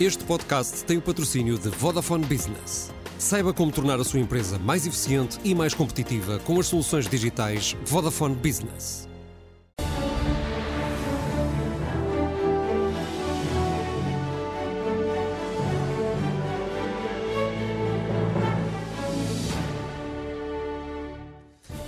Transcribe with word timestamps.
Este 0.00 0.24
podcast 0.24 0.82
tem 0.86 0.96
o 0.96 1.02
patrocínio 1.02 1.58
de 1.58 1.68
Vodafone 1.68 2.24
Business. 2.24 2.90
Saiba 3.18 3.52
como 3.52 3.70
tornar 3.70 4.00
a 4.00 4.04
sua 4.04 4.18
empresa 4.18 4.58
mais 4.58 4.86
eficiente 4.86 5.38
e 5.44 5.54
mais 5.54 5.74
competitiva 5.74 6.38
com 6.38 6.58
as 6.58 6.68
soluções 6.68 7.06
digitais 7.06 7.76
Vodafone 7.84 8.34
Business. 8.34 9.06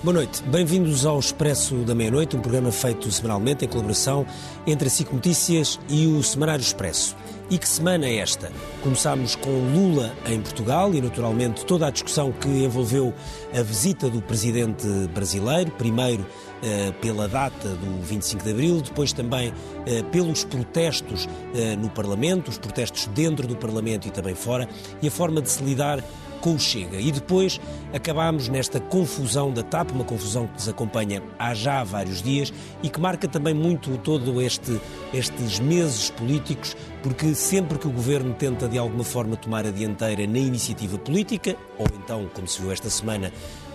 Boa 0.02 0.12
noite, 0.12 0.42
bem-vindos 0.42 1.06
ao 1.06 1.18
Expresso 1.18 1.76
da 1.76 1.94
Meia-Noite, 1.94 2.36
um 2.36 2.40
programa 2.40 2.70
feito 2.70 3.10
semanalmente 3.10 3.64
em 3.64 3.68
colaboração 3.68 4.26
entre 4.66 4.88
a 4.88 4.90
SIC 4.90 5.10
Notícias 5.10 5.80
e 5.88 6.06
o 6.08 6.22
Semanário 6.22 6.60
Expresso. 6.60 7.16
E 7.52 7.58
que 7.58 7.68
semana 7.68 8.06
é 8.06 8.16
esta? 8.16 8.50
Começámos 8.82 9.36
com 9.36 9.50
Lula 9.50 10.16
em 10.24 10.40
Portugal 10.40 10.94
e, 10.94 11.02
naturalmente, 11.02 11.66
toda 11.66 11.86
a 11.86 11.90
discussão 11.90 12.32
que 12.32 12.48
envolveu 12.48 13.12
a 13.54 13.62
visita 13.62 14.08
do 14.08 14.22
presidente 14.22 14.86
brasileiro, 15.12 15.70
primeiro 15.72 16.24
eh, 16.62 16.94
pela 17.02 17.28
data 17.28 17.68
do 17.68 18.00
25 18.00 18.42
de 18.42 18.50
abril, 18.52 18.80
depois 18.80 19.12
também 19.12 19.52
eh, 19.84 20.02
pelos 20.04 20.44
protestos 20.44 21.28
eh, 21.54 21.76
no 21.76 21.90
Parlamento, 21.90 22.48
os 22.48 22.56
protestos 22.56 23.06
dentro 23.08 23.46
do 23.46 23.54
Parlamento 23.54 24.08
e 24.08 24.10
também 24.10 24.34
fora, 24.34 24.66
e 25.02 25.08
a 25.08 25.10
forma 25.10 25.42
de 25.42 25.50
se 25.50 25.62
lidar 25.62 26.02
com 26.42 26.54
o 26.54 26.58
Chega. 26.58 27.00
E 27.00 27.10
depois 27.10 27.58
acabámos 27.94 28.48
nesta 28.48 28.78
confusão 28.80 29.50
da 29.50 29.62
TAP, 29.62 29.92
uma 29.92 30.04
confusão 30.04 30.46
que 30.46 30.54
nos 30.54 30.68
acompanha 30.68 31.22
há 31.38 31.54
já 31.54 31.82
vários 31.84 32.20
dias 32.20 32.52
e 32.82 32.90
que 32.90 33.00
marca 33.00 33.26
também 33.26 33.54
muito 33.54 33.96
todo 33.98 34.42
este, 34.42 34.78
estes 35.14 35.60
meses 35.60 36.10
políticos, 36.10 36.76
porque 37.02 37.34
sempre 37.34 37.78
que 37.78 37.86
o 37.86 37.90
governo 37.90 38.34
tenta 38.34 38.68
de 38.68 38.76
alguma 38.76 39.04
forma 39.04 39.36
tomar 39.36 39.64
a 39.64 39.70
dianteira 39.70 40.26
na 40.26 40.38
iniciativa 40.38 40.98
política, 40.98 41.56
ou 41.78 41.86
então, 41.96 42.28
como 42.34 42.46
se 42.46 42.60
viu 42.60 42.72
esta 42.72 42.90
semana, 42.90 43.32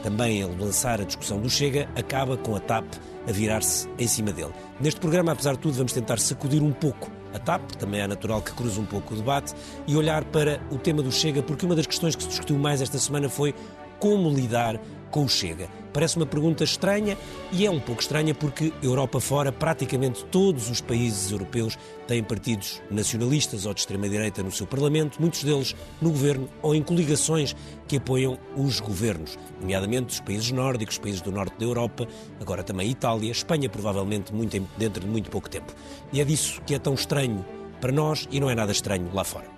também 0.08 0.42
a 0.42 0.48
lançar 0.48 1.02
a 1.02 1.04
discussão 1.04 1.38
do 1.38 1.50
Chega, 1.50 1.90
acaba 1.94 2.38
com 2.38 2.56
a 2.56 2.62
TAP 2.62 2.86
a 3.28 3.32
virar-se 3.34 3.90
em 4.00 4.08
cima 4.08 4.32
dele. 4.32 4.54
Neste 4.80 5.02
programa, 5.02 5.34
apesar 5.34 5.52
de 5.56 5.60
tudo, 5.60 5.74
vamos 5.74 5.92
tentar 5.92 6.18
sacudir 6.18 6.64
um 6.64 6.72
pouco 6.72 7.12
a 7.34 7.40
TAP, 7.40 7.72
também 7.72 8.00
é 8.00 8.08
natural 8.08 8.42
que 8.42 8.54
cruze 8.54 8.80
um 8.80 8.86
pouco 8.86 9.14
o 9.14 9.18
debate, 9.18 9.54
e 9.86 9.98
olhar 9.98 10.24
para 10.24 10.62
o 10.72 10.78
tema 10.78 11.04
do 11.04 11.12
Chega, 11.12 11.44
porque 11.44 11.66
uma 11.66 11.76
das 11.76 11.86
questões 11.86 12.16
que 12.16 12.24
se 12.24 12.30
discutiu 12.30 12.58
mais 12.58 12.82
esta 12.82 12.98
semana 12.98 13.28
foi 13.28 13.54
como 14.00 14.30
lidar 14.30 14.80
com 15.12 15.26
o 15.26 15.30
Chega. 15.30 15.68
Parece 15.98 16.16
uma 16.16 16.28
pergunta 16.28 16.64
estranha 16.64 17.18
e 17.52 17.66
é 17.66 17.72
um 17.72 17.80
pouco 17.80 18.04
estranha 18.04 18.36
porque 18.36 18.72
Europa 18.84 19.20
fora, 19.20 19.52
praticamente 19.52 20.24
todos 20.26 20.70
os 20.70 20.80
países 20.80 21.32
europeus 21.32 21.76
têm 22.06 22.24
partidos 22.24 22.80
nacionalistas 22.92 23.66
ou 23.66 23.74
de 23.74 23.80
extrema-direita 23.80 24.44
no 24.44 24.52
seu 24.52 24.68
Parlamento, 24.68 25.20
muitos 25.20 25.44
deles 25.44 25.76
no 26.00 26.12
governo 26.12 26.48
ou 26.62 26.76
em 26.76 26.84
coligações 26.84 27.56
que 27.88 27.98
apoiam 27.98 28.38
os 28.56 28.80
governos, 28.80 29.40
nomeadamente 29.60 30.14
os 30.14 30.20
países 30.20 30.52
nórdicos, 30.52 30.98
os 30.98 31.00
países 31.00 31.22
do 31.22 31.32
norte 31.32 31.58
da 31.58 31.66
Europa, 31.66 32.08
agora 32.40 32.62
também 32.62 32.92
Itália, 32.92 33.32
Espanha, 33.32 33.68
provavelmente 33.68 34.32
muito, 34.32 34.56
dentro 34.78 35.02
de 35.02 35.08
muito 35.08 35.32
pouco 35.32 35.50
tempo. 35.50 35.74
E 36.14 36.22
é 36.22 36.24
disso 36.24 36.62
que 36.64 36.76
é 36.76 36.80
tão 36.80 36.94
estranho 36.94 37.44
para 37.82 37.92
nós 37.92 38.28
e 38.30 38.40
não 38.40 38.52
é 38.52 38.54
nada 38.54 38.72
estranho 38.72 39.10
lá 39.16 39.24
fora. 39.24 39.57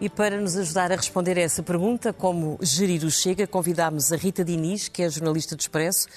E 0.00 0.08
para 0.08 0.40
nos 0.40 0.56
ajudar 0.56 0.90
a 0.90 0.96
responder 0.96 1.36
a 1.36 1.42
essa 1.42 1.62
pergunta, 1.62 2.10
como 2.10 2.58
gerir 2.62 3.04
o 3.04 3.10
Chega, 3.10 3.46
convidámos 3.46 4.10
a 4.10 4.16
Rita 4.16 4.42
Diniz, 4.42 4.88
que 4.88 5.02
é 5.02 5.10
jornalista 5.10 5.54
do 5.54 5.60
Expresso, 5.60 6.08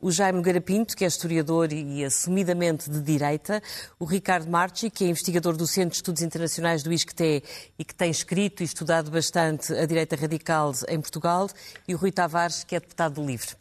o 0.00 0.12
Jaime 0.12 0.40
Garapinto, 0.40 0.96
que 0.96 1.04
é 1.04 1.08
historiador 1.08 1.72
e 1.72 2.04
assumidamente 2.04 2.88
de 2.88 3.00
direita, 3.00 3.60
o 3.98 4.04
Ricardo 4.04 4.48
Marchi, 4.48 4.88
que 4.88 5.02
é 5.02 5.08
investigador 5.08 5.56
do 5.56 5.66
Centro 5.66 5.90
de 5.90 5.96
Estudos 5.96 6.22
Internacionais 6.22 6.84
do 6.84 6.92
ISCTE 6.92 7.42
e 7.76 7.84
que 7.84 7.94
tem 7.96 8.12
escrito 8.12 8.62
e 8.62 8.64
estudado 8.64 9.10
bastante 9.10 9.74
a 9.74 9.86
direita 9.86 10.14
radical 10.14 10.72
em 10.88 11.00
Portugal, 11.00 11.50
e 11.88 11.96
o 11.96 11.98
Rui 11.98 12.12
Tavares, 12.12 12.62
que 12.62 12.76
é 12.76 12.80
deputado 12.80 13.14
do 13.14 13.26
LIVRE. 13.26 13.56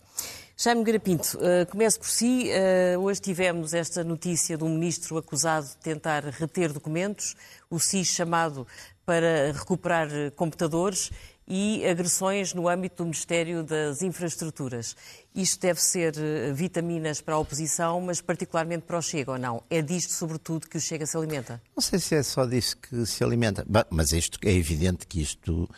Jaime 0.64 0.84
Garapinto, 0.84 1.40
uh, 1.40 1.66
começo 1.72 1.98
por 1.98 2.08
si. 2.08 2.52
Uh, 2.95 3.00
hoje 3.00 3.20
tivemos 3.20 3.73
esta 3.73 4.04
notícia 4.04 4.55
de 4.55 4.64
um 4.64 4.70
ministro 4.70 5.17
acusado 5.17 5.66
de 5.66 5.78
tentar 5.78 6.23
reter 6.23 6.72
documentos, 6.72 7.36
o 7.67 7.80
SIS 7.80 8.10
chamado 8.10 8.67
para 9.11 9.52
recuperar 9.52 10.08
computadores 10.38 11.11
e 11.45 11.86
agressões 11.86 12.54
no 12.54 12.70
âmbito 12.70 13.04
do 13.04 13.04
Ministério 13.04 13.61
das 13.61 14.02
Infraestruturas. 14.02 14.95
Isto 15.36 15.60
deve 15.60 15.82
ser 15.82 16.16
eh, 16.17 16.54
vitaminas 16.54 17.20
para 17.20 17.36
a 17.36 17.38
oposição, 17.38 17.99
mas 17.99 18.22
particularmente 18.22 18.83
para 18.83 18.98
o 18.98 19.02
Chega, 19.02 19.33
ou 19.33 19.38
não? 19.38 19.61
É 19.70 19.82
disto, 19.82 20.14
sobretudo, 20.14 20.66
que 20.66 20.77
o 20.77 20.80
Chega 20.80 21.05
se 21.05 21.17
alimenta? 21.17 21.61
Não 21.76 21.82
sei 21.82 21.99
se 21.99 22.16
é 22.16 22.23
só 22.23 22.45
disso 22.45 22.77
que 22.77 23.05
se 23.05 23.22
alimenta. 23.22 23.67
Mas 23.89 24.14
isto, 24.14 24.39
é 24.45 24.54
evidente 24.54 25.05
que 25.05 25.22
isto 25.22 25.70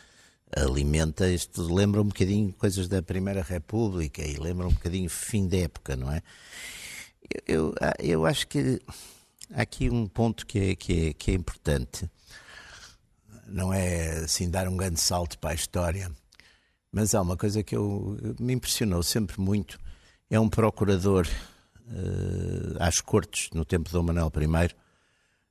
alimenta, 0.55 1.27
isto 1.27 1.63
lembra 1.73 2.01
um 2.01 2.05
bocadinho 2.09 2.53
coisas 2.53 2.87
da 2.87 3.01
Primeira 3.01 3.41
República 3.41 4.21
e 4.21 4.35
lembra 4.35 4.67
um 4.67 4.73
bocadinho 4.73 5.09
fim 5.09 5.47
da 5.47 5.57
época, 5.57 5.95
não 5.95 6.11
é? 6.11 6.21
Eu, 7.47 7.71
eu, 7.71 7.75
ah, 7.81 7.95
eu 7.97 8.25
acho 8.27 8.47
que 8.47 8.79
há 9.51 9.63
aqui 9.63 9.89
um 9.89 10.05
ponto 10.05 10.45
que 10.45 10.59
é, 10.59 10.75
que 10.75 11.07
é, 11.07 11.13
que 11.13 11.31
é 11.31 11.33
importante 11.33 12.07
não 13.53 13.71
é 13.71 14.23
assim 14.23 14.49
dar 14.49 14.67
um 14.67 14.75
grande 14.75 14.99
salto 14.99 15.37
para 15.37 15.51
a 15.51 15.53
história, 15.53 16.11
mas 16.91 17.13
há 17.13 17.21
uma 17.21 17.37
coisa 17.37 17.63
que 17.63 17.75
eu, 17.75 18.17
me 18.39 18.53
impressionou 18.53 19.03
sempre 19.03 19.39
muito, 19.39 19.79
é 20.29 20.39
um 20.39 20.49
procurador 20.49 21.27
uh, 21.87 22.75
às 22.79 22.99
cortes 22.99 23.49
no 23.53 23.63
tempo 23.63 23.85
de 23.85 23.93
Dom 23.93 24.03
Manuel 24.03 24.31
I, 24.35 24.73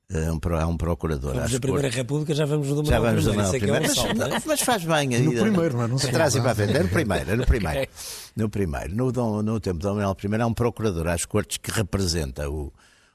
é 0.09 0.31
um, 0.31 0.39
há 0.59 0.67
um 0.67 0.77
procurador. 0.77 1.33
Vamos 1.33 1.51
da 1.51 1.59
Primeira 1.59 1.87
cortes. 1.87 1.97
República, 1.97 2.35
já 2.35 2.45
vamos 2.45 2.67
do 2.67 2.83
Manuel 2.83 2.91
Já 2.91 2.99
vamos 2.99 3.23
do 3.23 3.33
Manuel 3.33 3.55
I. 3.55 3.69
É 3.69 3.89
um 3.89 3.95
salto, 3.95 4.17
mas, 4.17 4.45
mas, 4.45 4.61
faz 4.61 4.83
bem. 4.83 5.07
No 5.07 5.31
primeiro, 5.31 5.77
não 5.77 5.83
é? 5.83 5.87
Não 5.87 5.97
se 5.97 6.07
Atrás 6.07 6.35
e 6.35 6.41
para 6.41 6.51
a 6.51 6.55
frente. 6.55 6.75
É 6.75 6.83
no 6.83 6.89
primeiro, 6.89 7.31
é 7.31 7.35
no 7.35 7.45
primeiro. 7.47 7.79
okay. 7.79 7.89
No 8.35 8.49
primeiro. 8.49 8.95
No, 8.95 9.11
no, 9.11 9.41
no 9.41 9.59
tempo 9.59 9.79
de 9.79 9.83
Dom 9.83 9.95
Manuel 9.95 10.15
I, 10.21 10.41
há 10.41 10.45
um 10.45 10.53
procurador 10.53 11.07
às 11.07 11.25
cortes 11.25 11.57
que 11.57 11.71
representa 11.71 12.49
o, 12.49 12.71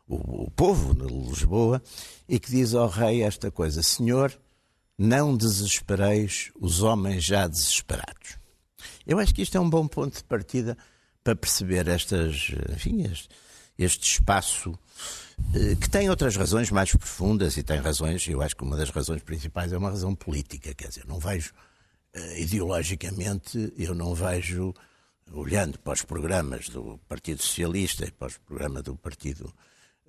o, 0.09 0.45
o 0.45 0.51
povo 0.51 0.95
de 0.95 1.07
Lisboa 1.07 1.81
e 2.29 2.41
que 2.41 2.51
diz 2.51 2.75
ao 2.75 2.89
rei 2.89 3.23
esta 3.23 3.51
coisa: 3.51 3.83
Senhor, 3.83 4.33
não 4.99 5.37
desespereis 5.37 6.51
os 6.61 6.83
homens 6.83 7.25
já 7.25 7.47
desesperados. 7.47 8.37
Eu 9.07 9.19
acho 9.19 9.33
que 9.33 9.43
isto 9.43 9.57
é 9.57 9.61
um 9.61 9.71
bom 9.71 9.87
ponto 9.87 10.17
de 10.17 10.25
partida 10.25 10.77
para 11.23 11.37
perceber 11.37 11.87
estas, 11.89 12.51
enfim, 12.71 13.03
este, 13.03 13.29
este 13.79 14.13
espaço 14.15 14.77
eh, 15.55 15.77
que 15.77 15.89
tem 15.89 16.11
outras 16.11 16.37
razões 16.37 16.71
mais 16.71 16.91
profundas 16.91 17.57
e 17.57 17.63
tem 17.63 17.79
razões, 17.79 18.27
eu 18.27 18.43
acho 18.43 18.57
que 18.57 18.65
uma 18.65 18.77
das 18.77 18.91
razões 18.91 19.23
principais 19.23 19.73
é 19.73 19.79
uma 19.79 19.91
razão 19.91 20.15
política, 20.15 20.75
quer 20.75 20.89
dizer, 20.89 21.07
não 21.07 21.19
vejo 21.19 21.53
eh, 22.13 22.43
ideologicamente, 22.43 23.73
eu 23.77 23.95
não 23.95 24.15
vejo, 24.15 24.75
olhando 25.33 25.79
para 25.79 25.93
os 25.93 26.03
programas 26.03 26.69
do 26.69 26.99
Partido 27.09 27.43
Socialista 27.43 28.05
e 28.05 28.11
para 28.11 28.29
os 28.29 28.39
programas 28.39 28.83
do 28.83 28.97
Partido 28.97 29.53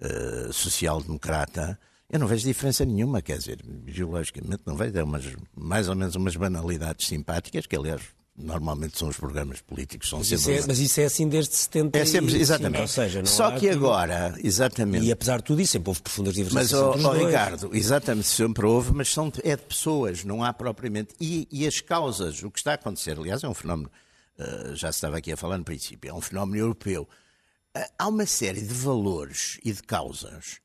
uh, 0.01 0.53
Social 0.53 1.01
Democrata, 1.01 1.77
eu 2.09 2.19
não 2.19 2.27
vejo 2.27 2.45
diferença 2.45 2.83
nenhuma, 2.85 3.21
quer 3.21 3.37
dizer, 3.37 3.59
geologicamente 3.85 4.63
não 4.65 4.75
vejo, 4.75 4.97
é 4.97 5.03
umas, 5.03 5.25
mais 5.55 5.87
ou 5.87 5.95
menos 5.95 6.15
umas 6.15 6.35
banalidades 6.35 7.07
simpáticas, 7.07 7.67
que 7.67 7.75
aliás 7.75 8.01
normalmente 8.35 8.97
são 8.97 9.09
os 9.09 9.17
programas 9.17 9.61
políticos. 9.61 10.09
São 10.09 10.19
mas, 10.19 10.29
sempre... 10.29 10.53
isso 10.53 10.63
é, 10.63 10.67
mas 10.67 10.79
isso 10.79 11.01
é 11.01 11.05
assim 11.05 11.27
desde 11.27 11.55
70 11.55 11.99
É 11.99 12.05
sempre, 12.05 12.37
exatamente. 12.37 12.81
Ou 12.81 12.87
seja, 12.87 13.25
Só 13.25 13.51
que 13.51 13.69
agora, 13.69 14.33
exatamente. 14.41 15.05
E 15.05 15.11
apesar 15.11 15.37
de 15.37 15.43
tudo 15.43 15.61
isso, 15.61 15.73
sempre 15.73 15.89
houve 15.89 16.01
profundas 16.01 16.33
divergências. 16.33 16.71
Mas, 16.71 17.05
oh, 17.05 17.09
oh, 17.09 17.11
Ricardo, 17.11 17.69
exatamente, 17.73 18.27
sempre 18.27 18.65
houve, 18.65 18.93
mas 18.93 19.09
são, 19.09 19.31
é 19.43 19.55
de 19.55 19.63
pessoas, 19.63 20.23
não 20.23 20.43
há 20.43 20.53
propriamente. 20.53 21.13
E, 21.19 21.47
e 21.51 21.67
as 21.67 21.81
causas, 21.81 22.41
o 22.41 22.49
que 22.49 22.59
está 22.59 22.71
a 22.71 22.75
acontecer, 22.75 23.17
aliás, 23.19 23.43
é 23.43 23.47
um 23.47 23.53
fenómeno, 23.53 23.91
uh, 24.39 24.75
já 24.75 24.91
se 24.91 24.97
estava 24.97 25.17
aqui 25.17 25.31
a 25.31 25.37
falar 25.37 25.57
no 25.57 25.65
princípio, 25.65 26.09
é 26.09 26.13
um 26.13 26.21
fenómeno 26.21 26.57
europeu. 26.57 27.07
Uh, 27.77 27.81
há 27.99 28.07
uma 28.07 28.25
série 28.25 28.61
de 28.61 28.73
valores 28.73 29.59
e 29.63 29.71
de 29.73 29.83
causas 29.83 30.59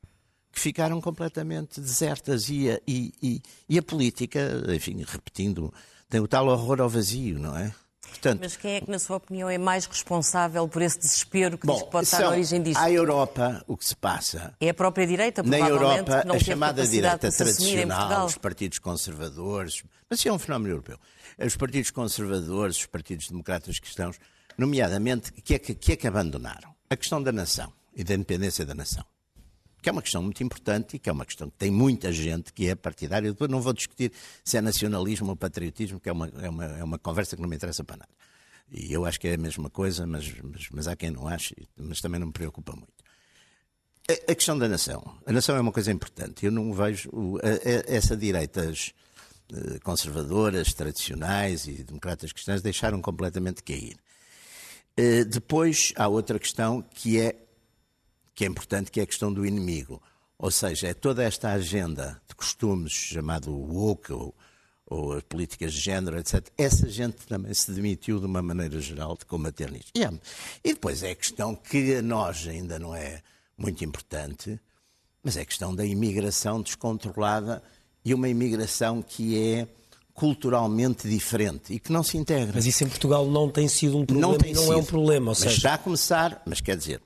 que 0.55 0.61
ficaram 0.61 1.01
completamente 1.01 1.81
desertas 1.81 2.47
e 2.49 2.71
a, 2.71 2.79
e, 2.87 3.13
e, 3.21 3.41
e 3.67 3.77
a 3.77 3.83
política, 3.83 4.63
enfim, 4.73 5.03
repetindo, 5.05 5.71
tem 6.09 6.21
o 6.21 6.27
tal 6.29 6.47
horror 6.47 6.79
ao 6.79 6.87
vazio, 6.87 7.37
não 7.37 7.57
é? 7.57 7.75
Portanto, 8.09 8.39
Mas 8.41 8.55
quem 8.55 8.75
é 8.75 8.81
que, 8.81 8.89
na 8.89 8.97
sua 8.97 9.17
opinião, 9.17 9.49
é 9.49 9.57
mais 9.57 9.85
responsável 9.85 10.65
por 10.69 10.81
esse 10.81 10.97
desespero 10.97 11.57
que 11.57 11.67
bom, 11.67 11.77
que 11.77 11.91
pode 11.91 12.05
estar 12.05 12.21
na 12.21 12.29
origem 12.29 12.63
disto? 12.63 12.79
A 12.79 12.89
Europa, 12.89 13.65
o 13.67 13.75
que 13.75 13.83
se 13.83 13.95
passa. 13.97 14.55
É 14.61 14.69
a 14.69 14.73
própria 14.73 15.05
direita, 15.05 15.43
Na 15.43 15.59
Europa, 15.59 16.23
a 16.25 16.39
chamada 16.39 16.87
direita 16.87 17.29
tradicional, 17.29 18.25
os 18.25 18.37
partidos 18.37 18.79
conservadores, 18.79 19.83
mas 20.09 20.19
isso 20.19 20.29
é 20.29 20.31
um 20.31 20.39
fenómeno 20.39 20.71
europeu. 20.71 20.97
Os 21.37 21.57
partidos 21.57 21.91
conservadores, 21.91 22.77
os 22.77 22.85
partidos 22.85 23.27
democratas 23.27 23.77
cristãos, 23.77 24.17
nomeadamente, 24.57 25.33
que 25.33 25.55
é 25.55 25.59
que, 25.59 25.75
que 25.75 25.91
é 25.91 25.95
que 25.97 26.07
abandonaram? 26.07 26.73
A 26.89 26.95
questão 26.95 27.21
da 27.21 27.33
nação 27.33 27.73
e 27.93 28.05
da 28.05 28.13
independência 28.13 28.65
da 28.65 28.73
nação 28.73 29.03
que 29.85 29.89
é 29.89 29.91
uma 29.91 30.01
questão 30.01 30.23
muito 30.23 30.43
importante 30.43 30.95
e 30.95 30.99
que 30.99 31.07
é 31.07 31.13
uma 31.13 31.23
questão 31.23 31.47
que 31.47 31.57
tem 31.57 31.69
muita 31.69 32.11
gente 32.11 32.51
que 32.51 32.67
é 32.67 32.73
partidária. 32.73 33.31
Depois 33.31 33.51
não 33.51 33.61
vou 33.61 33.71
discutir 33.71 34.11
se 34.43 34.57
é 34.57 34.61
nacionalismo 34.61 35.29
ou 35.29 35.35
patriotismo, 35.35 35.99
que 35.99 36.09
é 36.09 36.11
uma, 36.11 36.27
é 36.41 36.49
uma, 36.49 36.65
é 36.65 36.83
uma 36.83 36.97
conversa 36.97 37.35
que 37.35 37.41
não 37.43 37.47
me 37.47 37.55
interessa 37.55 37.83
para 37.83 37.97
nada. 37.97 38.09
E 38.71 38.91
eu 38.91 39.05
acho 39.05 39.19
que 39.19 39.27
é 39.27 39.35
a 39.35 39.37
mesma 39.37 39.69
coisa, 39.69 40.07
mas, 40.07 40.33
mas, 40.41 40.69
mas 40.71 40.87
há 40.87 40.95
quem 40.95 41.11
não 41.11 41.27
ache, 41.27 41.55
mas 41.77 42.01
também 42.01 42.19
não 42.19 42.25
me 42.25 42.33
preocupa 42.33 42.71
muito. 42.71 42.95
A, 44.09 44.31
a 44.31 44.33
questão 44.33 44.57
da 44.57 44.67
nação. 44.67 45.03
A 45.23 45.31
nação 45.31 45.55
é 45.55 45.59
uma 45.59 45.71
coisa 45.71 45.91
importante. 45.91 46.47
Eu 46.47 46.51
não 46.51 46.73
vejo 46.73 47.07
o, 47.13 47.37
a, 47.37 47.41
a, 47.41 47.95
essa 47.95 48.17
direitas 48.17 48.91
eh, 49.53 49.77
conservadoras, 49.83 50.73
tradicionais 50.73 51.67
e 51.67 51.83
democratas 51.83 52.31
cristãs 52.31 52.63
deixaram 52.63 52.99
completamente 53.03 53.61
cair. 53.61 53.97
Eh, 54.97 55.25
depois 55.25 55.93
há 55.95 56.07
outra 56.07 56.39
questão 56.39 56.81
que 56.81 57.19
é, 57.19 57.35
que 58.35 58.43
é 58.43 58.47
importante, 58.47 58.91
que 58.91 58.99
é 58.99 59.03
a 59.03 59.07
questão 59.07 59.33
do 59.33 59.45
inimigo. 59.45 60.01
Ou 60.37 60.51
seja, 60.51 60.89
é 60.89 60.93
toda 60.93 61.23
esta 61.23 61.51
agenda 61.51 62.21
de 62.27 62.35
costumes 62.35 62.91
chamado 62.91 63.51
woke 63.51 64.11
ou, 64.11 64.35
ou 64.85 65.13
as 65.13 65.23
políticas 65.23 65.73
de 65.73 65.79
género, 65.79 66.19
etc. 66.19 66.45
Essa 66.57 66.89
gente 66.89 67.25
também 67.25 67.53
se 67.53 67.71
demitiu 67.71 68.19
de 68.19 68.25
uma 68.25 68.41
maneira 68.41 68.79
geral 68.81 69.15
de 69.17 69.25
combater 69.25 69.71
nisto. 69.71 69.91
E, 69.95 70.01
e 70.63 70.73
depois 70.73 71.01
é 71.01 71.11
a 71.11 71.15
questão 71.15 71.55
que 71.55 71.95
a 71.95 72.01
nós 72.01 72.45
ainda 72.45 72.77
não 72.77 72.93
é 72.93 73.23
muito 73.57 73.85
importante, 73.85 74.59
mas 75.23 75.37
é 75.37 75.41
a 75.41 75.45
questão 75.45 75.73
da 75.73 75.85
imigração 75.85 76.61
descontrolada 76.61 77.63
e 78.03 78.13
uma 78.13 78.27
imigração 78.27 79.01
que 79.01 79.41
é 79.41 79.67
culturalmente 80.13 81.09
diferente 81.09 81.73
e 81.73 81.79
que 81.79 81.91
não 81.91 82.03
se 82.03 82.17
integra. 82.17 82.53
Mas 82.55 82.65
isso 82.65 82.83
em 82.83 82.89
Portugal 82.89 83.25
não 83.25 83.49
tem 83.49 83.67
sido 83.67 83.97
um 83.97 84.05
problema, 84.05 84.33
não, 84.33 84.37
tem 84.37 84.53
não 84.53 84.61
sido. 84.61 84.73
é 84.73 84.77
um 84.77 84.85
problema. 84.85 85.31
Ou 85.31 85.37
mas 85.37 85.37
seja... 85.39 85.55
está 85.55 85.73
a 85.73 85.77
começar, 85.77 86.41
mas 86.45 86.61
quer 86.61 86.77
dizer, 86.77 87.01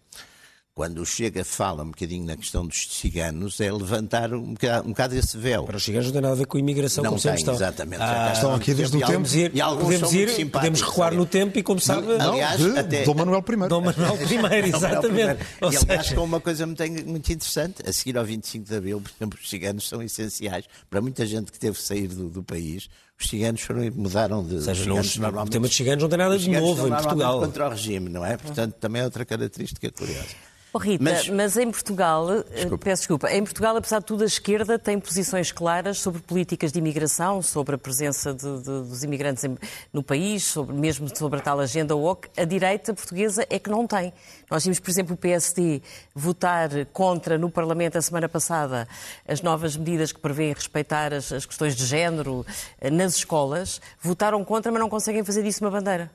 quando 0.79 0.99
o 0.99 1.05
Chega 1.05 1.43
fala 1.43 1.83
um 1.83 1.87
bocadinho 1.87 2.25
na 2.25 2.37
questão 2.37 2.65
dos 2.65 2.87
ciganos, 2.89 3.59
é 3.59 3.69
levantar 3.69 4.33
um 4.33 4.53
bocado, 4.53 4.87
um 4.87 4.91
bocado 4.91 5.13
esse 5.13 5.37
véu. 5.37 5.65
Para 5.65 5.75
os 5.75 5.83
ciganos 5.83 6.05
não 6.05 6.13
tem 6.13 6.21
nada 6.21 6.33
a 6.33 6.37
ver 6.37 6.45
com 6.45 6.55
a 6.55 6.59
imigração, 6.61 7.03
não 7.03 7.11
como 7.11 7.21
tem, 7.21 7.33
estão. 7.33 7.53
exatamente. 7.53 8.01
Ah, 8.01 8.31
estão 8.33 8.55
aqui 8.55 8.73
desde 8.73 8.95
o 8.95 9.05
tempo. 9.05 9.27
E 9.53 9.59
alguns 9.59 9.99
podemos, 9.99 10.13
ir 10.13 10.45
podemos 10.45 10.81
recuar 10.81 11.13
no 11.13 11.25
tempo 11.25 11.59
e, 11.59 11.63
como 11.63 11.81
sabe... 11.81 12.07
Não, 12.07 12.31
aliás, 12.31 12.61
de 12.61 12.79
até... 12.79 13.03
Dom 13.03 13.13
Manuel 13.13 13.43
I. 13.45 13.67
Dom 13.67 13.81
Manuel 13.81 14.15
I, 14.23 14.69
exatamente. 14.69 15.43
e 15.61 15.65
aliás, 15.65 16.05
seja... 16.05 16.15
com 16.15 16.23
uma 16.23 16.39
coisa 16.39 16.65
muito, 16.65 16.81
muito 17.05 17.29
interessante, 17.29 17.83
a 17.85 17.91
seguir 17.91 18.17
ao 18.17 18.23
25 18.23 18.65
de 18.65 18.77
Abril, 18.77 19.01
por 19.01 19.11
exemplo, 19.11 19.37
os 19.43 19.49
ciganos 19.49 19.85
são 19.85 20.01
essenciais 20.01 20.63
para 20.89 21.01
muita 21.01 21.25
gente 21.25 21.51
que 21.51 21.59
teve 21.59 21.75
que 21.75 21.83
sair 21.83 22.07
do, 22.07 22.29
do 22.29 22.41
país. 22.41 22.87
Os 23.19 23.27
ciganos 23.27 23.59
foram, 23.59 23.81
mudaram 23.93 24.45
de. 24.45 24.55
Ou 24.55 24.61
seja, 24.61 24.81
ciganos, 24.81 25.17
não, 25.17 25.43
o 25.43 25.49
tema 25.49 25.67
dos 25.67 25.75
ciganos 25.75 26.01
não 26.01 26.09
tem 26.09 26.17
nada 26.17 26.39
de 26.39 26.49
novo 26.49 26.87
em 26.87 26.89
Portugal. 26.89 27.41
contra 27.41 27.67
o 27.67 27.69
regime, 27.69 28.07
não 28.07 28.25
é? 28.25 28.37
Portanto, 28.37 28.75
também 28.75 29.01
é 29.01 29.03
outra 29.03 29.25
característica 29.25 29.91
curiosa. 29.91 30.48
Oh, 30.71 30.77
Rita, 30.77 31.03
mas, 31.03 31.27
mas, 31.27 31.57
em 31.57 31.71
Portugal, 31.71 32.31
eh, 32.31 32.43
desculpa. 32.53 32.77
peço 32.77 33.01
desculpa, 33.01 33.31
em 33.31 33.43
Portugal, 33.43 33.75
apesar 33.75 33.99
de 33.99 34.05
tudo, 34.05 34.23
a 34.23 34.27
esquerda 34.27 34.77
tem 34.77 34.99
posições 34.99 35.51
claras 35.51 35.97
sobre 35.97 36.21
políticas 36.21 36.71
de 36.71 36.77
imigração, 36.77 37.41
sobre 37.41 37.73
a 37.73 37.77
presença 37.77 38.35
de, 38.35 38.57
de, 38.57 38.63
dos 38.63 39.03
imigrantes 39.03 39.43
no 39.91 40.03
país, 40.03 40.43
sobre, 40.43 40.75
mesmo 40.75 41.09
sobre 41.17 41.39
a 41.39 41.41
tal 41.41 41.59
agenda 41.59 41.95
woke. 41.95 42.29
A 42.37 42.45
direita 42.45 42.93
portuguesa 42.93 43.47
é 43.49 43.57
que 43.57 43.67
não 43.67 43.87
tem. 43.87 44.13
Nós 44.47 44.63
vimos, 44.63 44.79
por 44.79 44.91
exemplo, 44.91 45.15
o 45.15 45.17
PSD 45.17 45.81
votar 46.13 46.69
contra 46.93 47.35
no 47.35 47.49
Parlamento 47.49 47.97
a 47.97 48.01
semana 48.03 48.29
passada 48.29 48.87
as 49.27 49.41
novas 49.41 49.75
medidas 49.75 50.11
que 50.11 50.19
prevêem 50.19 50.53
respeitar 50.53 51.15
as, 51.15 51.31
as 51.31 51.47
questões 51.47 51.75
de 51.75 51.83
género 51.83 52.45
eh, 52.79 52.91
nas 52.91 53.15
escolas. 53.15 53.81
Votaram 53.99 54.45
contra, 54.45 54.71
mas 54.71 54.79
não 54.79 54.89
conseguem 54.89 55.23
fazer 55.23 55.41
disso 55.41 55.63
uma 55.63 55.71
bandeira. 55.71 56.11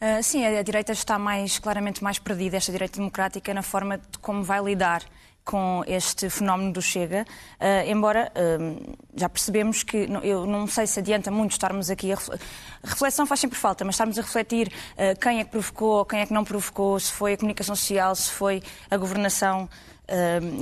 Uh, 0.00 0.22
sim, 0.22 0.44
a, 0.44 0.62
direita 0.62 0.92
está 0.92 1.18
mais 1.18 1.58
claramente 1.58 2.02
mais 2.02 2.18
perdida, 2.18 2.56
esta 2.56 2.72
direita 2.72 2.98
democrática, 2.98 3.54
na 3.54 3.62
forma 3.62 3.98
de 3.98 4.18
como 4.18 4.42
vai 4.42 4.62
lidar 4.62 5.02
com 5.44 5.84
este 5.86 6.30
fenómeno 6.30 6.72
do 6.72 6.80
Chega, 6.80 7.24
uh, 7.60 7.88
embora 7.88 8.32
uh, 8.34 8.96
já 9.14 9.28
percebemos 9.28 9.82
que, 9.82 10.08
eu 10.22 10.46
não 10.46 10.66
sei 10.66 10.86
se 10.86 10.98
adianta 10.98 11.30
muito 11.30 11.52
estarmos 11.52 11.90
aqui, 11.90 12.12
a, 12.12 12.16
a 12.16 12.88
reflexão 12.88 13.26
faz 13.26 13.40
sempre 13.40 13.58
falta, 13.58 13.84
mas 13.84 13.94
estarmos 13.94 14.18
a 14.18 14.22
refletir 14.22 14.68
uh, 14.68 15.20
quem 15.20 15.40
é 15.40 15.44
que 15.44 15.50
provocou, 15.50 16.04
quem 16.06 16.20
é 16.20 16.26
que 16.26 16.32
não 16.32 16.44
provocou, 16.44 16.98
se 16.98 17.12
foi 17.12 17.34
a 17.34 17.36
comunicação 17.36 17.76
social, 17.76 18.14
se 18.16 18.30
foi 18.30 18.62
a 18.90 18.96
governação, 18.96 19.68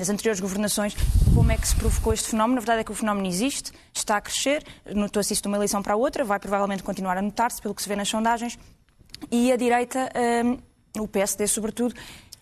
as 0.00 0.08
anteriores 0.08 0.38
governações, 0.38 0.94
como 1.34 1.50
é 1.50 1.56
que 1.56 1.66
se 1.66 1.74
provocou 1.74 2.12
este 2.12 2.28
fenómeno. 2.28 2.54
Na 2.54 2.60
verdade 2.60 2.82
é 2.82 2.84
que 2.84 2.92
o 2.92 2.94
fenómeno 2.94 3.26
existe, 3.26 3.72
está 3.92 4.16
a 4.16 4.20
crescer, 4.20 4.64
notou-se 4.94 5.32
isso 5.32 5.42
de 5.42 5.48
uma 5.48 5.56
eleição 5.56 5.82
para 5.82 5.94
a 5.94 5.96
outra, 5.96 6.24
vai 6.24 6.38
provavelmente 6.38 6.84
continuar 6.84 7.18
a 7.18 7.22
notar-se, 7.22 7.60
pelo 7.60 7.74
que 7.74 7.82
se 7.82 7.88
vê 7.88 7.96
nas 7.96 8.08
sondagens, 8.08 8.56
e 9.30 9.52
a 9.52 9.56
direita, 9.56 10.10
um, 10.44 11.02
o 11.02 11.08
PSD 11.08 11.46
sobretudo, 11.46 11.94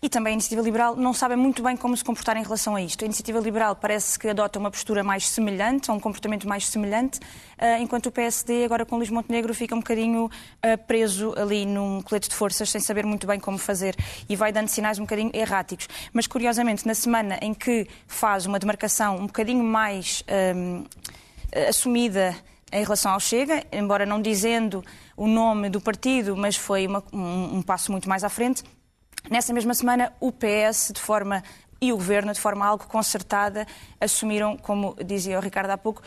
e 0.02 0.08
também 0.08 0.30
a 0.30 0.34
Iniciativa 0.34 0.62
Liberal 0.62 0.96
não 0.96 1.12
sabem 1.12 1.36
muito 1.36 1.62
bem 1.62 1.76
como 1.76 1.94
se 1.94 2.02
comportar 2.02 2.36
em 2.36 2.42
relação 2.42 2.74
a 2.74 2.80
isto. 2.80 3.02
A 3.02 3.04
Iniciativa 3.04 3.38
Liberal 3.38 3.76
parece 3.76 4.18
que 4.18 4.28
adota 4.28 4.58
uma 4.58 4.70
postura 4.70 5.04
mais 5.04 5.28
semelhante, 5.28 5.90
um 5.90 6.00
comportamento 6.00 6.48
mais 6.48 6.66
semelhante, 6.66 7.18
uh, 7.18 7.80
enquanto 7.80 8.06
o 8.06 8.10
PSD, 8.10 8.64
agora 8.64 8.86
com 8.86 8.96
Luís 8.96 9.10
Montenegro, 9.10 9.52
fica 9.54 9.74
um 9.74 9.80
bocadinho 9.80 10.24
uh, 10.24 10.78
preso 10.86 11.34
ali 11.36 11.66
num 11.66 12.00
colete 12.00 12.30
de 12.30 12.34
forças, 12.34 12.70
sem 12.70 12.80
saber 12.80 13.04
muito 13.04 13.26
bem 13.26 13.38
como 13.38 13.58
fazer 13.58 13.94
e 14.26 14.34
vai 14.34 14.52
dando 14.52 14.68
sinais 14.68 14.98
um 14.98 15.02
bocadinho 15.02 15.30
erráticos. 15.34 15.86
Mas, 16.14 16.26
curiosamente, 16.26 16.86
na 16.86 16.94
semana 16.94 17.38
em 17.42 17.52
que 17.52 17.86
faz 18.06 18.46
uma 18.46 18.58
demarcação 18.58 19.16
um 19.16 19.26
bocadinho 19.26 19.62
mais 19.62 20.24
um, 20.56 20.84
assumida 21.68 22.34
em 22.72 22.82
relação 22.82 23.12
ao 23.12 23.20
Chega, 23.20 23.64
embora 23.72 24.06
não 24.06 24.20
dizendo 24.20 24.84
o 25.16 25.26
nome 25.26 25.68
do 25.68 25.80
partido, 25.80 26.36
mas 26.36 26.56
foi 26.56 26.86
uma, 26.86 27.02
um, 27.12 27.56
um 27.56 27.62
passo 27.62 27.90
muito 27.90 28.08
mais 28.08 28.24
à 28.24 28.28
frente. 28.28 28.62
Nessa 29.28 29.52
mesma 29.52 29.74
semana, 29.74 30.12
o 30.20 30.32
PS, 30.32 30.92
de 30.94 31.00
forma 31.00 31.42
e 31.80 31.92
o 31.92 31.96
Governo, 31.96 32.32
de 32.32 32.40
forma 32.40 32.66
algo 32.66 32.86
concertada, 32.86 33.66
assumiram, 34.00 34.56
como 34.56 34.94
dizia 35.04 35.38
o 35.38 35.42
Ricardo 35.42 35.70
há 35.70 35.78
pouco, 35.78 36.02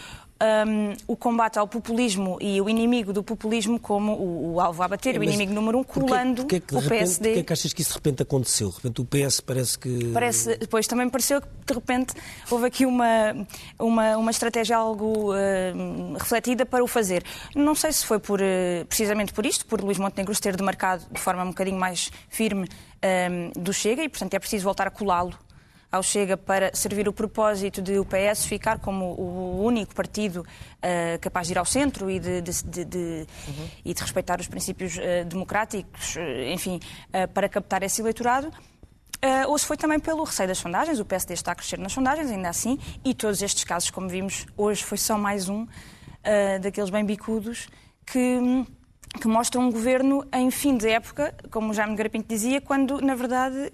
um, 0.68 0.94
o 1.07 1.16
combate 1.16 1.57
ao 1.57 1.68
populismo 1.68 2.38
e 2.42 2.60
o 2.60 2.69
inimigo 2.69 3.13
do 3.13 3.24
populismo 3.24 3.80
como 3.80 4.13
o, 4.13 4.54
o 4.54 4.60
alvo 4.60 4.84
a 4.84 4.88
bater, 4.88 5.16
é, 5.16 5.19
o 5.19 5.24
inimigo 5.24 5.54
número 5.54 5.80
um, 5.80 5.84
colando 5.84 6.42
porque, 6.44 6.60
porque 6.60 6.86
o 6.86 6.90
PSD. 6.90 7.30
Porquê 7.30 7.40
é 7.40 7.44
que 7.44 7.54
achas 7.54 7.74
que 7.74 7.81
isso 7.81 7.92
de 7.92 7.95
repente 7.95 8.24
aconteceu? 8.24 8.69
De 8.69 8.75
repente 8.75 9.01
o 9.01 9.06
PS 9.06 9.40
parece 9.40 9.80
que... 9.80 10.12
Parece, 10.12 10.57
depois 10.57 10.86
também 10.88 11.10
pareceu 11.10 11.42
que 11.42 11.48
de 11.66 11.74
repente 11.74 12.13
houve 12.51 12.66
aqui 12.66 12.86
uma, 12.86 13.48
uma, 13.80 14.18
uma 14.18 14.31
estratégia 14.31 14.75
algo 14.75 15.34
uh, 15.34 16.13
refletida 16.18 16.66
para 16.66 16.84
o 16.84 16.88
fazer. 16.88 17.24
Não 17.56 17.75
sei 17.75 17.92
se 17.92 18.06
foi 18.06 18.19
por, 18.19 18.42
uh, 18.42 18.86
precisamente 18.88 19.34
por 19.34 19.46
isto, 19.46 19.66
por 19.66 19.81
Luís 19.81 19.98
Montenegro 19.98 20.34
ter 20.39 20.57
demarcado 20.57 21.06
de 21.10 21.19
forma 21.22 21.44
um 21.44 21.50
bocadinho 21.50 21.80
mais 21.80 22.12
firme 22.28 22.68
um, 23.04 23.62
do 23.62 23.72
Chega 23.72 24.04
e, 24.04 24.10
portanto, 24.10 24.34
é 24.34 24.39
preciso 24.39 24.66
voltar 24.66 24.88
a 24.88 24.92
colá-lo 24.92 25.34
ao 25.94 26.01
Chega 26.01 26.36
para 26.36 26.75
servir 26.75 27.07
o 27.07 27.13
propósito 27.13 27.80
de 27.80 28.00
o 28.00 28.04
PS 28.04 28.48
ficar 28.48 28.80
como 28.80 29.13
o 29.13 29.63
único 29.63 29.94
partido 29.94 30.38
uh, 30.38 31.19
capaz 31.22 31.45
de 31.45 31.54
ir 31.54 31.60
ao 31.60 31.66
centro 31.66 32.10
e 32.10 32.19
de, 32.19 32.42
de, 32.42 32.84
de, 32.84 33.28
uhum. 33.48 33.69
e 33.86 33.94
de 33.94 34.01
respeitar 34.01 34.40
os 34.40 34.48
princípios 34.48 34.98
uh, 34.98 35.24
democráticos, 35.24 36.16
uh, 36.16 36.51
enfim, 36.51 36.80
para 37.31 37.48
captar 37.48 37.84
esse 37.84 38.01
eleitorado. 38.01 38.48
Uh, 38.48 39.48
ou 39.48 39.57
se 39.57 39.68
foi 39.68 39.78
também 39.78 40.00
pelo 40.00 40.24
receio 40.24 40.48
das 40.48 40.57
sondagens, 40.57 41.00
o 41.00 41.06
PSD 41.06 41.36
está 41.36 41.51
a 41.51 41.56
crescer 41.56 41.78
nas 41.78 41.94
sondagens, 41.94 42.31
ainda 42.31 42.50
assim, 42.50 42.80
e 43.06 43.13
todos 43.13 43.44
estes 43.44 43.63
casos, 43.63 43.92
como 43.92 44.10
vimos, 44.10 44.48
hoje 44.57 44.84
foi 44.84 44.98
só 44.98 45.16
mais 45.16 45.48
um 45.48 45.68
daqueles 46.62 46.89
bem 46.89 47.04
bicudos 47.04 47.68
que, 48.06 48.65
que 49.22 49.27
mostram 49.27 49.63
um 49.63 49.72
governo 49.72 50.25
em 50.34 50.50
fim 50.50 50.77
de 50.77 50.88
época, 50.89 51.36
como 51.51 51.72
o 51.72 51.74
Jaime 51.74 51.96
Garapinto 51.96 52.27
dizia, 52.29 52.62
quando, 52.62 53.01
na 53.01 53.13
verdade, 53.13 53.72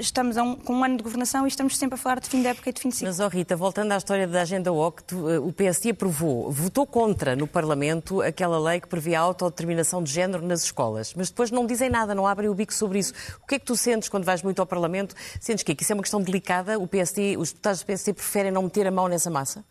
estamos 0.00 0.36
um, 0.36 0.54
com 0.56 0.74
um 0.74 0.84
ano 0.84 0.96
de 0.96 1.02
governação 1.02 1.44
e 1.44 1.48
estamos 1.48 1.76
sempre 1.76 1.94
a 1.94 1.98
falar 1.98 2.20
de 2.20 2.28
fim 2.28 2.40
de 2.40 2.48
época 2.48 2.70
e 2.70 2.72
de 2.72 2.80
fim 2.80 2.88
de 2.88 2.96
ciclo. 2.96 3.08
Mas, 3.08 3.20
oh 3.20 3.28
Rita, 3.28 3.56
voltando 3.56 3.92
à 3.92 3.96
história 3.96 4.26
da 4.26 4.42
agenda 4.42 4.72
OC, 4.72 5.02
eh, 5.12 5.38
o 5.38 5.52
PSD 5.52 5.90
aprovou, 5.90 6.50
votou 6.50 6.86
contra 6.86 7.36
no 7.36 7.46
Parlamento 7.46 8.22
aquela 8.22 8.58
lei 8.58 8.80
que 8.80 8.88
previa 8.88 9.20
a 9.20 9.22
autodeterminação 9.22 10.02
de 10.02 10.12
género 10.12 10.44
nas 10.44 10.64
escolas, 10.64 11.14
mas 11.14 11.30
depois 11.30 11.50
não 11.50 11.66
dizem 11.66 11.90
nada, 11.90 12.14
não 12.14 12.26
abrem 12.26 12.48
o 12.48 12.54
bico 12.54 12.72
sobre 12.72 12.98
isso. 12.98 13.12
O 13.42 13.46
que 13.46 13.56
é 13.56 13.58
que 13.58 13.64
tu 13.64 13.76
sentes 13.76 14.08
quando 14.08 14.24
vais 14.24 14.42
muito 14.42 14.60
ao 14.60 14.66
Parlamento? 14.66 15.14
Sentes 15.40 15.62
que, 15.62 15.74
que 15.74 15.82
isso 15.82 15.92
é 15.92 15.94
uma 15.94 16.02
questão 16.02 16.20
delicada? 16.20 16.78
O 16.78 16.86
PSD, 16.86 17.36
os 17.36 17.50
deputados 17.50 17.80
do 17.80 17.86
PSD 17.86 18.12
preferem 18.12 18.50
não 18.50 18.62
meter 18.62 18.86
a 18.86 18.90
mão 18.90 19.08
nessa 19.08 19.30
massa? 19.30 19.64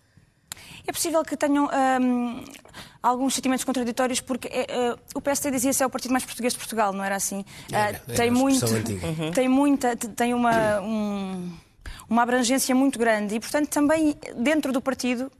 É 0.85 0.91
possível 0.91 1.23
que 1.23 1.37
tenham 1.37 1.69
hum, 2.01 2.43
alguns 3.01 3.35
sentimentos 3.35 3.63
contraditórios, 3.63 4.19
porque 4.19 4.47
uh, 4.47 4.99
o 5.15 5.21
PSD 5.21 5.51
dizia 5.51 5.73
ser 5.73 5.85
o 5.85 5.89
partido 5.89 6.11
mais 6.11 6.25
português 6.25 6.53
de 6.53 6.59
Portugal, 6.59 6.93
não 6.93 7.03
era 7.03 7.15
assim? 7.15 7.41
Uh, 7.41 8.13
tem, 8.15 8.31
muito, 8.31 8.65
uhum. 8.65 9.31
tem 9.31 9.47
muita, 9.47 9.95
tem 9.95 10.33
uma, 10.33 10.81
um, 10.81 11.51
uma 12.09 12.23
abrangência 12.23 12.73
muito 12.73 12.97
grande 12.99 13.35
e, 13.35 13.39
portanto, 13.39 13.69
também 13.69 14.15
dentro 14.37 14.71
do 14.71 14.81
partido 14.81 15.31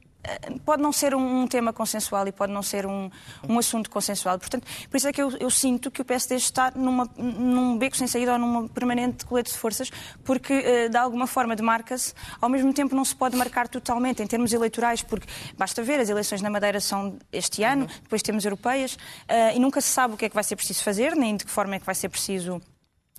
pode 0.64 0.82
não 0.82 0.92
ser 0.92 1.14
um, 1.14 1.46
tema 1.46 1.72
consensual 1.72 2.26
e 2.26 2.32
pode 2.32 2.52
não 2.52 2.62
ser 2.62 2.86
um, 2.86 3.10
um 3.48 3.58
assunto 3.58 3.90
consensual. 3.90 4.38
Portanto, 4.38 4.66
por 4.90 4.96
isso 4.96 5.08
é 5.08 5.12
que 5.12 5.22
eu, 5.22 5.30
eu, 5.38 5.50
sinto 5.50 5.90
que 5.90 6.00
o 6.00 6.04
PSD 6.04 6.36
está 6.36 6.72
numa, 6.74 7.08
num 7.16 7.76
beco 7.76 7.96
sem 7.96 8.06
saída 8.06 8.32
ou 8.32 8.38
numa 8.38 8.68
permanente 8.68 9.24
colete 9.24 9.52
de 9.52 9.58
forças, 9.58 9.90
porque 10.24 10.52
uh, 10.52 10.88
de 10.88 10.96
alguma 10.96 11.26
forma 11.26 11.54
demarca-se, 11.54 12.14
ao 12.40 12.48
mesmo 12.48 12.72
tempo 12.72 12.94
não 12.94 13.04
se 13.04 13.14
pode 13.14 13.36
marcar 13.36 13.68
totalmente 13.68 14.22
em 14.22 14.26
termos 14.26 14.52
eleitorais, 14.52 15.02
porque 15.02 15.26
basta 15.56 15.82
ver, 15.82 16.00
as 16.00 16.08
eleições 16.08 16.42
na 16.42 16.50
Madeira 16.50 16.80
são 16.80 17.18
este 17.32 17.62
ano, 17.62 17.82
uhum. 17.82 17.88
depois 18.02 18.22
temos 18.22 18.44
europeias, 18.44 18.94
uh, 18.94 19.54
e 19.54 19.58
nunca 19.58 19.80
se 19.80 19.88
sabe 19.88 20.14
o 20.14 20.16
que 20.16 20.24
é 20.24 20.28
que 20.28 20.34
vai 20.34 20.44
ser 20.44 20.56
preciso 20.56 20.82
fazer, 20.82 21.14
nem 21.14 21.36
de 21.36 21.44
que 21.44 21.50
forma 21.50 21.76
é 21.76 21.78
que 21.78 21.86
vai 21.86 21.94
ser 21.94 22.08
preciso 22.08 22.60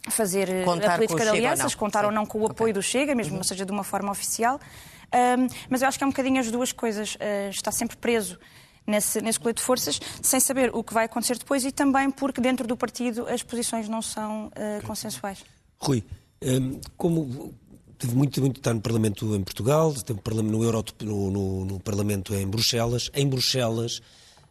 fazer 0.10 0.50
eh, 0.50 0.64
contar 0.64 0.94
a 0.94 0.96
política 0.96 1.24
de 1.24 1.30
alianças, 1.30 1.76
contar 1.76 2.02
Sim. 2.02 2.06
ou 2.08 2.12
não 2.12 2.26
com 2.26 2.40
o 2.40 2.46
apoio 2.46 2.72
okay. 2.72 2.74
do 2.74 2.82
Chega, 2.82 3.16
mesmo 3.16 3.34
uhum. 3.34 3.38
não 3.38 3.44
seja 3.44 3.66
de 3.66 3.72
uma 3.72 3.84
forma 3.84 4.12
oficial. 4.12 4.60
Um, 5.16 5.48
mas 5.70 5.82
eu 5.82 5.88
acho 5.88 5.98
que 5.98 6.04
é 6.04 6.08
um 6.08 6.10
bocadinho 6.10 6.40
as 6.40 6.52
duas 6.52 6.72
coisas. 6.72 7.16
Uh, 7.16 7.50
está 7.50 7.72
sempre 7.72 7.96
preso 7.96 8.38
nesse, 8.86 9.22
nesse 9.22 9.40
colete 9.40 9.60
de 9.60 9.66
forças, 9.66 10.00
sem 10.22 10.40
saber 10.40 10.76
o 10.76 10.84
que 10.84 10.94
vai 10.94 11.06
acontecer 11.06 11.38
depois 11.38 11.64
e 11.64 11.72
também 11.72 12.12
porque 12.12 12.42
dentro 12.42 12.68
do 12.68 12.76
partido 12.76 13.28
as 13.28 13.42
posições 13.42 13.88
não 13.88 14.02
são 14.02 14.48
uh, 14.48 14.86
consensuais. 14.86 15.44
Rui, 15.80 16.04
um, 16.42 16.80
como 16.98 17.54
Teve 17.98 18.14
muito, 18.14 18.42
muito 18.42 18.58
está 18.58 18.74
no 18.74 18.82
Parlamento 18.82 19.34
em 19.36 19.42
Portugal, 19.42 19.94
teve 19.94 20.20
no, 20.42 20.64
Euro, 20.64 20.84
no, 21.02 21.32
no, 21.32 21.66
no 21.66 21.80
Parlamento 21.80 22.36
em 22.36 22.46
Bruxelas. 22.46 23.10
Em 23.14 23.28
Bruxelas, 23.28 24.02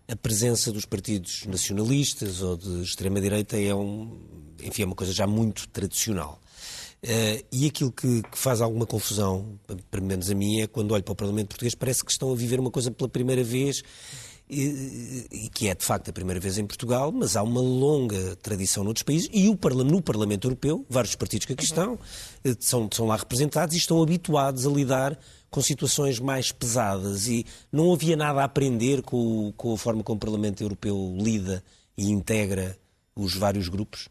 a 0.08 0.16
presença 0.16 0.72
dos 0.72 0.86
partidos 0.86 1.44
nacionalistas 1.46 2.40
ou 2.40 2.56
de 2.56 2.82
extrema-direita 2.82 3.60
é, 3.60 3.74
um, 3.74 4.18
enfim, 4.62 4.82
é 4.82 4.86
uma 4.86 4.94
coisa 4.94 5.12
já 5.12 5.26
muito 5.26 5.68
tradicional. 5.68 6.40
Uh, 7.04 7.44
e 7.52 7.66
aquilo 7.66 7.92
que, 7.92 8.22
que, 8.22 8.38
faz 8.38 8.62
alguma 8.62 8.86
confusão, 8.86 9.58
pelo 9.90 10.06
menos 10.06 10.30
a 10.30 10.34
mim, 10.34 10.62
é 10.62 10.66
quando 10.66 10.92
olho 10.92 11.02
para 11.02 11.12
o 11.12 11.14
Parlamento 11.14 11.48
Português, 11.48 11.74
parece 11.74 12.02
que 12.02 12.10
estão 12.10 12.32
a 12.32 12.34
viver 12.34 12.58
uma 12.58 12.70
coisa 12.70 12.90
pela 12.90 13.10
primeira 13.10 13.44
vez 13.44 13.82
e, 14.48 15.26
e, 15.30 15.48
que 15.50 15.68
é 15.68 15.74
de 15.74 15.84
facto 15.84 16.08
a 16.08 16.12
primeira 16.14 16.40
vez 16.40 16.56
em 16.56 16.66
Portugal, 16.66 17.12
mas 17.12 17.36
há 17.36 17.42
uma 17.42 17.60
longa 17.60 18.36
tradição 18.36 18.82
noutros 18.82 19.02
países 19.02 19.28
e 19.34 19.50
o, 19.50 19.58
no 19.84 20.00
Parlamento 20.00 20.46
Europeu, 20.46 20.86
vários 20.88 21.14
partidos 21.14 21.44
que 21.44 21.52
aqui 21.52 21.64
estão, 21.64 21.98
eh, 22.42 22.56
são, 22.58 22.88
são 22.90 23.06
lá 23.06 23.16
representados 23.16 23.74
e 23.74 23.78
estão 23.78 24.02
habituados 24.02 24.66
a 24.66 24.70
lidar 24.70 25.18
com 25.50 25.60
situações 25.60 26.18
mais 26.18 26.52
pesadas 26.52 27.26
e 27.28 27.44
não 27.70 27.92
havia 27.92 28.16
nada 28.16 28.40
a 28.40 28.44
aprender 28.44 29.02
com, 29.02 29.52
com 29.56 29.74
a 29.74 29.76
forma 29.76 30.02
como 30.02 30.16
o 30.16 30.20
Parlamento 30.20 30.62
Europeu 30.62 31.14
lida 31.18 31.62
e 31.98 32.10
integra 32.10 32.78
os 33.14 33.34
vários 33.34 33.68
grupos? 33.68 34.08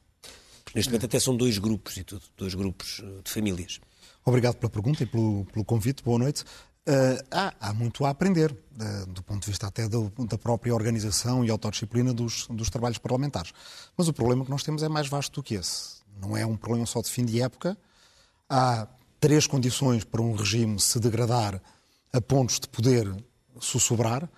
Neste 0.74 0.90
momento 0.90 1.06
até 1.06 1.20
são 1.20 1.38
dois 1.38 1.58
grupos 1.58 1.98
e 1.98 2.04
tudo, 2.04 2.24
dois 2.36 2.56
grupos 2.56 3.02
eh, 3.04 3.22
de 3.24 3.32
famílias. 3.32 3.80
Obrigado 4.26 4.56
pela 4.56 4.70
pergunta 4.70 5.04
e 5.04 5.06
pelo, 5.06 5.46
pelo 5.46 5.64
convite. 5.64 6.04
Boa 6.04 6.18
noite. 6.18 6.44
Uh, 6.86 7.16
há, 7.32 7.54
há, 7.62 7.74
muito 7.74 8.04
a 8.04 8.10
aprender, 8.10 8.52
uh, 8.52 9.06
do 9.06 9.24
ponto 9.24 9.42
de 9.42 9.48
vista 9.50 9.68
até 9.68 9.88
do, 9.88 10.12
da 10.28 10.38
própria 10.38 10.74
organização 10.74 11.46
e 11.46 11.50
autodisciplina 11.50 12.14
dos, 12.14 12.48
dos, 12.48 12.70
trabalhos 12.70 12.98
parlamentares. 12.98 13.54
Mas 13.96 14.10
o 14.10 14.14
problema 14.14 14.44
que 14.44 14.52
nós 14.52 14.64
temos 14.64 14.84
é 14.84 14.90
mais 14.90 15.08
vasto 15.08 15.36
do 15.36 15.44
que 15.44 15.56
esse. 15.56 16.02
Não 16.20 16.36
é 16.36 16.46
um 16.46 16.58
problema 16.58 16.86
só 16.86 17.02
de 17.02 17.10
fim 17.10 17.24
de 17.24 17.42
época. 17.42 17.78
Há 18.50 18.86
três 19.18 19.48
condições 19.48 20.04
para 20.04 20.22
um 20.22 20.36
regime 20.36 20.78
se 20.78 21.00
degradar 21.00 21.62
a 22.12 22.20
pontos 22.20 22.60
de 22.60 22.68
poder 22.68 23.10
sussurrar, 23.62 24.30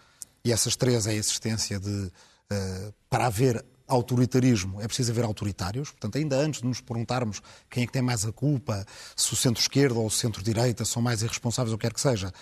e 0.44 0.51
essas 0.51 0.75
três 0.75 1.08
é 1.08 1.12
a 1.12 1.15
existência 1.15 1.80
de, 1.80 1.89
uh, 1.89 2.94
para 3.10 3.25
haver 3.25 3.65
autoritarismo, 3.88 4.82
é 4.82 4.88
preciso 4.88 5.12
haver 5.12 5.24
autoritários. 5.24 5.92
Portanto, 5.92 6.18
ainda 6.18 6.38
antes 6.38 6.62
de 6.62 6.68
nos 6.68 6.82
perguntarmos 6.82 7.42
quem 7.70 7.84
é 7.84 7.86
que 7.86 7.94
tem 7.94 8.01
mais 8.01 8.25
a 8.25 8.32
culpa, 8.32 8.86
se 9.15 9.34
o 9.34 9.36
centro-esquerda 9.36 10.00
ou 10.00 10.08
o 10.08 10.12
centro-direita 10.12 10.86
são 10.86 11.01
mais 11.01 11.22
irresponsáveis 11.22 11.72
ou 11.72 11.77
quer 11.77 11.94
que 11.94 12.01
seja, 12.01 12.34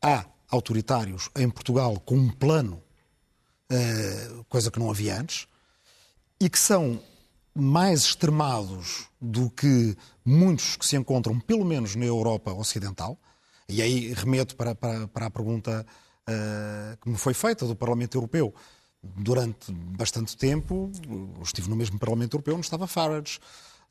há 0.00 0.24
autoritários 0.48 1.30
em 1.36 1.48
Portugal 1.48 1.98
com 2.00 2.16
um 2.16 2.30
plano, 2.30 2.82
eh, 3.70 4.30
coisa 4.48 4.70
que 4.70 4.78
não 4.78 4.90
havia 4.90 5.18
antes, 5.18 5.46
e 6.38 6.50
que 6.50 6.58
são 6.58 7.00
mais 7.54 8.00
extremados 8.00 9.06
do 9.20 9.50
que 9.50 9.96
muitos 10.24 10.76
que 10.76 10.86
se 10.86 10.96
encontram, 10.96 11.38
pelo 11.38 11.64
menos 11.64 11.94
na 11.94 12.04
Europa 12.04 12.52
Ocidental. 12.52 13.18
E 13.68 13.80
aí 13.80 14.12
remeto 14.12 14.56
para, 14.56 14.74
para, 14.74 15.06
para 15.08 15.26
a 15.26 15.30
pergunta 15.30 15.86
uh, 16.28 16.96
que 17.00 17.08
me 17.08 17.16
foi 17.16 17.34
feita 17.34 17.66
do 17.66 17.76
Parlamento 17.76 18.16
Europeu 18.16 18.54
durante 19.02 19.72
bastante 19.72 20.36
tempo, 20.36 20.90
estive 21.42 21.68
no 21.68 21.76
mesmo 21.76 21.98
Parlamento 21.98 22.34
Europeu 22.34 22.54
onde 22.54 22.66
estava 22.66 22.86
Farage, 22.86 23.38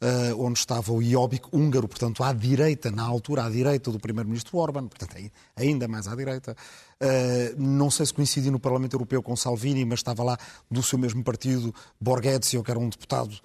uh, 0.02 0.44
onde 0.44 0.60
estava 0.60 0.92
o 0.92 1.02
Jobbik 1.02 1.48
húngaro, 1.52 1.88
portanto, 1.88 2.24
à 2.24 2.34
direita, 2.34 2.90
na 2.90 3.04
altura, 3.04 3.46
à 3.46 3.50
direita 3.50 3.92
do 3.92 4.00
Primeiro-Ministro 4.00 4.58
Orban, 4.58 4.88
portanto, 4.88 5.16
ainda 5.56 5.88
mais 5.88 6.08
à 6.08 6.16
direita. 6.16 6.56
Uh, 7.02 7.62
não 7.62 7.92
sei 7.92 8.06
se 8.06 8.14
coincidi 8.14 8.50
no 8.50 8.60
Parlamento 8.60 8.94
Europeu 8.94 9.22
com 9.22 9.36
Salvini, 9.36 9.86
mas 9.86 10.00
estava 10.00 10.24
lá 10.24 10.38
do 10.70 10.82
seu 10.82 10.98
mesmo 10.98 11.24
partido 11.24 11.74
Borghezio, 12.00 12.64
que 12.64 12.72
era 12.72 12.80
um 12.80 12.90
deputado 12.90 13.38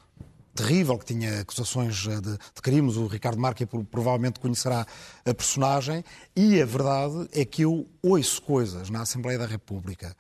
terrível, 0.54 0.98
que 0.98 1.04
tinha 1.04 1.40
acusações 1.40 2.06
eh, 2.08 2.18
de, 2.18 2.32
de 2.32 2.62
crimes. 2.62 2.96
O 2.96 3.06
Ricardo 3.06 3.38
Marque 3.38 3.66
provavelmente 3.66 4.40
conhecerá 4.40 4.86
a 5.22 5.34
personagem. 5.34 6.02
E 6.34 6.62
a 6.62 6.64
verdade 6.64 7.28
é 7.32 7.44
que 7.44 7.60
eu 7.60 7.86
ouço 8.02 8.40
coisas 8.40 8.88
na 8.88 9.02
Assembleia 9.02 9.38
da 9.38 9.44
República 9.44 10.16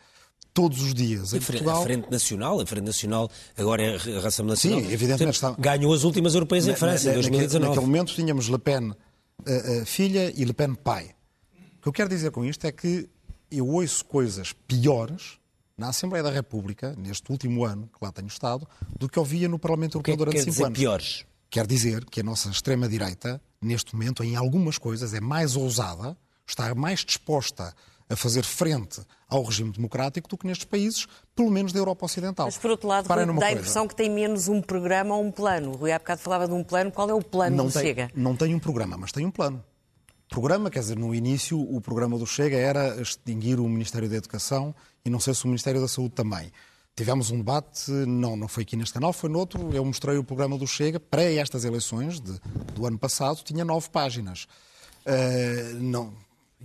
todos 0.56 0.80
os 0.80 0.94
dias. 0.94 1.34
Em 1.34 1.40
Portugal... 1.40 1.82
A 1.82 1.84
Frente 1.84 2.10
Nacional, 2.10 2.58
a 2.58 2.66
Frente 2.66 2.84
Nacional, 2.86 3.30
agora 3.58 3.82
é 3.82 4.16
a 4.16 4.20
Raça 4.20 4.42
Nacional. 4.42 4.80
Sim, 4.80 4.90
evidentemente. 4.90 5.34
Está... 5.34 5.54
Ganhou 5.58 5.92
as 5.92 6.02
últimas 6.02 6.32
europeias 6.32 6.66
em 6.66 6.74
França, 6.74 7.10
em 7.10 7.12
2019. 7.12 7.68
Naquele 7.68 7.86
momento 7.86 8.14
tínhamos 8.14 8.46
Le 8.46 8.58
Pen 8.58 8.88
uh, 8.88 8.92
uh, 9.44 9.84
filha 9.84 10.32
e 10.34 10.42
Le 10.46 10.54
Pen 10.54 10.74
pai. 10.74 11.10
O 11.76 11.82
que 11.82 11.88
eu 11.88 11.92
quero 11.92 12.08
dizer 12.08 12.30
com 12.30 12.42
isto 12.42 12.64
é 12.64 12.72
que 12.72 13.06
eu 13.50 13.68
ouço 13.68 14.02
coisas 14.06 14.54
piores 14.66 15.38
na 15.76 15.88
Assembleia 15.90 16.22
da 16.22 16.30
República, 16.30 16.94
neste 16.96 17.30
último 17.30 17.62
ano 17.66 17.86
que 17.92 18.02
lá 18.02 18.10
tenho 18.10 18.28
estado, 18.28 18.66
do 18.98 19.10
que 19.10 19.18
ouvia 19.18 19.46
no 19.46 19.58
Parlamento 19.58 19.98
Europeu 19.98 20.14
que 20.14 20.18
durante 20.18 20.38
cinco 20.38 20.50
dizer 20.52 20.64
anos. 20.64 20.78
piores? 20.78 21.26
Quer 21.50 21.66
dizer 21.66 22.06
que 22.06 22.20
a 22.20 22.24
nossa 22.24 22.48
extrema-direita, 22.48 23.40
neste 23.60 23.94
momento, 23.94 24.24
em 24.24 24.34
algumas 24.36 24.78
coisas, 24.78 25.12
é 25.12 25.20
mais 25.20 25.54
ousada, 25.54 26.16
está 26.46 26.74
mais 26.74 27.04
disposta 27.04 27.74
a 28.08 28.16
fazer 28.16 28.44
frente 28.44 29.00
ao 29.28 29.42
regime 29.42 29.72
democrático 29.72 30.28
do 30.28 30.38
que 30.38 30.46
nestes 30.46 30.64
países, 30.64 31.06
pelo 31.34 31.50
menos 31.50 31.72
da 31.72 31.78
Europa 31.78 32.04
Ocidental. 32.04 32.46
Mas, 32.46 32.56
por 32.56 32.70
outro 32.70 32.88
lado, 32.88 33.06
Rui, 33.08 33.16
dá 33.16 33.22
a 33.22 33.34
coisa. 33.34 33.52
impressão 33.52 33.88
que 33.88 33.96
tem 33.96 34.08
menos 34.08 34.48
um 34.48 34.62
programa 34.62 35.16
ou 35.16 35.24
um 35.24 35.32
plano. 35.32 35.72
O 35.72 35.76
Rui 35.76 35.92
há 35.92 35.98
bocado 35.98 36.20
falava 36.20 36.46
de 36.46 36.54
um 36.54 36.62
plano. 36.62 36.92
Qual 36.92 37.10
é 37.10 37.14
o 37.14 37.22
plano 37.22 37.56
não 37.56 37.66
do 37.66 37.72
tem, 37.72 37.82
Chega? 37.82 38.10
Não 38.14 38.36
tem 38.36 38.54
um 38.54 38.58
programa, 38.58 38.96
mas 38.96 39.10
tem 39.10 39.26
um 39.26 39.30
plano. 39.30 39.62
Programa, 40.28 40.70
quer 40.70 40.80
dizer, 40.80 40.98
no 40.98 41.14
início 41.14 41.58
o 41.60 41.80
programa 41.80 42.18
do 42.18 42.26
Chega 42.26 42.56
era 42.56 43.00
extinguir 43.00 43.60
o 43.60 43.68
Ministério 43.68 44.08
da 44.08 44.16
Educação 44.16 44.74
e 45.04 45.10
não 45.10 45.20
sei 45.20 45.34
se 45.34 45.44
o 45.44 45.48
Ministério 45.48 45.80
da 45.80 45.88
Saúde 45.88 46.14
também. 46.14 46.52
Tivemos 46.96 47.30
um 47.30 47.36
debate, 47.36 47.90
não, 47.90 48.36
não 48.36 48.48
foi 48.48 48.62
aqui 48.62 48.74
neste 48.74 48.94
canal, 48.94 49.12
foi 49.12 49.28
noutro. 49.28 49.70
Eu 49.74 49.84
mostrei 49.84 50.16
o 50.16 50.24
programa 50.24 50.56
do 50.56 50.66
Chega 50.66 50.98
para 50.98 51.22
estas 51.22 51.64
eleições 51.64 52.20
de, 52.20 52.40
do 52.74 52.86
ano 52.86 52.98
passado, 52.98 53.42
tinha 53.44 53.64
nove 53.64 53.90
páginas. 53.90 54.48
Uh, 55.04 55.74
não, 55.74 56.12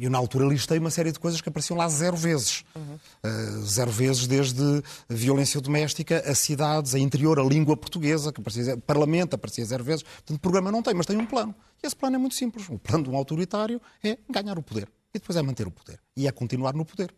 eu, 0.06 0.10
na 0.10 0.18
altura, 0.18 0.46
listei 0.46 0.80
uma 0.80 0.90
série 0.90 1.12
de 1.12 1.20
coisas 1.20 1.42
que 1.42 1.50
apareciam 1.50 1.78
lá 1.78 1.88
zero 1.88 2.18
vezes. 2.18 2.64
Uhum. 2.76 2.98
Uh, 3.24 3.66
zero 3.66 3.92
vezes, 3.92 4.26
desde 4.26 4.84
violência 5.08 5.62
doméstica, 5.62 6.24
a 6.26 6.34
cidades, 6.34 6.96
a 6.96 7.00
interior, 7.00 7.40
a 7.40 7.44
língua 7.44 7.78
portuguesa, 7.78 8.34
que 8.34 8.42
aparecia, 8.42 8.78
parlamento 8.78 9.36
aparecia 9.36 9.64
zero 9.64 9.84
vezes. 9.84 10.04
Portanto, 10.04 10.40
programa 10.40 10.72
não 10.72 10.82
tem, 10.82 10.94
mas 10.94 11.06
tem 11.06 11.18
um 11.18 11.26
plano. 11.26 11.54
E 11.84 11.86
esse 11.86 11.96
plano 11.96 12.16
é 12.16 12.20
muito 12.20 12.36
simples. 12.36 12.68
O 12.70 12.80
plano 12.80 13.04
de 13.04 13.10
um 13.10 13.16
autoritário 13.16 13.82
é 14.04 14.18
ganhar 14.30 14.58
o 14.58 14.64
poder. 14.64 14.90
E 15.14 15.20
depois 15.20 15.38
é 15.38 15.42
manter 15.42 15.68
o 15.68 15.72
poder. 15.72 16.00
E 16.16 16.28
é 16.28 16.32
continuar 16.32 16.74
no 16.74 16.84
poder. 16.84 17.14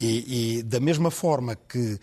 E, 0.00 0.58
e 0.58 0.62
da 0.64 0.80
mesma 0.80 1.10
forma 1.10 1.54
que 1.54 1.94
uh, 1.94 2.00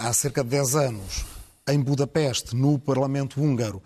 há 0.00 0.12
cerca 0.12 0.42
de 0.42 0.50
10 0.50 0.74
anos, 0.76 1.26
em 1.68 1.78
Budapeste, 1.78 2.56
no 2.56 2.78
Parlamento 2.78 3.40
húngaro, 3.42 3.82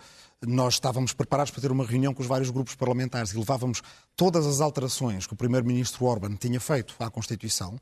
nós 0.46 0.74
estávamos 0.74 1.12
preparados 1.12 1.50
para 1.50 1.60
ter 1.60 1.70
uma 1.70 1.86
reunião 1.86 2.12
com 2.12 2.22
os 2.22 2.28
vários 2.28 2.50
grupos 2.50 2.74
parlamentares 2.74 3.32
e 3.32 3.38
levávamos 3.38 3.82
todas 4.16 4.46
as 4.46 4.60
alterações 4.60 5.26
que 5.26 5.32
o 5.32 5.36
primeiro-ministro 5.36 6.04
Orban 6.04 6.34
tinha 6.36 6.60
feito 6.60 6.94
à 6.98 7.10
Constituição. 7.10 7.78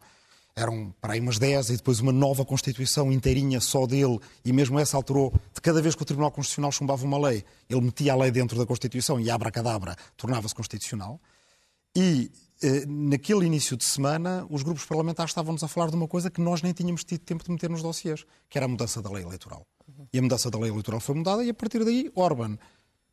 Eram 0.54 0.92
para 1.00 1.14
aí 1.14 1.20
umas 1.20 1.38
10 1.38 1.70
e 1.70 1.76
depois 1.76 2.00
uma 2.00 2.12
nova 2.12 2.44
Constituição 2.44 3.10
inteirinha 3.10 3.60
só 3.60 3.86
dele, 3.86 4.18
e 4.44 4.52
mesmo 4.52 4.78
essa 4.78 4.96
alterou. 4.96 5.32
De 5.54 5.60
cada 5.60 5.80
vez 5.80 5.94
que 5.94 6.02
o 6.02 6.04
Tribunal 6.04 6.30
Constitucional 6.30 6.72
chumbava 6.72 7.04
uma 7.04 7.18
lei, 7.18 7.44
ele 7.68 7.80
metia 7.80 8.12
a 8.12 8.16
lei 8.16 8.30
dentro 8.30 8.58
da 8.58 8.66
Constituição 8.66 9.18
e, 9.20 9.30
abracadabra, 9.30 9.96
tornava-se 10.16 10.54
constitucional. 10.54 11.20
E 11.96 12.30
naquele 12.86 13.46
início 13.46 13.76
de 13.76 13.84
semana, 13.84 14.46
os 14.50 14.62
grupos 14.62 14.84
parlamentares 14.84 15.30
estavam-nos 15.30 15.62
a 15.62 15.68
falar 15.68 15.88
de 15.88 15.96
uma 15.96 16.06
coisa 16.06 16.30
que 16.30 16.40
nós 16.40 16.62
nem 16.62 16.72
tínhamos 16.72 17.04
tido 17.04 17.20
tempo 17.20 17.42
de 17.44 17.50
meter 17.50 17.70
nos 17.70 17.82
dossiers, 17.82 18.24
que 18.48 18.58
era 18.58 18.66
a 18.66 18.68
mudança 18.68 19.00
da 19.00 19.10
lei 19.10 19.22
eleitoral. 19.22 19.66
E 20.12 20.18
a 20.18 20.22
mudança 20.22 20.50
da 20.50 20.58
lei 20.58 20.70
eleitoral 20.70 21.00
foi 21.00 21.14
mudada 21.14 21.42
e 21.44 21.50
a 21.50 21.54
partir 21.54 21.84
daí 21.84 22.10
Orban, 22.14 22.58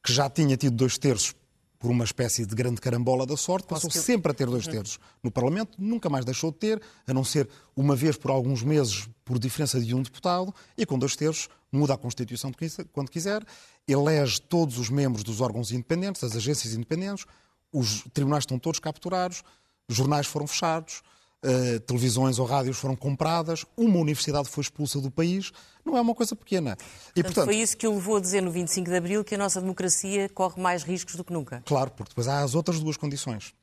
que 0.04 0.12
já 0.12 0.30
tinha 0.30 0.58
tido 0.58 0.76
dois 0.76 0.98
terços 0.98 1.34
por 1.80 1.92
uma 1.92 2.04
espécie 2.04 2.46
de 2.46 2.56
grande 2.56 2.82
carambola 2.82 3.26
da 3.26 3.38
sorte, 3.38 3.68
passou 3.68 3.92
sempre 3.92 4.32
a 4.32 4.36
ter 4.36 4.48
dois 4.48 4.66
terços 4.66 5.00
no 5.22 5.30
Parlamento, 5.30 5.74
nunca 5.78 6.10
mais 6.10 6.26
deixou 6.26 6.52
de 6.52 6.58
ter, 6.58 6.82
a 7.06 7.14
não 7.14 7.24
ser 7.24 7.48
uma 7.76 7.96
vez 7.96 8.18
por 8.18 8.32
alguns 8.32 8.64
meses, 8.64 9.08
por 9.24 9.38
diferença 9.38 9.80
de 9.80 9.94
um 9.94 10.02
deputado, 10.02 10.54
e 10.78 10.86
com 10.86 10.98
dois 10.98 11.16
terços 11.16 11.50
muda 11.72 11.94
a 11.94 11.98
Constituição 11.98 12.52
quando 12.92 13.12
quiser, 13.12 13.46
elege 13.88 14.42
todos 14.42 14.80
os 14.80 14.90
membros 14.90 15.24
dos 15.24 15.40
órgãos 15.40 15.72
independentes, 15.72 16.22
das 16.22 16.36
agências 16.36 16.74
independentes, 16.74 17.26
os 17.72 18.04
tribunais 18.14 18.44
estão 18.44 18.58
todos 18.58 18.80
capturados, 18.80 19.44
jornais 19.90 20.28
foram 20.28 20.48
fechados, 20.48 21.02
uh, 21.44 21.80
televisões 21.82 22.40
ou 22.40 22.46
rádios 22.46 22.78
foram 22.78 22.96
compradas, 22.96 23.66
uma 23.76 23.98
universidade 24.00 24.50
foi 24.50 24.62
expulsa 24.62 25.00
do 25.00 25.12
país, 25.12 25.52
não 25.86 25.98
é 25.98 26.02
uma 26.02 26.16
coisa 26.16 26.36
pequena. 26.36 26.72
E, 26.72 27.22
portanto, 27.22 27.26
portanto, 27.26 27.46
foi 27.46 27.56
isso 27.58 27.78
que 27.78 27.88
o 27.88 27.96
levou 27.96 28.18
a 28.18 28.22
dizer 28.22 28.42
no 28.42 28.52
25 28.52 28.90
de 28.90 28.96
Abril 28.96 29.24
que 29.24 29.36
a 29.36 29.38
nossa 29.38 29.62
democracia 29.62 30.30
corre 30.30 30.62
mais 30.62 30.84
riscos 30.84 31.16
do 31.16 31.24
que 31.24 31.34
nunca. 31.34 31.62
Claro, 31.66 31.92
porque 31.92 32.10
depois 32.10 32.28
há 32.28 32.42
as 32.42 32.56
outras 32.56 32.80
duas 32.80 32.98
condições. 32.98 33.54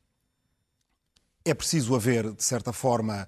É 1.43 1.53
preciso 1.53 1.95
haver, 1.95 2.31
de 2.31 2.43
certa 2.43 2.73
forma, 2.73 3.27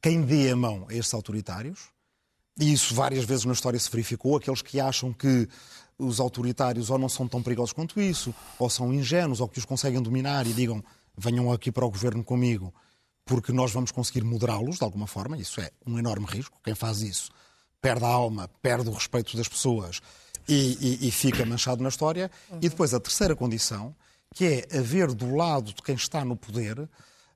quem 0.00 0.22
dê 0.22 0.50
a 0.50 0.56
mão 0.56 0.86
a 0.88 0.94
estes 0.94 1.14
autoritários, 1.14 1.92
e 2.58 2.72
isso 2.72 2.94
várias 2.94 3.24
vezes 3.24 3.44
na 3.44 3.52
história 3.52 3.78
se 3.78 3.90
verificou, 3.90 4.36
aqueles 4.36 4.60
que 4.60 4.80
acham 4.80 5.12
que 5.12 5.48
os 6.02 6.20
autoritários 6.20 6.90
ou 6.90 6.98
não 6.98 7.08
são 7.08 7.28
tão 7.28 7.42
perigosos 7.42 7.72
quanto 7.72 8.00
isso, 8.00 8.34
ou 8.58 8.68
são 8.68 8.92
ingênuos, 8.92 9.40
ou 9.40 9.48
que 9.48 9.58
os 9.58 9.64
conseguem 9.64 10.02
dominar 10.02 10.46
e 10.46 10.52
digam 10.52 10.82
venham 11.16 11.52
aqui 11.52 11.70
para 11.70 11.84
o 11.84 11.90
governo 11.90 12.24
comigo 12.24 12.72
porque 13.24 13.52
nós 13.52 13.72
vamos 13.72 13.90
conseguir 13.90 14.24
moderá-los 14.24 14.78
de 14.78 14.84
alguma 14.84 15.06
forma, 15.06 15.36
isso 15.36 15.60
é 15.60 15.70
um 15.86 15.98
enorme 15.98 16.26
risco. 16.26 16.58
Quem 16.62 16.74
faz 16.74 17.02
isso 17.02 17.30
perde 17.80 18.04
a 18.04 18.08
alma, 18.08 18.48
perde 18.60 18.88
o 18.88 18.92
respeito 18.92 19.36
das 19.36 19.48
pessoas 19.48 20.00
e, 20.48 20.98
e, 21.02 21.08
e 21.08 21.10
fica 21.10 21.44
manchado 21.44 21.82
na 21.82 21.88
história. 21.88 22.30
Uhum. 22.50 22.58
E 22.58 22.68
depois 22.68 22.94
a 22.94 23.00
terceira 23.00 23.34
condição, 23.34 23.94
que 24.34 24.44
é 24.44 24.78
haver 24.78 25.12
do 25.12 25.34
lado 25.34 25.72
de 25.72 25.82
quem 25.82 25.94
está 25.94 26.24
no 26.24 26.36
poder 26.36 26.88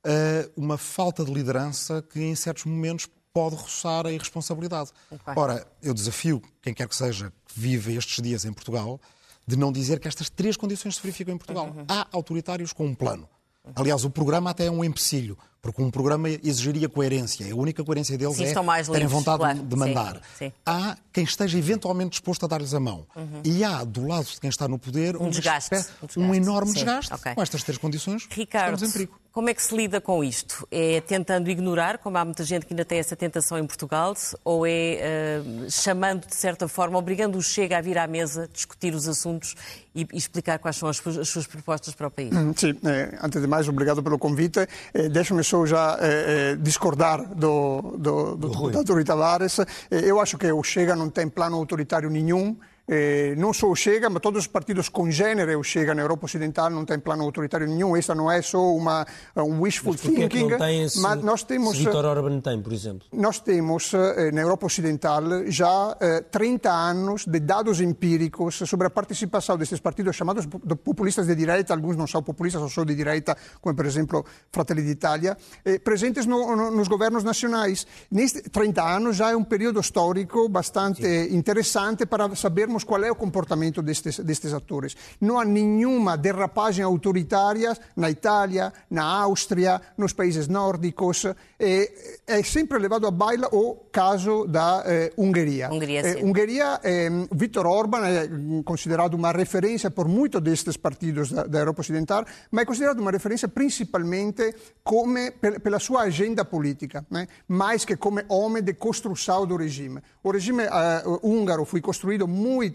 eh, 0.04 0.50
uma 0.56 0.78
falta 0.78 1.25
de 1.25 1.32
liderança 1.32 2.02
que 2.02 2.20
em 2.20 2.35
certos 2.35 2.64
momentos 2.64 3.08
pode 3.37 3.55
roçar 3.55 4.07
a 4.07 4.11
irresponsabilidade. 4.11 4.90
Ora, 5.37 5.66
eu 5.83 5.93
desafio 5.93 6.40
quem 6.62 6.73
quer 6.73 6.88
que 6.88 6.97
seja 6.97 7.31
que 7.47 7.61
vive 7.61 7.95
estes 7.95 8.23
dias 8.25 8.47
em 8.47 8.52
Portugal 8.52 8.99
de 9.47 9.57
não 9.59 9.71
dizer 9.71 10.00
que 10.00 10.09
estas 10.09 10.31
três 10.31 10.57
condições 10.57 10.97
se 10.97 11.02
verificam 11.02 11.35
em 11.35 11.37
Portugal. 11.37 11.66
Uhum. 11.66 11.85
Há 11.87 12.07
autoritários 12.12 12.73
com 12.73 12.87
um 12.87 12.95
plano. 12.95 13.28
Aliás, 13.75 14.05
o 14.05 14.11
programa 14.11 14.50
até 14.50 14.66
é 14.66 14.71
um 14.71 14.83
empecilho, 14.83 15.37
porque 15.61 15.83
um 15.83 15.90
programa 15.90 16.31
exigiria 16.31 16.88
coerência. 16.88 17.52
A 17.52 17.55
única 17.57 17.85
coerência 17.85 18.16
deles 18.16 18.37
Sim, 18.37 18.45
é 18.45 18.62
mais 18.62 18.87
terem 18.87 19.02
livres, 19.02 19.19
vontade 19.19 19.38
claro. 19.38 19.59
de 19.59 19.76
mandar. 19.76 20.14
Sim, 20.14 20.47
sim. 20.47 20.52
Há 20.64 20.97
quem 21.12 21.25
esteja 21.25 21.59
eventualmente 21.59 22.11
disposto 22.12 22.45
a 22.45 22.49
dar-lhes 22.49 22.73
a 22.73 22.81
mão. 22.81 23.07
E 23.45 23.62
há, 23.64 23.83
do 23.85 24.07
lado 24.07 24.25
de 24.25 24.40
quem 24.40 24.49
está 24.49 24.66
no 24.66 24.78
poder, 24.78 25.19
desgaste, 25.28 25.75
espécie- 25.75 25.90
um 26.00 26.07
desgaste. 26.07 26.19
um 26.31 26.35
enorme 26.35 26.73
desgaste. 26.73 27.12
ok. 27.12 27.35
Com 27.35 27.43
estas 27.43 27.62
três 27.64 27.76
condições, 27.76 28.26
Ricardo, 28.31 28.75
estamos 28.75 28.88
em 28.88 28.93
perigo. 28.93 29.21
Como 29.37 29.50
é 29.50 29.55
que 29.55 29.62
se 29.62 29.76
lida 29.76 30.00
com 30.00 30.25
isto? 30.25 30.66
É 30.71 30.99
tentando 31.02 31.50
ignorar, 31.50 31.99
como 31.99 32.16
há 32.16 32.25
muita 32.25 32.43
gente 32.43 32.64
que 32.64 32.73
ainda 32.73 32.87
tem 32.87 32.99
essa 32.99 33.14
tentação 33.14 33.59
em 33.59 33.66
Portugal, 33.66 34.14
ou 34.43 34.66
é 34.66 34.71
eh, 34.73 35.40
chamando, 35.69 36.26
de 36.26 36.35
certa 36.35 36.66
forma, 36.66 36.97
obrigando 36.99 37.37
o 37.37 37.43
Chega 37.43 37.76
a 37.76 37.83
vir 37.83 37.99
à 37.99 38.07
mesa, 38.07 38.49
discutir 38.50 38.95
os 38.95 39.07
assuntos 39.07 39.55
e, 39.95 40.07
e 40.11 40.16
explicar 40.16 40.59
quais 40.59 40.76
são 40.76 40.88
as, 40.88 40.97
suas- 40.97 41.19
as 41.19 41.28
suas 41.28 41.47
propostas 41.47 41.95
para 41.95 42.07
o 42.07 42.11
país? 42.11 42.31
Sim, 42.57 42.78
eh, 42.87 43.19
antes 43.23 43.38
de 43.43 43.47
mais, 43.47 43.69
obrigado 43.69 44.02
pelo 44.02 44.19
convite. 44.19 44.66
Eh, 44.95 45.11
Deixa-me 45.11 45.45
só 45.45 45.66
já 45.66 45.99
eh, 46.00 46.57
discordar 46.59 47.23
do, 47.35 47.95
do, 47.99 48.37
do 48.37 48.49
deputado 48.49 48.90
Rui 48.95 49.05
Tavares. 49.05 49.59
Eu 49.90 50.19
acho 50.19 50.38
que 50.38 50.50
o 50.50 50.62
Chega 50.62 50.97
não 50.97 51.11
tem 51.11 51.28
plano 51.28 51.57
autoritário 51.59 52.09
nenhum. 52.09 52.57
Eh, 52.88 53.35
não 53.37 53.52
só 53.52 53.69
o 53.69 53.75
Chega, 53.75 54.09
mas 54.09 54.23
todos 54.23 54.43
os 54.43 54.47
partidos 54.47 54.88
com 54.88 55.11
gênero, 55.11 55.59
o 55.59 55.64
Chega 55.64 55.93
na 55.95 56.02
Europa 56.02 56.26
Ocidental 56.26 56.71
não 56.71 56.85
tem 56.85 56.99
plano 57.00 57.25
autoritário 57.25 57.66
nenhum. 57.66 57.97
Esta 57.97 58.14
não 58.14 58.31
é 58.31 58.40
só 58.43 58.61
uma, 58.75 59.05
um 59.37 59.62
wishful 59.62 59.93
Mas 59.93 60.05
é 60.05 60.09
thinking. 60.28 60.49
não 60.50 60.59
tem 60.59 60.88
se, 60.88 61.00
mas 61.00 61.21
nós 61.23 61.43
temos... 61.43 61.76
se 61.76 61.85
Vítor 61.85 62.05
Orban 62.05 62.40
tem, 62.40 62.62
por 62.62 62.73
exemplo? 62.73 63.07
Nós 63.12 63.40
temos 63.40 63.93
eh, 63.93 64.31
na 64.31 64.40
Europa 64.43 64.66
Ocidental 64.66 65.23
já 65.47 65.97
eh, 66.00 66.21
30 66.31 66.71
anos 66.71 67.26
de 67.26 67.40
dados 67.40 67.81
empíricos 67.81 68.55
sobre 68.66 68.87
a 68.87 68.90
participação 68.90 69.57
destes 69.59 69.81
partidos 69.81 70.14
chamados 70.14 70.47
populistas 70.85 71.26
de 71.26 71.35
direita, 71.35 71.75
alguns 71.75 71.97
não 71.97 72.07
são 72.07 72.23
populistas, 72.23 72.61
são 72.61 72.69
só 72.69 72.85
de 72.85 72.95
direita, 72.95 73.37
como 73.61 73.75
por 73.75 73.85
exemplo 73.87 74.25
Fratelli 74.52 74.83
d'Italia, 74.83 75.37
eh, 75.64 75.78
presentes 75.81 76.25
no- 76.25 76.55
no- 76.55 76.71
nos 76.71 76.87
governos 76.87 77.25
nacionais. 77.25 77.85
Nestes 78.12 78.43
30 78.52 78.83
anos 78.83 79.16
já 79.16 79.31
é 79.33 79.37
um 79.37 79.43
período 79.45 79.81
histórico 79.81 80.49
bastante 80.49 81.02
interessante 81.33 82.07
para 82.07 82.33
sabermos 82.37 82.75
qual 82.85 83.04
é 83.04 83.11
o 83.11 83.14
comportamento 83.14 83.83
destes, 83.83 84.18
destes 84.21 84.52
atores. 84.52 84.97
Não 85.21 85.38
há 85.38 85.45
nenhuma 85.45 86.16
derrapagem 86.16 86.85
autoritária 86.85 87.76
na 87.95 88.11
Itália, 88.11 88.73
na 88.90 89.04
Áustria, 89.04 89.80
nos 89.97 90.12
países 90.12 90.49
nórdicos. 90.49 91.25
Eh, 91.59 91.92
é 92.26 92.42
sempre 92.42 92.78
levado 92.78 93.06
a 93.06 93.11
baila 93.11 93.49
o 93.52 93.75
caso 93.90 94.47
da 94.47 94.83
eh, 94.87 95.12
Ungheria. 95.16 95.71
Hungria, 95.71 96.00
Eh, 96.00 96.12
sim. 96.14 96.25
Ungheria, 96.25 96.80
eh, 96.83 97.11
Viktor 97.33 97.66
Orban 97.66 98.06
é 98.06 98.28
considerado 98.64 99.14
uma 99.14 99.33
referência 99.33 99.90
por 99.90 100.09
muitos 100.09 100.42
destes 100.42 100.76
partidos 100.76 101.30
da, 101.33 101.45
da 101.45 101.59
Europa 101.59 101.80
Ocidental, 101.80 102.25
ma 102.50 102.62
è 102.62 102.64
considerato 102.64 103.00
uma 103.00 103.11
referência 103.11 103.49
principalmente 103.49 104.54
come, 104.83 105.33
per, 105.33 105.61
pela 105.61 105.78
sua 105.78 106.02
agenda 106.02 106.45
política, 106.45 107.04
né? 107.11 107.26
mais 107.49 107.85
que 107.85 107.97
come 107.97 108.25
homem 108.28 108.62
de 108.62 108.75
construção 108.75 109.47
do 109.47 109.56
regime. 109.56 110.00
O 110.23 110.30
regime 110.30 110.64
eh, 110.64 111.02
húngaro 111.23 111.64
foi 111.64 111.80
construído 111.80 112.26
muito 112.26 112.65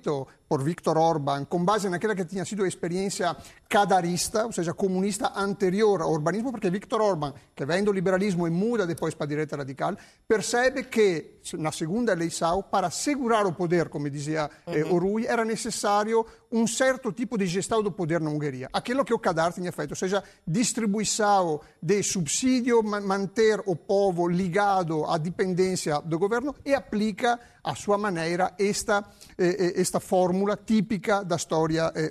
por 0.48 0.64
Viktor 0.64 0.98
Orban 0.98 1.46
com 1.46 1.64
base 1.64 1.90
naquela 1.90 2.16
que 2.16 2.26
tinha 2.26 2.46
sido 2.46 2.64
a 2.64 2.68
experiência 2.68 3.36
cadarista, 3.72 4.46
ou 4.46 4.52
seja, 4.52 4.74
comunista 4.74 5.32
anterior 5.34 6.02
ao 6.02 6.12
urbanismo, 6.12 6.52
porque 6.52 6.70
Viktor 6.70 7.00
Orban, 7.00 7.34
que 7.56 7.66
vem 7.66 7.82
do 7.86 7.94
liberalismo 7.94 8.46
e 8.46 8.50
muda 8.50 8.86
depois 8.86 9.14
para 9.16 9.24
a 9.24 9.30
direita 9.30 9.56
radical, 9.56 9.96
percebe 10.28 10.84
que 10.84 11.40
na 11.58 11.72
segunda 11.72 12.12
eleição, 12.12 12.62
para 12.62 12.90
segurar 12.92 13.46
o 13.48 13.54
poder, 13.54 13.88
como 13.88 14.10
dizia 14.10 14.52
eh, 14.68 14.84
o 14.84 14.98
Rui, 14.98 15.26
era 15.26 15.46
necessário 15.46 16.26
um 16.52 16.68
certo 16.68 17.14
tipo 17.14 17.38
de 17.38 17.46
gestão 17.46 17.82
do 17.82 17.90
poder 17.94 18.20
na 18.20 18.30
Hungria. 18.30 18.68
Aquilo 18.74 19.06
que 19.06 19.14
o 19.14 19.18
Kadar 19.20 19.54
tinha 19.54 19.72
feito, 19.72 19.92
ou 19.92 19.96
seja, 19.96 20.22
distribuição 20.46 21.62
de 21.82 22.04
subsídio, 22.04 22.84
ma- 22.84 23.00
manter 23.00 23.62
o 23.66 23.76
povo 23.76 24.28
ligado 24.28 25.06
à 25.06 25.18
dependência 25.18 26.02
do 26.02 26.20
governo 26.20 26.54
e 26.66 26.74
aplica 26.74 27.40
à 27.64 27.76
sua 27.76 27.98
maneira 27.98 28.54
esta, 28.60 29.04
eh, 29.38 29.46
eh, 29.78 29.82
esta 29.82 30.00
fórmula 30.00 30.58
típica 30.58 31.24
da 31.24 31.36
história 31.36 31.92
eh, 31.96 32.10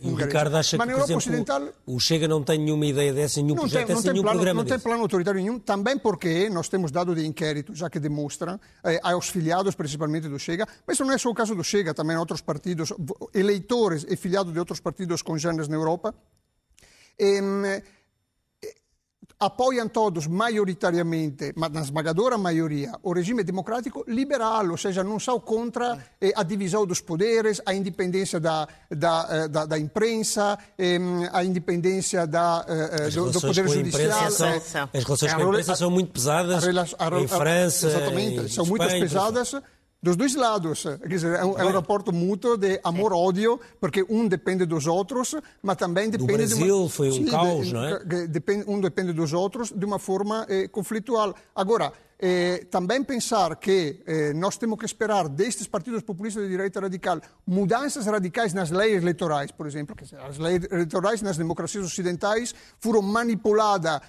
acha 0.58 0.76
Mas 0.78 0.86
na 0.86 0.92
Europa 0.92 1.12
exemplo, 1.12 1.20
O 1.86 1.98
Chega 1.98 2.28
não 2.28 2.42
tem 2.42 2.58
nenhuma 2.58 2.86
ideia 2.86 3.12
dessa, 3.12 3.40
nenhum 3.40 3.54
não 3.54 3.62
projeto 3.62 3.86
tem, 3.86 3.96
dessa, 3.96 4.02
tem 4.04 4.12
nenhum 4.12 4.22
plano, 4.22 4.38
programa 4.38 4.60
não 4.60 4.64
tem 4.64 4.76
desse. 4.76 4.84
plano 4.84 5.02
autoritário 5.02 5.40
nenhum, 5.40 5.58
também 5.58 5.98
porque 5.98 6.48
nós 6.50 6.68
temos 6.68 6.90
dados 6.90 7.16
de 7.16 7.26
inquérito 7.26 7.74
já 7.74 7.88
que 7.88 7.98
demonstram 7.98 8.60
eh, 8.84 9.00
aos 9.02 9.28
filiados, 9.28 9.74
principalmente 9.74 10.28
do 10.28 10.38
Chega, 10.38 10.66
mas 10.86 10.96
isso 10.96 11.04
não 11.04 11.12
é 11.12 11.18
só 11.18 11.30
o 11.30 11.34
caso 11.34 11.54
do 11.54 11.64
Chega, 11.64 11.94
também 11.94 12.16
outros 12.16 12.40
partidos, 12.40 12.92
eleitores 13.34 14.06
e 14.08 14.16
filiados 14.16 14.52
de 14.52 14.58
outros 14.58 14.80
partidos 14.80 15.22
congêneres 15.22 15.68
na 15.68 15.76
Europa, 15.76 16.14
apoiam 19.40 19.88
todos 19.88 20.26
maioritariamente, 20.26 21.52
ma 21.56 21.68
na 21.68 21.80
esmagadora 21.80 22.36
maioria, 22.36 22.92
o 23.02 23.12
regime 23.12 23.42
democrático 23.42 24.04
liberal, 24.06 24.68
ou 24.70 24.76
seja, 24.76 25.02
não 25.02 25.18
são 25.18 25.40
contra 25.40 25.98
eh, 26.20 26.32
a 26.36 26.42
divisão 26.42 26.84
dos 26.86 27.00
poderes, 27.00 27.60
a 27.64 27.72
independência 27.74 28.38
da, 28.38 28.68
da, 28.90 29.26
eh, 29.30 29.48
da, 29.48 29.64
da 29.66 29.78
imprensa, 29.78 30.58
em, 30.78 31.26
a 31.32 31.42
independência 31.42 32.26
da, 32.26 32.64
eh, 32.68 33.06
eh, 33.06 33.10
do, 33.10 33.30
do 33.30 33.40
poder 33.40 33.64
a 33.64 33.68
judicial. 33.68 34.30
são, 34.30 34.48
eh, 34.48 34.60
são- 34.60 34.88
as 34.92 35.04
relações 35.04 35.32
a 35.32 35.36
com 35.36 35.42
a 35.42 35.46
imprensa 35.48 35.74
são 35.76 35.90
muito 35.90 36.12
pesadas 36.12 36.64
a 36.64 36.66
a 36.98 37.04
rela- 37.08 37.20
em 37.22 37.26
França, 37.26 37.86
Exatamente, 37.86 38.40
em 38.44 38.48
são 38.48 38.66
muito 38.66 38.82
Espanha, 38.84 39.00
pesadas 39.02 39.54
dos 40.02 40.16
dois 40.16 40.34
lados. 40.34 40.82
Quer 40.82 41.08
dizer, 41.08 41.38
é 41.38 41.44
um, 41.44 41.58
é 41.58 41.64
um 41.64 41.72
rapporto 41.72 42.12
mútuo 42.12 42.56
de 42.56 42.80
amor-ódio, 42.82 43.60
porque 43.80 44.04
um 44.08 44.26
depende 44.26 44.64
dos 44.66 44.86
outros, 44.86 45.34
mas 45.62 45.76
também 45.76 46.08
depende 46.08 46.46
de 46.46 46.54
Brasil 46.54 46.80
uma... 46.80 46.88
foi 46.88 47.10
um 47.10 47.24
caos, 47.26 47.72
não 47.72 47.84
é? 47.84 48.26
depende, 48.26 48.64
um 48.66 48.80
depende 48.80 49.12
dos 49.12 49.32
outros 49.32 49.70
de 49.70 49.84
uma 49.84 49.98
forma 49.98 50.46
eh, 50.48 50.68
conflitual. 50.68 51.34
Agora, 51.54 51.92
eh, 52.22 52.66
também 52.70 53.02
pensar 53.02 53.56
que 53.56 54.02
eh, 54.06 54.34
nós 54.34 54.58
temos 54.58 54.78
que 54.78 54.84
esperar 54.84 55.26
destes 55.26 55.66
partidos 55.66 56.02
populistas 56.02 56.42
de 56.42 56.50
direita 56.50 56.78
radical 56.78 57.18
mudanças 57.46 58.04
radicais 58.04 58.52
nas 58.52 58.70
leis 58.70 59.02
eleitorais, 59.02 59.50
por 59.50 59.66
exemplo, 59.66 59.96
que 59.96 60.04
as 60.14 60.36
leis 60.36 60.66
eleitorais 60.70 61.22
nas 61.22 61.38
democracias 61.38 61.82
ocidentais 61.84 62.54
foram 62.78 63.00
manipuladas 63.00 64.00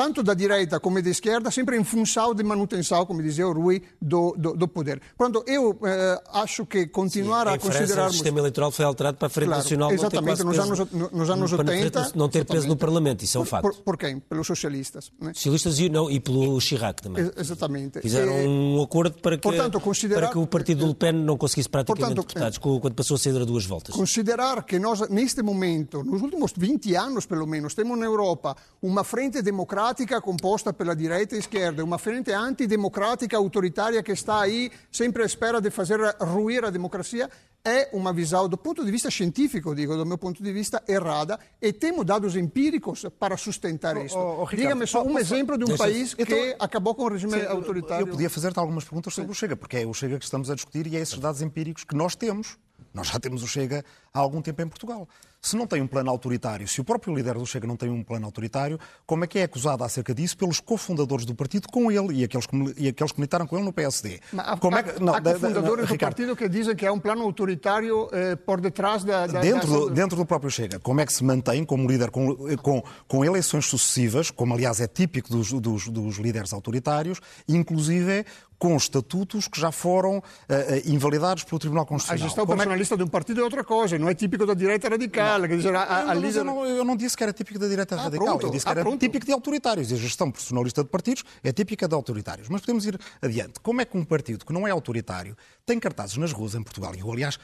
tanto 0.00 0.22
da 0.22 0.34
direita 0.34 0.80
como 0.80 1.00
da 1.02 1.10
esquerda, 1.10 1.50
sempre 1.50 1.76
em 1.76 1.84
função 1.84 2.34
de 2.34 2.42
manutenção, 2.42 3.04
como 3.04 3.22
dizia 3.22 3.46
o 3.46 3.52
Rui, 3.52 3.82
do, 4.00 4.34
do, 4.36 4.54
do 4.56 4.66
poder. 4.68 5.00
Portanto, 5.16 5.44
eu 5.46 5.78
eh, 5.84 6.22
acho 6.32 6.64
que 6.64 6.86
continuar 6.86 7.46
a 7.48 7.56
em 7.56 7.58
França, 7.58 8.06
o 8.06 8.12
sistema 8.12 8.38
eleitoral 8.38 8.70
foi 8.70 8.84
alterado 8.84 9.18
para 9.18 9.26
a 9.26 9.30
Frente 9.30 9.48
Claro, 9.48 9.62
Nacional 9.62 9.92
exatamente, 9.92 10.42
não 10.44 10.52
ter 10.52 10.56
quase 10.56 10.68
nos 10.68 10.78
peso, 10.78 10.96
anos- 10.96 11.12
nos 11.12 11.30
anos 11.30 11.50
para 11.52 11.62
a 11.62 11.66
Frente 11.66 11.84
80, 11.98 12.12
não 12.18 12.28
ter 12.28 12.44
peso 12.46 12.68
no. 12.68 12.76
Parlamento, 12.76 13.22
isso 13.24 13.36
é 13.36 13.40
um 13.40 13.44
Por, 13.44 13.50
facto. 13.50 13.62
por, 13.62 13.74
por 13.82 13.96
quem? 13.98 14.18
Pelos 14.20 14.46
socialistas. 14.46 15.12
né? 15.20 15.32
Socialistas 15.34 15.78
e, 15.78 15.88
não, 15.90 16.10
e 16.10 16.18
pelo 16.18 16.58
Chirac 16.60 17.02
também. 17.02 17.24
Ex- 17.24 17.32
Exatamente. 17.36 18.00
Fizeram 18.00 18.32
Eh, 18.32 18.46
um 18.48 18.82
acordo 18.82 19.20
para 19.20 19.36
que, 19.36 19.42
portanto, 19.42 19.78
considerar- 19.80 20.20
para 20.22 20.30
que 20.30 20.38
o 20.38 20.46
partido 20.46 20.78
do 20.80 20.86
Le 20.88 20.94
Pen 20.94 21.12
não 21.12 21.36
conseguisse 21.36 21.68
praticamente 21.68 22.14
Portanto, 22.14 22.26
deputados 22.28 22.58
co- 22.58 22.80
quando 22.80 22.94
passou 22.94 23.16
a 23.16 23.18
sair 23.18 23.36
a 23.40 23.44
duas 23.44 23.66
voltas. 23.66 23.94
Considerar 23.94 24.62
que 24.64 24.78
nós, 24.78 25.00
neste 25.10 25.42
momento, 25.42 26.02
nos 26.02 26.22
últimos 26.22 26.52
20 26.56 26.94
anos 26.96 27.26
pelo 27.26 27.46
menos, 27.46 27.74
temos 27.74 27.98
na 27.98 28.06
Europa 28.06 28.56
uma 28.80 29.04
frente 29.04 29.42
democrática 29.42 29.89
composta 30.22 30.72
pela 30.72 30.94
direita 30.94 31.34
e 31.36 31.38
esquerda, 31.38 31.84
uma 31.84 31.98
frente 31.98 32.32
antidemocrática 32.32 33.36
autoritária 33.36 34.02
que 34.02 34.12
está 34.12 34.40
aí 34.40 34.70
sempre 34.90 35.22
à 35.22 35.26
espera 35.26 35.60
de 35.60 35.70
fazer 35.70 35.98
ruir 36.20 36.64
a 36.64 36.70
democracia, 36.70 37.28
é 37.62 37.90
uma 37.92 38.12
visão, 38.12 38.48
do 38.48 38.56
ponto 38.56 38.82
de 38.84 38.90
vista 38.90 39.10
científico, 39.10 39.74
digo, 39.74 39.94
do 39.96 40.06
meu 40.06 40.16
ponto 40.16 40.42
de 40.42 40.50
vista, 40.52 40.82
errada, 40.88 41.38
e 41.60 41.72
temos 41.72 42.06
dados 42.06 42.34
empíricos 42.34 43.04
para 43.18 43.36
sustentar 43.36 43.96
isto. 44.02 44.16
oh, 44.16 44.44
Ricardo, 44.44 44.56
Diga-me 44.56 44.86
só 44.86 45.02
um 45.02 45.08
posso- 45.12 45.18
exemplo 45.18 45.58
de 45.58 45.64
um 45.70 45.76
país 45.76 46.14
que 46.14 46.56
acabou 46.58 46.94
com 46.94 47.02
o 47.04 47.08
regime 47.08 47.34
Sim, 47.38 47.46
autoritário. 47.46 48.06
Eu 48.06 48.10
podia 48.10 48.30
fazer-te 48.30 48.58
algumas 48.58 48.84
perguntas 48.84 49.12
sobre 49.12 49.32
o 49.32 49.34
Chega, 49.34 49.56
porque 49.56 49.76
é 49.76 49.86
o 49.86 49.92
Chega 49.92 50.18
que 50.18 50.24
estamos 50.24 50.50
a 50.50 50.54
discutir 50.54 50.86
e 50.86 50.96
é 50.96 51.00
esses 51.00 51.18
dados 51.18 51.42
empíricos 51.42 51.84
que 51.84 51.94
nós 51.94 52.14
temos. 52.16 52.56
Nós 52.94 53.08
já 53.08 53.20
temos 53.20 53.42
o 53.42 53.46
Chega 53.46 53.84
há 54.12 54.18
algum 54.18 54.40
tempo 54.40 54.62
em 54.62 54.68
Portugal. 54.68 55.06
Se 55.42 55.56
não 55.56 55.66
tem 55.66 55.80
um 55.80 55.86
plano 55.86 56.10
autoritário, 56.10 56.68
se 56.68 56.82
o 56.82 56.84
próprio 56.84 57.14
líder 57.14 57.32
do 57.34 57.46
Chega 57.46 57.66
não 57.66 57.74
tem 57.76 57.88
um 57.88 58.04
plano 58.04 58.26
autoritário, 58.26 58.78
como 59.06 59.24
é 59.24 59.26
que 59.26 59.38
é 59.38 59.44
acusado 59.44 59.82
acerca 59.82 60.14
disso 60.14 60.36
pelos 60.36 60.60
cofundadores 60.60 61.24
do 61.24 61.34
partido 61.34 61.66
com 61.68 61.90
ele 61.90 62.12
e 62.20 62.24
aqueles 62.24 62.46
que, 62.46 62.74
e 62.76 62.88
aqueles 62.88 63.10
que 63.10 63.18
militaram 63.18 63.46
com 63.46 63.56
ele 63.56 63.64
no 63.64 63.72
PSD? 63.72 64.20
Mas 64.34 64.46
há, 64.48 64.56
como 64.58 64.76
é 64.76 64.82
que, 64.82 65.02
não, 65.02 65.14
há 65.14 65.18
da- 65.18 65.32
da- 65.32 65.38
cofundadores 65.38 65.86
do 65.86 65.92
Ricardo, 65.92 66.14
partido 66.14 66.36
que 66.36 66.46
dizem 66.46 66.76
que 66.76 66.84
é 66.84 66.92
um 66.92 67.00
plano 67.00 67.22
autoritário 67.22 68.08
eh, 68.12 68.36
por 68.36 68.60
detrás 68.60 69.02
da... 69.02 69.26
da 69.26 69.40
dentro, 69.40 69.60
dessa- 69.66 69.80
do, 69.80 69.90
dentro 69.90 70.16
do 70.18 70.26
próprio 70.26 70.50
Chega, 70.50 70.78
como 70.78 71.00
é 71.00 71.06
que 71.06 71.12
se 71.12 71.24
mantém 71.24 71.64
como 71.64 71.88
líder 71.88 72.10
com, 72.10 72.36
com, 72.58 72.82
com 73.08 73.24
eleições 73.24 73.64
sucessivas, 73.64 74.30
como 74.30 74.52
aliás 74.52 74.78
é 74.78 74.86
típico 74.86 75.30
dos, 75.30 75.50
dos, 75.52 75.88
dos 75.88 76.16
líderes 76.18 76.52
autoritários, 76.52 77.18
inclusive 77.48 78.26
com 78.58 78.76
estatutos 78.76 79.48
que 79.48 79.58
já 79.58 79.72
foram 79.72 80.22
eh, 80.46 80.82
invalidados 80.84 81.44
pelo 81.44 81.58
Tribunal 81.58 81.84
A 81.84 81.86
Constitucional. 81.86 82.28
gestão 82.28 82.44
Como 82.44 82.52
é 82.52 82.56
que- 82.56 82.58
personalista 82.68 82.94
de 82.94 83.02
um 83.02 83.06
partido 83.06 83.40
é 83.40 83.44
outra 83.44 83.64
coisa. 83.64 83.98
não 83.98 84.06
é 84.06 84.14
típico 84.14 84.44
da 84.44 84.52
direita 84.52 84.86
radical. 84.90 85.29
Quer 85.38 85.56
dizer, 85.56 85.74
a, 85.74 85.82
a, 85.82 86.10
a 86.10 86.14
Eu, 86.14 86.20
líder... 86.20 86.38
eu, 86.38 86.44
não, 86.44 86.66
eu 86.66 86.84
não 86.84 86.96
disse 86.96 87.16
que 87.16 87.22
era 87.22 87.32
típico 87.32 87.58
da 87.58 87.68
direita 87.68 87.94
Ah, 87.94 88.02
radical, 88.04 88.26
pronto. 88.26 88.46
eu 88.46 88.50
disse 88.50 88.64
que 88.64 88.68
Ah, 88.70 88.72
era 88.72 88.82
pronto. 88.82 88.98
típico 89.00 89.26
de 89.26 89.32
autoritários. 89.32 89.90
E 89.90 89.94
a 89.94 89.96
gestão 89.96 90.30
personalista 90.30 90.82
de 90.82 90.88
partidos 90.90 91.24
é 91.42 91.52
típica 91.52 91.86
de 91.86 91.94
autoritários. 91.94 92.48
Mas 92.48 92.60
podemos 92.62 92.84
ir 92.86 92.98
adiante. 93.22 93.60
Como 93.60 93.80
é 93.80 93.84
que 93.84 93.96
um 93.96 94.04
partido 94.04 94.44
que 94.44 94.52
não 94.52 94.66
é 94.66 94.70
autoritário 94.70 95.36
tem 95.66 95.78
cartazes 95.78 96.16
nas 96.16 96.32
ruas 96.32 96.54
em 96.54 96.62
Portugal, 96.62 96.94
e 96.94 97.00
eu, 97.00 97.10
aliás, 97.12 97.38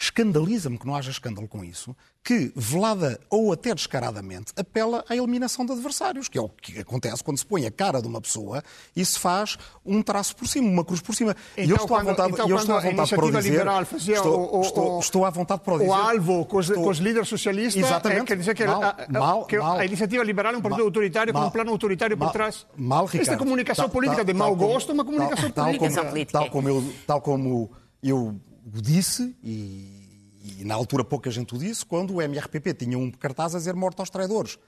escandaliza-me 0.00 0.78
que 0.78 0.86
não 0.86 0.94
haja 0.94 1.10
escândalo 1.10 1.48
com 1.48 1.64
isso, 1.64 1.94
que, 2.22 2.52
velada 2.54 3.18
ou 3.30 3.52
até 3.52 3.74
descaradamente, 3.74 4.52
apela 4.56 5.04
à 5.08 5.16
eliminação 5.16 5.64
de 5.66 5.72
adversários, 5.72 6.28
que 6.28 6.38
é 6.38 6.40
o 6.40 6.48
que 6.48 6.78
acontece 6.78 7.24
quando 7.24 7.38
se 7.38 7.46
põe 7.46 7.66
a 7.66 7.70
cara 7.70 8.00
de 8.00 8.06
uma 8.06 8.20
pessoa 8.20 8.62
e 8.94 9.04
se 9.04 9.18
faz 9.18 9.56
um 9.84 10.02
traço 10.02 10.36
por 10.36 10.46
cima, 10.46 10.68
uma 10.68 10.84
cruz 10.84 11.00
por 11.00 11.14
cima. 11.14 11.34
e 11.56 11.62
eu 11.62 11.64
Então, 11.64 11.76
estou 11.78 11.96
à 11.96 12.00
quando- 12.00 12.06
vontade, 12.10 12.32
então, 12.32 12.48
eu 12.48 12.56
estou 12.56 12.74
à 12.74 12.78
a 12.78 12.80
vontade 12.82 13.10
para 13.16 13.24
o 13.24 13.32
dizer. 13.32 13.66
estou, 14.14 14.38
o- 14.40 14.58
o- 14.58 14.62
estou- 14.62 14.96
o- 14.96 15.00
estou 15.00 15.24
à 15.24 15.30
vontade 15.30 15.62
para 15.62 15.74
o 15.74 15.78
dizer. 15.78 15.90
o 15.90 15.94
alvo 15.94 16.44
com 16.46 16.58
os, 16.58 16.68
Estou- 16.68 16.84
com 16.84 16.90
os 16.90 16.98
líderes 16.98 17.28
socialistas, 17.28 17.82
Exatamente. 17.82 18.20
é, 18.20 18.24
quer 18.26 18.36
dizer 18.36 18.54
que, 18.54 18.64
Mal, 18.66 18.82
a, 18.82 18.88
a- 18.90 19.06
mal, 19.18 19.44
que 19.46 19.58
mal. 19.58 19.78
a 19.78 19.84
iniciativa 19.84 20.22
liberal 20.22 20.52
é 20.54 20.56
um 20.58 20.60
partido 20.60 20.78
Mal, 20.78 20.86
autoritário 20.86 21.32
com 21.32 21.40
um 21.40 21.50
plano 21.50 21.70
autoritário 21.72 22.16
mal, 22.16 22.28
por 22.28 22.32
trás. 22.32 22.66
Mal, 22.76 23.04
Esta 23.06 23.18
Ricardo. 23.18 23.38
comunicação 23.38 23.84
Tal- 23.86 23.90
política 23.92 24.16
tal- 24.18 24.24
de 24.26 24.34
mau 24.34 24.54
gosto 24.54 24.90
é 24.90 24.94
uma 24.94 25.04
comunicação 25.04 25.50
tal- 25.50 25.64
tal 25.64 25.74
política. 25.74 26.00
como- 26.00 26.10
política. 26.10 26.38
Tal 26.38 26.50
como 26.50 26.68
eu, 26.68 26.92
tal 27.06 27.20
como 27.20 27.70
eu 28.02 28.40
o 28.76 28.82
disse, 28.82 29.36
e, 29.42 30.58
e 30.60 30.64
na 30.64 30.74
altura 30.74 31.04
pouca 31.04 31.30
gente 31.30 31.54
o 31.54 31.58
disse, 31.58 31.84
quando 31.84 32.14
o 32.14 32.22
MRPP 32.22 32.74
tinha 32.74 32.98
um 32.98 33.10
cartaz 33.10 33.54
a 33.54 33.58
dizer 33.58 33.74
morte 33.74 34.00
aos 34.00 34.10
traidores. 34.10 34.58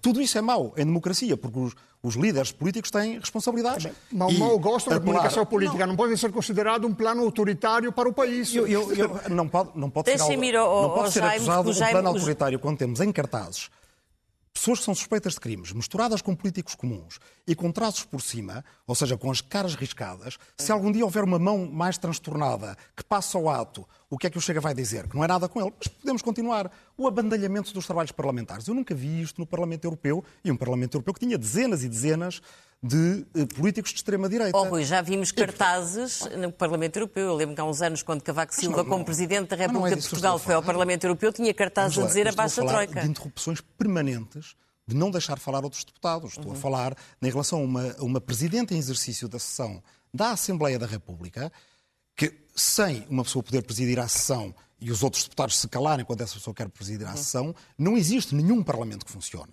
Tudo 0.00 0.20
isso 0.20 0.36
é 0.38 0.40
mau 0.40 0.72
em 0.76 0.84
democracia, 0.84 1.36
porque 1.36 1.58
os, 1.58 1.74
os 2.02 2.14
líderes 2.14 2.52
políticos 2.52 2.90
têm 2.90 3.18
responsabilidades. 3.18 3.86
E 4.12 4.14
o 4.14 4.38
mau 4.38 4.58
gosto 4.58 4.90
da 4.90 4.98
comunicação 5.00 5.46
política 5.46 5.86
não. 5.86 5.96
pode 5.96 6.16
ser 6.16 6.32
considerado 6.32 6.86
um 6.86 6.94
plano 6.94 7.22
autoritário 7.22 7.92
para 7.92 8.08
o 8.08 8.12
país. 8.12 8.54
Eu- 8.54 8.66
eu- 8.66 8.92
eu- 8.94 9.20
não 9.30 9.48
pode, 9.48 9.70
não 9.74 9.90
pode 9.90 10.10
ser, 10.10 10.22
ao- 10.22 10.28
não 10.82 10.90
pode 10.94 11.12
ser 11.12 11.22
acusado 11.22 11.68
o 11.68 11.72
um 11.72 11.74
plano 11.76 12.08
autoritário 12.08 12.58
quando 12.58 12.78
temos 12.78 13.00
em 13.00 13.12
cartazes 13.12 13.70
pessoas 14.60 14.80
que 14.80 14.84
são 14.84 14.94
suspeitas 14.94 15.34
de 15.34 15.40
crimes, 15.40 15.72
misturadas 15.72 16.20
com 16.20 16.36
políticos 16.36 16.74
comuns 16.74 17.18
e 17.46 17.54
com 17.54 17.72
traços 17.72 18.04
por 18.04 18.20
cima, 18.20 18.62
ou 18.86 18.94
seja, 18.94 19.16
com 19.16 19.30
as 19.30 19.40
caras 19.40 19.74
riscadas, 19.74 20.36
se 20.58 20.70
algum 20.70 20.92
dia 20.92 21.02
houver 21.02 21.24
uma 21.24 21.38
mão 21.38 21.66
mais 21.66 21.96
transtornada 21.96 22.76
que 22.94 23.02
passa 23.02 23.38
ao 23.38 23.48
ato, 23.48 23.88
o 24.10 24.18
que 24.18 24.26
é 24.26 24.30
que 24.30 24.36
o 24.36 24.40
Chega 24.40 24.60
vai 24.60 24.74
dizer? 24.74 25.08
Que 25.08 25.16
não 25.16 25.24
é 25.24 25.28
nada 25.28 25.48
com 25.48 25.62
ele. 25.62 25.72
Mas 25.78 25.88
podemos 25.88 26.20
continuar. 26.20 26.70
O 26.98 27.06
abandalhamento 27.08 27.72
dos 27.72 27.86
trabalhos 27.86 28.12
parlamentares. 28.12 28.68
Eu 28.68 28.74
nunca 28.74 28.94
vi 28.94 29.22
isto 29.22 29.40
no 29.40 29.46
Parlamento 29.46 29.84
Europeu, 29.84 30.22
e 30.44 30.50
um 30.50 30.56
Parlamento 30.56 30.94
Europeu 30.94 31.14
que 31.14 31.20
tinha 31.20 31.38
dezenas 31.38 31.82
e 31.82 31.88
dezenas 31.88 32.42
de 32.82 33.26
eh, 33.34 33.44
políticos 33.46 33.90
de 33.90 33.96
extrema-direita. 33.98 34.56
Oh, 34.56 34.64
Rui, 34.64 34.84
já 34.84 35.02
vimos 35.02 35.30
cartazes 35.32 36.20
no 36.38 36.50
Parlamento 36.50 36.96
Europeu. 36.96 37.26
Eu 37.26 37.34
lembro 37.34 37.54
que 37.54 37.60
há 37.60 37.64
uns 37.64 37.82
anos, 37.82 38.02
quando 38.02 38.22
Cavaco 38.22 38.54
Silva, 38.54 38.78
não- 38.78 38.84
não- 38.84 38.90
como 38.90 39.04
Presidente 39.04 39.48
da 39.50 39.56
não 39.56 39.62
República 39.66 39.96
é 39.96 40.00
de 40.00 40.08
Portugal, 40.08 40.36
a 40.36 40.38
foi 40.38 40.54
ao. 40.54 40.62
Parlamento 40.62 41.04
Europeu, 41.04 41.32
tinha 41.32 41.52
cartazes 41.52 41.98
a 41.98 42.00
lá, 42.02 42.06
dizer 42.06 42.26
eu 42.26 42.30
estou 42.30 42.40
abaixo 42.42 42.60
a 42.62 42.66
Troika. 42.66 43.00
De 43.02 43.08
interrupções 43.08 43.60
permanentes 43.60 44.54
de 44.86 44.96
não 44.96 45.10
deixar 45.10 45.38
falar 45.38 45.62
outros 45.62 45.84
deputados. 45.84 46.32
Estou 46.36 46.52
a 46.52 46.54
falar 46.54 46.96
em 47.22 47.30
relação 47.30 47.60
a 47.60 47.62
uma, 47.62 47.96
a 47.98 48.02
uma 48.02 48.20
presidente 48.20 48.74
em 48.74 48.78
exercício 48.78 49.28
da 49.28 49.38
sessão 49.38 49.82
da 50.12 50.30
Assembleia 50.32 50.78
da 50.78 50.86
República, 50.86 51.52
que 52.16 52.32
sem 52.56 53.06
uma 53.08 53.22
pessoa 53.22 53.42
poder 53.42 53.62
presidir 53.62 53.98
a 54.00 54.08
sessão 54.08 54.52
e 54.80 54.90
os 54.90 55.02
outros 55.02 55.22
deputados 55.24 55.58
se 55.60 55.68
calarem 55.68 56.04
quando 56.04 56.22
essa 56.22 56.34
pessoa 56.34 56.54
quer 56.54 56.68
presidir 56.70 57.06
a 57.06 57.14
sessão, 57.14 57.54
não 57.78 57.96
existe 57.96 58.34
nenhum 58.34 58.62
parlamento 58.62 59.04
que 59.04 59.12
funcione. 59.12 59.52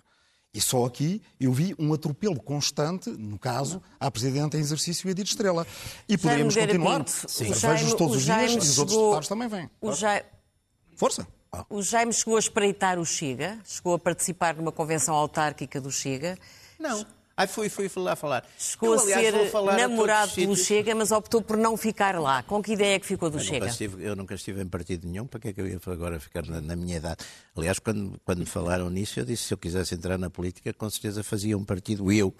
E 0.54 0.60
só 0.60 0.86
aqui 0.86 1.20
eu 1.38 1.52
vi 1.52 1.74
um 1.78 1.92
atropelo 1.92 2.40
constante, 2.40 3.10
no 3.10 3.38
caso, 3.38 3.82
à 4.00 4.10
Presidente 4.10 4.56
em 4.56 4.60
exercício 4.60 5.06
e 5.06 5.08
a 5.08 5.10
Edith 5.12 5.28
Estrela. 5.28 5.66
E 6.08 6.16
poderíamos 6.16 6.54
Jaime 6.54 6.72
continuar. 6.72 7.04
Vejo-os 7.04 7.94
todos 7.94 8.16
os 8.16 8.22
dias 8.24 8.52
e 8.52 8.58
os 8.58 8.78
outros 8.78 8.94
chegou- 8.94 9.04
deputados 9.10 9.28
também 9.28 9.48
vêm. 9.48 9.70
O 9.80 9.92
Jaime, 9.92 10.24
Força! 10.96 11.26
o 11.68 11.82
Jaime 11.82 12.12
chegou 12.12 12.36
a 12.36 12.38
espreitar 12.38 12.98
o 12.98 13.04
Chega, 13.04 13.58
chegou 13.64 13.94
a 13.94 13.98
participar 13.98 14.54
numa 14.56 14.72
convenção 14.72 15.14
autárquica 15.14 15.80
do 15.80 15.90
Chega, 15.92 16.38
Não. 16.78 17.04
Aí 17.38 17.46
fui, 17.46 17.68
fui 17.68 17.88
lá 17.94 18.16
falar. 18.16 18.44
chegou 18.58 18.94
Eu, 18.94 18.98
a 18.98 19.02
aliás, 19.02 19.22
ser 19.22 19.34
a 19.36 19.48
todos 19.48 19.76
namorado 19.76 20.32
do. 20.34 20.56
Chega, 20.56 20.92
mas 20.92 21.12
optou 21.12 21.40
por 21.40 21.56
não 21.56 21.76
ficar 21.76 22.18
lá. 22.18 22.42
Com 22.42 22.60
que 22.60 22.72
ideia 22.72 22.96
é 22.96 22.98
que 22.98 23.06
ficou 23.06 23.30
do 23.30 23.38
Eu 23.38 23.44
Chega? 23.44 23.58
nunca, 23.60 23.70
estive, 23.70 24.04
eu 24.04 24.16
nunca 24.16 24.34
estive 24.34 24.60
em 24.60 24.66
partido 24.66 25.06
nenhum, 25.06 25.24
para 25.24 25.38
que 25.38 25.48
é 25.48 25.52
que 25.52 25.60
eu 25.60 25.68
ia 25.68 25.78
agora 25.86 26.18
ficar 26.18 26.44
na, 26.44 26.60
na 26.60 26.74
minha 26.74 26.96
idade? 26.96 27.24
Aliás, 27.56 27.78
quando, 27.78 28.20
quando 28.24 28.40
me 28.40 28.46
falaram 28.46 28.90
nisso, 28.90 29.20
eu 29.20 29.24
disse 29.24 29.44
se 29.44 29.54
eu 29.54 29.58
quisesse 29.58 29.94
entrar 29.94 30.18
na 30.18 30.28
política, 30.28 30.72
com 30.72 30.90
certeza 30.90 31.22
fazia 31.22 31.56
um 31.56 31.64
partido 31.64 32.10
eu, 32.10 32.34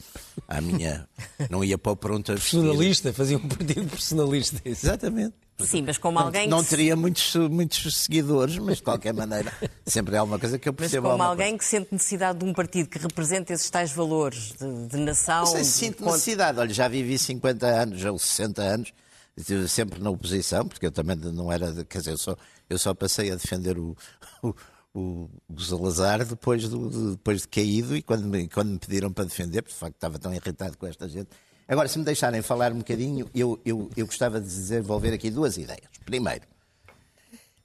à 0.48 0.60
minha. 0.60 1.08
Não 1.48 1.62
ia 1.62 1.78
para 1.78 1.92
o 1.92 1.96
pronto 1.96 2.32
a. 2.32 2.34
Personalista, 2.34 3.12
fazia 3.12 3.36
um 3.36 3.46
partido 3.48 3.88
personalista. 3.88 4.60
Exatamente. 4.64 5.47
Sim, 5.64 5.82
mas 5.82 5.98
como 5.98 6.18
alguém 6.18 6.48
Não 6.48 6.58
que 6.58 6.64
se- 6.64 6.70
teria 6.70 6.94
muitos, 6.96 7.34
muitos 7.34 7.96
seguidores, 7.96 8.56
mas 8.58 8.76
de 8.76 8.82
qualquer 8.82 9.12
maneira, 9.12 9.52
sempre 9.86 10.14
é 10.14 10.18
alguma 10.18 10.38
coisa 10.38 10.58
que 10.58 10.68
eu 10.68 10.72
Mas 10.72 10.78
percebo. 10.80 11.02
como 11.08 11.12
alguma 11.12 11.28
alguém 11.30 11.58
que 11.58 11.64
sente 11.64 11.88
necessidade 11.92 12.38
de 12.38 12.44
um 12.44 12.52
partido 12.52 12.88
que 12.88 12.98
represente 12.98 13.52
esses 13.52 13.68
tais 13.68 13.90
valores 13.92 14.52
de, 14.58 14.86
de 14.88 14.96
nação. 14.98 15.40
Não 15.40 15.46
sei 15.46 15.64
se 15.64 15.72
sinto 15.72 16.04
necessidade. 16.04 16.58
Olha, 16.60 16.72
já 16.72 16.86
vivi 16.88 17.18
50 17.18 17.66
anos 17.66 18.04
ou 18.04 18.18
60 18.18 18.62
anos, 18.62 18.92
estive 19.36 19.66
sempre 19.68 20.00
na 20.00 20.10
oposição, 20.10 20.66
porque 20.66 20.86
eu 20.86 20.92
também 20.92 21.16
não 21.16 21.50
era. 21.50 21.84
Quer 21.84 21.98
dizer, 21.98 22.12
eu 22.12 22.18
só, 22.18 22.36
eu 22.70 22.78
só 22.78 22.94
passei 22.94 23.30
a 23.32 23.34
defender 23.34 23.78
o, 23.78 23.96
o, 24.42 24.54
o, 24.94 25.60
Salazar 25.60 26.24
depois, 26.24 26.68
do, 26.68 26.88
de, 26.88 27.10
depois 27.12 27.42
de 27.42 27.48
caído 27.48 27.96
e 27.96 28.02
quando 28.02 28.24
me, 28.26 28.48
quando 28.48 28.70
me 28.70 28.78
pediram 28.78 29.12
para 29.12 29.24
defender, 29.24 29.62
porque 29.62 29.74
de 29.74 29.80
facto 29.80 29.94
estava 29.94 30.18
tão 30.18 30.32
irritado 30.32 30.76
com 30.78 30.86
esta 30.86 31.08
gente. 31.08 31.28
Agora, 31.68 31.86
se 31.86 31.98
me 31.98 32.04
deixarem 32.04 32.40
falar 32.40 32.72
um 32.72 32.78
bocadinho, 32.78 33.28
eu, 33.34 33.60
eu, 33.62 33.90
eu 33.94 34.06
gostava 34.06 34.40
de 34.40 34.46
desenvolver 34.46 35.12
aqui 35.12 35.30
duas 35.30 35.58
ideias. 35.58 35.90
Primeiro, 36.02 36.46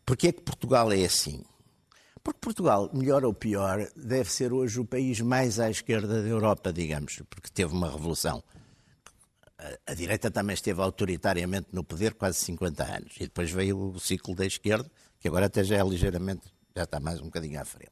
porque 0.05 0.27
é 0.27 0.31
que 0.33 0.41
Portugal 0.41 0.91
é 0.91 1.05
assim? 1.05 1.41
Porque 2.21 2.39
Portugal, 2.41 2.89
melhor 2.93 3.23
ou 3.23 3.33
pior, 3.33 3.87
deve 3.95 4.29
ser 4.29 4.51
hoje 4.51 4.77
o 4.79 4.85
país 4.85 5.21
mais 5.21 5.57
à 5.57 5.69
esquerda 5.69 6.21
da 6.21 6.27
Europa, 6.27 6.73
digamos, 6.73 7.21
porque 7.29 7.49
teve 7.49 7.73
uma 7.73 7.89
revolução. 7.89 8.43
A, 9.57 9.91
a 9.91 9.93
direita 9.93 10.29
também 10.29 10.53
esteve 10.53 10.81
autoritariamente 10.81 11.67
no 11.71 11.83
poder 11.83 12.13
quase 12.13 12.39
50 12.39 12.83
anos. 12.83 13.15
E 13.17 13.21
depois 13.21 13.51
veio 13.51 13.77
o 13.77 13.99
ciclo 14.01 14.35
da 14.35 14.45
esquerda, 14.45 14.89
que 15.17 15.29
agora 15.29 15.45
até 15.45 15.63
já 15.63 15.77
é 15.77 15.83
ligeiramente, 15.83 16.41
já 16.75 16.83
está 16.83 16.99
mais 16.99 17.21
um 17.21 17.25
bocadinho 17.25 17.59
à 17.59 17.63
frente. 17.63 17.91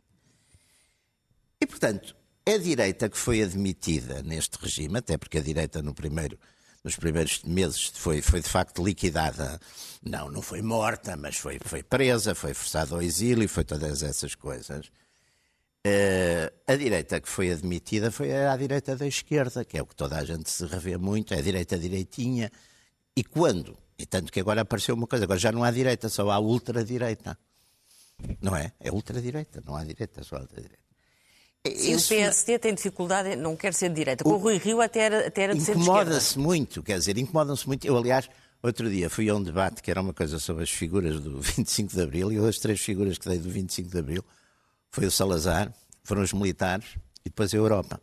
E, 1.61 1.65
portanto, 1.65 2.15
a 2.45 2.57
direita 2.57 3.09
que 3.09 3.17
foi 3.17 3.41
admitida 3.43 4.21
neste 4.23 4.57
regime, 4.57 4.97
até 4.97 5.17
porque 5.17 5.37
a 5.37 5.41
direita 5.41 5.81
no 5.81 5.93
primeiro, 5.93 6.39
nos 6.83 6.95
primeiros 6.95 7.43
meses 7.43 7.91
foi, 7.95 8.21
foi 8.21 8.41
de 8.41 8.49
facto 8.49 8.83
liquidada, 8.83 9.59
não, 10.03 10.29
não 10.29 10.41
foi 10.41 10.61
morta, 10.61 11.15
mas 11.15 11.37
foi, 11.37 11.59
foi 11.63 11.83
presa, 11.83 12.33
foi 12.33 12.53
forçada 12.53 12.95
ao 12.95 13.01
exílio, 13.01 13.47
foi 13.47 13.63
todas 13.63 14.01
essas 14.01 14.33
coisas. 14.35 14.91
Eh, 15.83 16.51
a 16.67 16.75
direita 16.75 17.19
que 17.19 17.27
foi 17.27 17.51
admitida 17.51 18.11
foi 18.11 18.31
a 18.31 18.55
direita 18.55 18.95
da 18.95 19.07
esquerda, 19.07 19.65
que 19.65 19.77
é 19.77 19.81
o 19.81 19.85
que 19.85 19.95
toda 19.95 20.17
a 20.17 20.23
gente 20.23 20.49
se 20.49 20.65
revê 20.65 20.97
muito, 20.97 21.33
é 21.33 21.37
a 21.37 21.41
direita 21.41 21.77
direitinha. 21.77 22.51
E 23.15 23.23
quando? 23.23 23.77
E 23.97 24.05
tanto 24.05 24.31
que 24.31 24.39
agora 24.39 24.61
apareceu 24.61 24.95
uma 24.95 25.07
coisa, 25.07 25.25
agora 25.25 25.39
já 25.39 25.51
não 25.51 25.63
há 25.63 25.71
direita, 25.71 26.09
só 26.09 26.29
há 26.31 26.39
ultradireita. 26.39 27.37
Não 28.41 28.55
é? 28.55 28.73
É 28.79 28.91
ultradireita, 28.91 29.61
não 29.65 29.75
há 29.75 29.83
direita, 29.83 30.23
só 30.23 30.37
há 30.37 30.41
ultradireita. 30.41 30.90
Sim, 31.67 31.93
Isso- 31.95 32.13
o 32.13 32.17
PSD 32.17 32.57
tem 32.57 32.73
dificuldade, 32.73 33.35
não 33.35 33.55
quer 33.55 33.73
ser 33.73 33.89
de 33.89 33.95
direita. 33.95 34.23
Com 34.23 34.31
o 34.31 34.37
Rui 34.37 34.57
Rio 34.57 34.81
até 34.81 35.01
era, 35.01 35.27
até 35.27 35.43
era 35.43 35.55
de 35.55 35.61
ser. 35.61 35.73
Incomoda-se 35.75 36.39
muito, 36.39 36.81
quer 36.81 36.97
dizer, 36.97 37.17
incomodam-se 37.17 37.67
muito. 37.67 37.85
Eu, 37.85 37.95
aliás, 37.95 38.27
outro 38.63 38.89
dia 38.89 39.09
fui 39.11 39.29
a 39.29 39.35
um 39.35 39.43
debate 39.43 39.81
que 39.83 39.91
era 39.91 40.01
uma 40.01 40.13
coisa 40.13 40.39
sobre 40.39 40.63
as 40.63 40.71
figuras 40.71 41.19
do 41.19 41.37
25 41.41 41.93
de 41.93 42.01
Abril, 42.01 42.31
e 42.31 42.37
as 42.49 42.57
três 42.57 42.81
figuras 42.81 43.17
que 43.19 43.29
dei 43.29 43.37
do 43.37 43.49
25 43.49 43.89
de 43.89 43.97
Abril 43.99 44.25
foi 44.89 45.05
o 45.05 45.11
Salazar, 45.11 45.71
foram 46.03 46.23
os 46.23 46.33
militares 46.33 46.85
e 47.23 47.29
depois 47.29 47.53
a 47.53 47.57
Europa. 47.57 48.01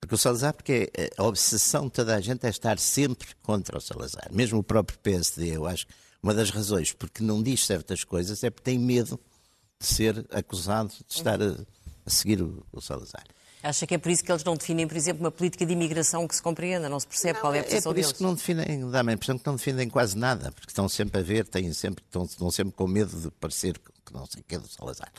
Porque 0.00 0.14
o 0.14 0.18
Salazar, 0.18 0.54
porque 0.54 0.92
a 1.16 1.24
obsessão 1.24 1.86
de 1.86 1.92
toda 1.92 2.14
a 2.14 2.20
gente 2.20 2.46
é 2.46 2.50
estar 2.50 2.78
sempre 2.78 3.26
contra 3.42 3.76
o 3.76 3.80
Salazar. 3.80 4.28
Mesmo 4.30 4.58
o 4.58 4.62
próprio 4.62 4.98
PSD, 4.98 5.56
eu 5.56 5.66
acho 5.66 5.86
que 5.86 5.94
uma 6.22 6.32
das 6.32 6.50
razões 6.50 6.92
porque 6.92 7.24
não 7.24 7.42
diz 7.42 7.64
certas 7.66 8.04
coisas 8.04 8.44
é 8.44 8.50
porque 8.50 8.70
tem 8.70 8.78
medo 8.78 9.18
de 9.80 9.86
ser 9.86 10.24
acusado 10.30 10.90
de 11.08 11.16
estar 11.16 11.42
a, 11.42 11.56
a 12.06 12.10
seguir 12.10 12.42
o, 12.42 12.64
o 12.72 12.80
Salazar. 12.80 13.24
Acha 13.62 13.86
que 13.86 13.94
é 13.94 13.98
por 13.98 14.10
isso 14.12 14.22
que 14.22 14.30
eles 14.30 14.44
não 14.44 14.56
definem, 14.56 14.86
por 14.86 14.94
exemplo, 14.96 15.22
uma 15.24 15.30
política 15.30 15.64
de 15.64 15.72
imigração 15.72 16.28
que 16.28 16.36
se 16.36 16.42
compreenda, 16.42 16.86
não 16.86 17.00
se 17.00 17.06
percebe 17.06 17.40
qual 17.40 17.54
é 17.54 17.58
a 17.58 17.60
É 17.60 17.64
posição 17.64 17.92
por 17.92 17.98
isso 17.98 18.08
deles. 18.08 18.18
que 18.18 18.22
não 18.22 18.34
definem, 18.34 18.90
dá-me 18.90 19.12
a 19.12 19.14
impressão 19.14 19.38
que 19.38 19.46
não 19.46 19.56
defendem 19.56 19.88
quase 19.88 20.18
nada, 20.18 20.52
porque 20.52 20.68
estão 20.70 20.86
sempre 20.86 21.18
a 21.20 21.24
ver, 21.24 21.46
têm 21.48 21.72
sempre, 21.72 22.04
estão, 22.04 22.24
estão 22.24 22.50
sempre 22.50 22.74
com 22.74 22.86
medo 22.86 23.18
de 23.18 23.30
parecer 23.30 23.78
que 24.04 24.12
não 24.12 24.26
sei 24.26 24.42
o 24.42 24.44
que 24.44 24.54
é 24.54 24.58
do 24.58 24.68
Salazar. 24.68 25.10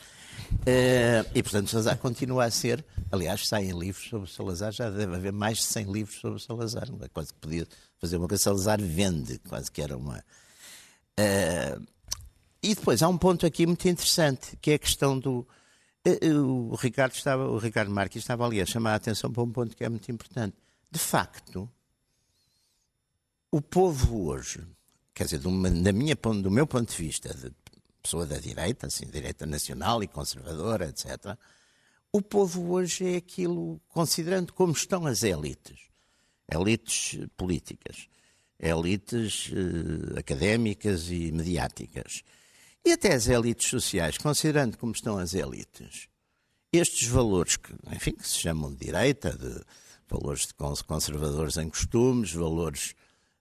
Eh, 0.64 1.24
e 1.34 1.42
portanto, 1.42 1.70
Salazar 1.70 1.98
continua 1.98 2.44
a 2.44 2.50
ser, 2.52 2.84
aliás, 3.10 3.48
saem 3.48 3.76
livros 3.76 4.08
sobre 4.08 4.28
o 4.28 4.32
Salazar, 4.32 4.70
já 4.72 4.90
deve 4.90 5.16
haver 5.16 5.32
mais 5.32 5.58
de 5.58 5.64
100 5.64 5.90
livros 5.92 6.20
sobre 6.20 6.36
o 6.36 6.38
Salazar, 6.38 6.88
não 6.92 7.04
é? 7.04 7.08
quase 7.08 7.32
que 7.32 7.40
podia 7.40 7.66
fazer 8.00 8.16
uma 8.16 8.28
coisa, 8.28 8.44
Salazar 8.44 8.80
vende, 8.80 9.40
quase 9.48 9.72
que 9.72 9.82
era 9.82 9.96
uma. 9.96 10.22
Eh, 11.16 11.78
e 12.62 12.74
depois 12.76 13.02
há 13.02 13.08
um 13.08 13.18
ponto 13.18 13.44
aqui 13.44 13.66
muito 13.66 13.88
interessante, 13.88 14.56
que 14.60 14.70
é 14.70 14.74
a 14.74 14.78
questão 14.78 15.18
do. 15.18 15.46
Eh, 16.10 16.18
eh, 16.22 16.34
O 16.34 16.74
Ricardo, 16.74 17.14
estava, 17.14 17.48
o 17.48 17.58
Ricardo 17.58 17.90
Marques 17.90 18.22
estava 18.22 18.46
ali 18.46 18.60
a 18.60 18.66
chamar 18.66 18.92
a 18.92 18.96
atenção 18.96 19.32
para 19.32 19.42
um 19.42 19.50
ponto 19.50 19.76
que 19.76 19.84
é 19.84 19.88
muito 19.88 20.10
importante. 20.10 20.56
De 20.90 20.98
facto, 20.98 21.68
o 23.50 23.60
povo 23.60 24.26
hoje, 24.28 24.66
quer 25.12 25.24
dizer, 25.24 25.40
da 25.40 25.92
minha, 25.92 26.14
do 26.14 26.50
meu 26.50 26.66
ponto 26.66 26.90
de 26.90 26.96
vista, 26.96 27.34
de 27.34 27.52
pessoa 28.02 28.24
da 28.24 28.38
direita, 28.38 28.86
assim, 28.86 29.06
direita 29.06 29.44
nacional 29.46 30.02
e 30.02 30.06
conservadora, 30.06 30.88
etc. 30.88 31.36
O 32.12 32.22
povo 32.22 32.72
hoje 32.72 33.14
é 33.14 33.16
aquilo, 33.16 33.80
considerando 33.88 34.52
como 34.52 34.72
estão 34.72 35.06
as 35.06 35.22
elites, 35.24 35.80
elites 36.48 37.18
políticas, 37.36 38.08
elites 38.60 39.50
eh, 39.52 40.20
académicas 40.20 41.10
e 41.10 41.32
mediáticas, 41.32 42.22
e 42.86 42.92
até 42.92 43.12
as 43.12 43.26
elites 43.26 43.68
sociais, 43.68 44.16
considerando 44.16 44.78
como 44.78 44.92
estão 44.92 45.18
as 45.18 45.34
elites, 45.34 46.06
estes 46.72 47.08
valores 47.08 47.56
que, 47.56 47.74
enfim, 47.92 48.12
que 48.12 48.26
se 48.26 48.38
chamam 48.38 48.72
de 48.72 48.86
direita, 48.86 49.36
de 49.36 49.60
valores 50.08 50.46
de 50.46 50.54
conservadores 50.84 51.56
em 51.56 51.68
costumes, 51.68 52.32
valores 52.32 52.94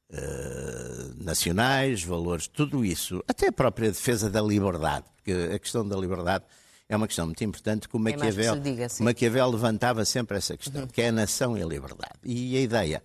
uh, 0.10 1.23
nacionais, 1.23 2.03
valores, 2.03 2.47
tudo 2.47 2.84
isso, 2.84 3.23
até 3.27 3.49
a 3.49 3.51
própria 3.51 3.91
defesa 3.91 4.31
da 4.31 4.41
liberdade, 4.41 5.05
porque 5.15 5.31
a 5.53 5.60
questão 5.60 5.88
da 5.88 5.95
liberdade 5.95 6.43
é 6.89 6.95
uma 6.95 7.05
questão 7.05 7.27
muito 7.27 7.43
importante 7.43 7.88
que 7.88 7.95
o 7.95 7.99
é 7.99 8.01
Maquiavel, 8.01 8.55
que 8.55 8.62
diga, 8.62 8.88
Maquiavel 8.99 9.51
levantava 9.51 10.05
sempre 10.05 10.38
essa 10.38 10.58
questão, 10.58 10.81
uhum. 10.81 10.88
que 10.88 11.03
é 11.03 11.10
a 11.10 11.12
nação 11.12 11.55
e 11.55 11.62
a 11.62 11.65
liberdade. 11.67 12.15
E 12.23 12.58
a 12.58 12.62
ideia 12.62 13.03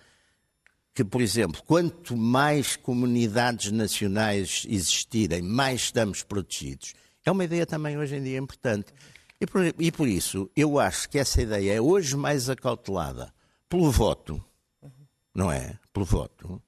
que, 0.95 1.05
por 1.05 1.21
exemplo, 1.21 1.63
quanto 1.65 2.17
mais 2.17 2.77
comunidades 2.77 3.71
nacionais 3.71 4.67
existirem, 4.69 5.43
mais 5.43 5.83
estamos 5.83 6.23
protegidos, 6.23 6.95
é 7.25 7.31
uma 7.31 7.45
ideia 7.45 7.67
também 7.67 7.97
hoje 7.99 8.17
em 8.17 8.23
dia 8.23 8.39
importante. 8.39 8.93
E 9.41 9.47
por, 9.47 9.63
e 9.79 9.93
por 9.93 10.07
isso, 10.07 10.51
eu 10.55 10.79
acho 10.79 11.09
que 11.09 11.19
essa 11.19 11.41
ideia 11.41 11.75
é 11.75 11.81
hoje 11.81 12.17
mais 12.17 12.51
acautelada 12.51 13.33
pelo 13.69 13.91
voto, 13.91 14.43
não 15.35 15.51
é? 15.51 15.79
Pelo 15.93 16.05
voto, 16.05 16.63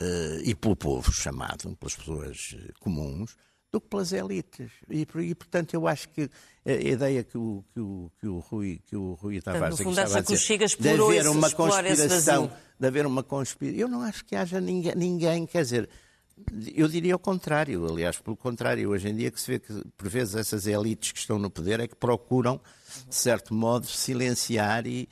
uh, 0.00 0.40
e 0.42 0.54
pelo 0.54 0.76
povo 0.76 1.12
chamado, 1.12 1.76
pelas 1.76 1.96
pessoas 1.96 2.56
comuns, 2.78 3.36
do 3.72 3.80
que 3.80 3.88
pelas 3.88 4.12
elites. 4.12 4.70
E, 4.88 5.02
e, 5.02 5.34
portanto, 5.34 5.74
eu 5.74 5.86
acho 5.86 6.08
que 6.08 6.28
a 6.66 6.72
ideia 6.72 7.22
que 7.22 7.38
o, 7.38 7.64
que 7.72 7.80
o, 7.80 8.10
que 8.18 8.26
o, 8.26 8.38
Rui, 8.38 8.80
que 8.86 8.96
o 8.96 9.14
Rui 9.14 9.40
Tavares 9.40 9.78
no 9.78 9.84
fundo, 9.84 9.98
a 10.00 10.04
dizer, 10.04 10.58
de 10.78 10.88
haver 10.88 11.28
uma 11.28 11.50
conspiração, 11.50 12.52
de 12.78 12.86
haver 12.86 13.06
uma 13.06 13.22
conspiração, 13.22 13.80
eu 13.80 13.88
não 13.88 14.02
acho 14.02 14.24
que 14.24 14.34
haja 14.34 14.60
ninguém, 14.60 14.94
ninguém, 14.94 15.46
quer 15.46 15.62
dizer, 15.62 15.88
eu 16.74 16.88
diria 16.88 17.14
o 17.14 17.18
contrário, 17.18 17.86
aliás, 17.86 18.18
pelo 18.18 18.36
contrário, 18.36 18.88
hoje 18.90 19.08
em 19.08 19.14
dia 19.14 19.30
que 19.30 19.40
se 19.40 19.50
vê 19.50 19.58
que, 19.58 19.72
por 19.96 20.08
vezes, 20.08 20.34
essas 20.34 20.66
elites 20.66 21.12
que 21.12 21.18
estão 21.18 21.38
no 21.38 21.50
poder 21.50 21.80
é 21.80 21.86
que 21.86 21.94
procuram, 21.94 22.60
de 23.08 23.14
certo 23.14 23.54
modo, 23.54 23.86
silenciar 23.86 24.86
e, 24.86 25.08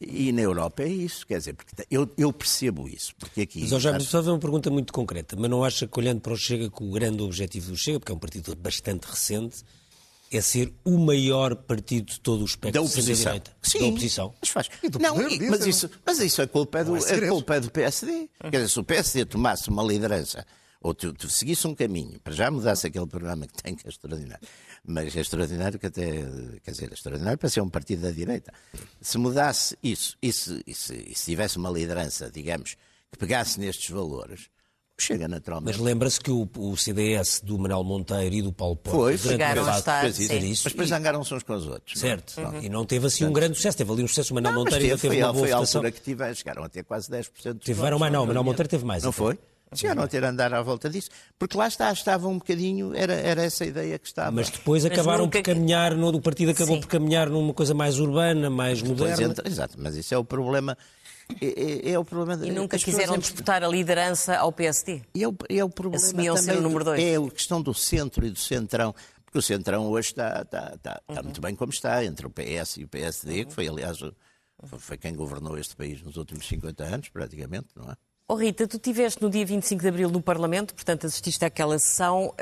e 0.00 0.32
na 0.32 0.40
Europa 0.40 0.82
é 0.82 0.88
isso, 0.88 1.26
quer 1.26 1.38
dizer, 1.38 1.52
porque 1.52 1.74
eu, 1.90 2.10
eu 2.16 2.32
percebo 2.32 2.88
isso. 2.88 3.14
Porque 3.18 3.42
aqui, 3.42 3.68
mas 3.70 3.82
já 3.82 3.94
acho... 3.94 4.06
só 4.06 4.22
uma 4.22 4.38
pergunta 4.38 4.70
muito 4.70 4.94
concreta, 4.94 5.36
mas 5.38 5.50
não 5.50 5.62
acha 5.62 5.86
que 5.86 5.98
olhando 5.98 6.22
para 6.22 6.32
o 6.32 6.36
Chega 6.36 6.70
que 6.70 6.82
o 6.82 6.90
grande 6.90 7.22
objetivo 7.22 7.70
do 7.70 7.76
Chega, 7.76 8.00
porque 8.00 8.10
é 8.10 8.14
um 8.14 8.18
partido 8.18 8.56
bastante 8.56 9.04
recente, 9.04 9.62
é 10.32 10.40
ser 10.40 10.72
o 10.84 10.96
maior 10.96 11.54
partido 11.54 12.12
de 12.12 12.20
todo 12.20 12.40
o 12.40 12.44
espectro 12.46 12.80
da 12.80 12.86
oposição. 12.88 13.36
Da 13.36 13.44
Sim, 13.62 13.78
da 13.78 13.86
oposição. 13.86 14.34
Mas 14.40 14.48
faz. 14.48 14.68
Não, 14.98 15.16
mas, 15.50 15.66
isso, 15.66 15.90
mas 16.06 16.18
isso 16.20 16.40
é 16.40 16.46
culpa 16.46 16.78
é 16.78 16.84
do, 16.84 16.96
é 16.96 17.28
culpa 17.28 17.56
é 17.56 17.60
do 17.60 17.70
PSD. 17.70 18.30
Quer 18.40 18.50
dizer, 18.50 18.68
se 18.68 18.80
o 18.80 18.84
PSD 18.84 19.24
tomasse 19.26 19.68
uma 19.68 19.82
liderança 19.82 20.46
ou 20.80 20.94
tu, 20.94 21.12
tu 21.12 21.28
seguisse 21.28 21.66
um 21.66 21.74
caminho, 21.74 22.18
para 22.20 22.32
já 22.32 22.50
mudasse 22.50 22.86
aquele 22.86 23.06
programa 23.06 23.46
que 23.46 23.62
tem, 23.62 23.74
que 23.74 23.86
é 23.86 23.90
extraordinário, 23.90 24.48
mas 24.84 25.14
é 25.16 25.20
extraordinário 25.20 25.78
que 25.78 25.86
até, 25.86 26.24
quer 26.62 26.70
dizer, 26.70 26.90
é 26.90 26.94
extraordinário 26.94 27.38
para 27.38 27.48
ser 27.48 27.60
um 27.60 27.68
partido 27.68 28.02
da 28.02 28.10
direita. 28.10 28.52
Se 29.00 29.18
mudasse 29.18 29.76
isso, 29.82 30.16
e 30.22 30.32
se, 30.32 30.62
e 30.66 30.74
se, 30.74 31.04
e 31.08 31.14
se 31.14 31.24
tivesse 31.26 31.58
uma 31.58 31.70
liderança, 31.70 32.30
digamos, 32.30 32.76
que 33.10 33.18
pegasse 33.18 33.58
nestes 33.60 33.90
valores, 33.90 34.48
chega 35.00 35.26
naturalmente. 35.26 35.76
Mas 35.76 35.84
lembra-se 35.84 36.20
que 36.20 36.30
o, 36.30 36.48
o, 36.56 36.76
CDS 36.76 37.40
do 37.42 37.58
Manuel 37.58 37.82
Monteiro 37.82 38.34
e 38.34 38.42
do 38.42 38.52
Paulo 38.52 38.76
Porto 38.76 38.96
foi, 38.96 39.18
chegaram 39.18 39.66
a 39.66 39.78
estar, 39.78 40.08
isso, 40.08 40.22
isso, 40.22 40.62
mas 40.64 40.72
depois 40.72 40.88
zangaram-se 40.88 41.34
uns 41.34 41.42
com 41.42 41.54
os 41.54 41.66
outros. 41.66 41.96
É? 41.96 42.08
Certo, 42.08 42.40
uhum. 42.40 42.62
e 42.62 42.68
não 42.68 42.84
teve 42.84 43.06
assim 43.06 43.24
um 43.24 43.32
grande 43.32 43.56
sucesso, 43.56 43.78
teve 43.78 43.90
ali 43.90 44.04
um 44.04 44.08
sucesso, 44.08 44.32
o 44.32 44.34
Manuel 44.34 44.54
não, 44.54 44.64
Monteiro 44.64 44.84
teve, 44.84 45.00
teve 45.00 45.14
foi, 45.14 45.22
uma 45.24 45.32
boa 45.32 45.46
foi 45.46 45.54
votação. 45.54 45.80
a 45.80 45.84
altura 45.84 45.92
que 45.92 46.02
tiveram, 46.02 46.34
chegaram 46.34 46.64
a 46.64 46.68
ter 46.68 46.84
quase 46.84 47.10
10% 47.10 47.54
de 47.54 47.58
Tiveram 47.60 47.98
mais 47.98 48.12
não, 48.12 48.24
o 48.24 48.26
Manuel 48.26 48.44
Monteiro 48.44 48.68
teve 48.68 48.84
mais. 48.84 49.02
Não 49.02 49.12
foi? 49.12 49.38
Chegaram 49.74 50.02
a 50.02 50.08
ter 50.08 50.24
a 50.24 50.30
andar 50.30 50.52
à 50.52 50.60
volta 50.62 50.90
disso, 50.90 51.10
porque 51.38 51.56
lá 51.56 51.68
está, 51.68 51.92
estava 51.92 52.26
um 52.26 52.38
bocadinho, 52.38 52.92
era, 52.94 53.12
era 53.12 53.44
essa 53.44 53.62
a 53.62 53.66
ideia 53.68 53.98
que 53.98 54.06
estava. 54.06 54.32
Mas 54.32 54.50
depois 54.50 54.82
mas 54.82 54.92
acabaram 54.92 55.24
nunca... 55.24 55.38
por 55.38 55.44
caminhar, 55.44 55.94
no, 55.94 56.08
o 56.08 56.20
partido 56.20 56.50
acabou 56.50 56.74
Sim. 56.74 56.80
por 56.80 56.88
caminhar 56.88 57.30
numa 57.30 57.54
coisa 57.54 57.72
mais 57.72 58.00
urbana, 58.00 58.50
mais 58.50 58.82
moderna. 58.82 59.22
Entra, 59.22 59.48
exato, 59.48 59.76
mas 59.78 59.94
isso 59.94 60.12
é 60.12 60.18
o 60.18 60.24
problema. 60.24 60.76
É, 61.40 61.46
é, 61.46 61.92
é 61.92 61.98
o 61.98 62.04
problema 62.04 62.44
e 62.44 62.50
nunca 62.50 62.76
quiseram 62.76 63.16
disputar 63.16 63.62
a 63.62 63.68
liderança 63.68 64.36
ao 64.36 64.50
PSD. 64.50 65.02
E 65.14 65.22
é 65.22 65.28
o, 65.28 65.36
é 65.48 65.64
o 65.64 65.70
problema 65.70 66.04
Assumiam 66.04 66.34
também, 66.34 66.54
ser 66.54 66.58
o 66.58 66.62
número 66.62 66.84
dois. 66.84 67.00
É 67.00 67.16
a 67.16 67.30
questão 67.30 67.62
do 67.62 67.72
centro 67.72 68.26
e 68.26 68.30
do 68.30 68.38
centrão. 68.38 68.92
Porque 69.24 69.38
o 69.38 69.42
Centrão 69.42 69.86
hoje 69.86 70.08
está, 70.08 70.42
está, 70.42 70.72
está, 70.74 71.00
está 71.08 71.20
uhum. 71.20 71.22
muito 71.22 71.40
bem 71.40 71.54
como 71.54 71.70
está, 71.70 72.04
entre 72.04 72.26
o 72.26 72.30
PS 72.30 72.78
e 72.78 72.84
o 72.84 72.88
PSD, 72.88 73.38
uhum. 73.38 73.44
que 73.46 73.54
foi, 73.54 73.68
aliás, 73.68 74.00
foi 74.78 74.98
quem 74.98 75.14
governou 75.14 75.56
este 75.56 75.76
país 75.76 76.02
nos 76.02 76.16
últimos 76.16 76.48
50 76.48 76.82
anos, 76.82 77.08
praticamente, 77.10 77.68
não 77.76 77.92
é? 77.92 77.96
Oh, 78.32 78.36
Rita, 78.36 78.64
tu 78.64 78.76
estiveste 78.76 79.20
no 79.20 79.28
dia 79.28 79.44
25 79.44 79.82
de 79.82 79.88
Abril 79.88 80.08
no 80.08 80.22
Parlamento, 80.22 80.72
portanto 80.72 81.04
assististe 81.04 81.44
àquela 81.44 81.76
sessão. 81.80 82.32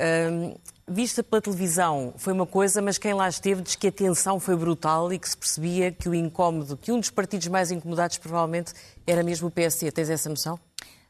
Vista 0.86 1.22
pela 1.22 1.40
televisão 1.40 2.12
foi 2.18 2.34
uma 2.34 2.44
coisa, 2.44 2.82
mas 2.82 2.98
quem 2.98 3.14
lá 3.14 3.26
esteve 3.26 3.62
diz 3.62 3.74
que 3.74 3.86
a 3.86 3.90
tensão 3.90 4.38
foi 4.38 4.54
brutal 4.54 5.10
e 5.10 5.18
que 5.18 5.26
se 5.26 5.34
percebia 5.34 5.90
que 5.90 6.06
o 6.06 6.14
incómodo, 6.14 6.76
que 6.76 6.92
um 6.92 7.00
dos 7.00 7.08
partidos 7.08 7.48
mais 7.48 7.70
incomodados 7.70 8.18
provavelmente 8.18 8.74
era 9.06 9.22
mesmo 9.22 9.48
o 9.48 9.50
PSD. 9.50 9.90
Tens 9.90 10.10
essa 10.10 10.28
noção? 10.28 10.60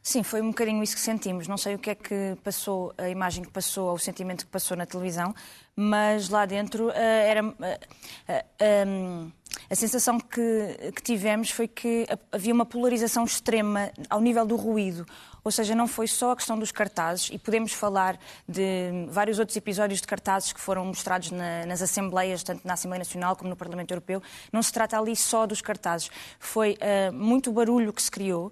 Sim, 0.01 0.23
foi 0.23 0.41
um 0.41 0.51
bocadinho 0.51 0.81
isso 0.81 0.95
que 0.95 1.01
sentimos. 1.01 1.49
Não 1.49 1.57
sei 1.59 1.75
o 1.75 1.79
que 1.81 1.91
é 1.91 1.95
que 1.97 2.39
passou, 2.45 2.95
a 2.97 3.09
imagem 3.09 3.43
que 3.43 3.51
passou, 3.51 3.89
ou 3.89 3.95
o 3.95 3.99
sentimento 3.99 4.47
que 4.47 4.51
passou 4.53 4.77
na 4.77 4.87
televisão, 4.87 5.35
mas 5.75 6.29
lá 6.29 6.47
dentro 6.47 6.87
uh, 6.87 6.93
era. 6.93 7.45
Uh, 7.45 7.53
uh, 7.53 8.87
um, 8.87 9.33
a 9.71 9.75
sensação 9.75 10.19
que, 10.19 10.93
que, 10.95 11.03
tivemos 11.03 11.51
foi 11.51 11.69
que 11.69 12.07
havia 12.33 12.55
uma 12.55 12.65
polarização 12.65 13.25
extrema 13.25 13.91
ao 14.09 14.21
nível 14.21 14.47
do 14.47 14.57
ruído. 14.57 15.05
Ou 15.45 15.51
seja, 15.51 15.75
não 15.75 15.87
foi 15.87 16.07
só 16.07 16.33
a 16.33 16.37
questão 16.37 16.59
dos 16.59 16.73
cartazes, 16.73 17.31
e 17.33 17.39
podemos 17.39 17.73
falar 17.73 18.19
de 18.49 19.07
vários 19.09 19.39
outros 19.39 19.57
episódios 19.57 20.01
de 20.01 20.07
cartazes 20.07 20.53
que 20.53 20.61
foram 20.61 20.85
mostrados 20.87 21.31
na, 21.31 21.67
nas 21.67 21.83
Assembleias, 21.83 22.43
tanto 22.43 22.67
na 22.67 22.75
Assembleia 22.75 22.99
Nacional 22.99 23.37
como 23.37 23.51
no 23.51 23.57
Parlamento 23.57 23.91
Europeu. 23.91 24.23
Não 24.53 24.63
se 24.63 24.73
trata 24.73 24.99
ali 24.99 25.15
só 25.15 25.47
dos 25.47 25.61
cartazes. 25.61 26.11
Foi 26.39 26.77
uh, 26.77 27.13
muito 27.13 27.53
barulho 27.53 27.93
que 27.93 28.03
se 28.03 28.11
criou 28.11 28.51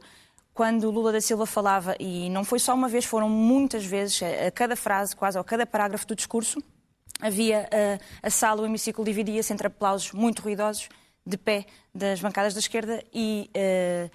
quando 0.52 0.90
Lula 0.90 1.12
da 1.12 1.20
Silva 1.20 1.44
falava, 1.44 1.94
e 2.00 2.30
não 2.30 2.42
foi 2.42 2.58
só 2.58 2.74
uma 2.74 2.88
vez, 2.88 3.04
foram 3.04 3.28
muitas 3.28 3.84
vezes, 3.84 4.22
a 4.22 4.50
cada 4.50 4.74
frase, 4.74 5.14
quase, 5.14 5.36
ou 5.36 5.42
a 5.42 5.44
cada 5.44 5.66
parágrafo 5.66 6.06
do 6.06 6.16
discurso, 6.16 6.62
havia 7.20 7.68
uh, 7.70 8.04
a 8.22 8.30
sala, 8.30 8.62
o 8.62 8.64
hemiciclo 8.64 9.04
dividia-se 9.04 9.52
entre 9.52 9.66
aplausos 9.66 10.12
muito 10.12 10.40
ruidosos, 10.40 10.88
de 11.26 11.36
pé, 11.36 11.66
das 11.94 12.20
bancadas 12.20 12.54
da 12.54 12.60
esquerda 12.60 13.02
e 13.12 13.50
uh, 13.56 14.10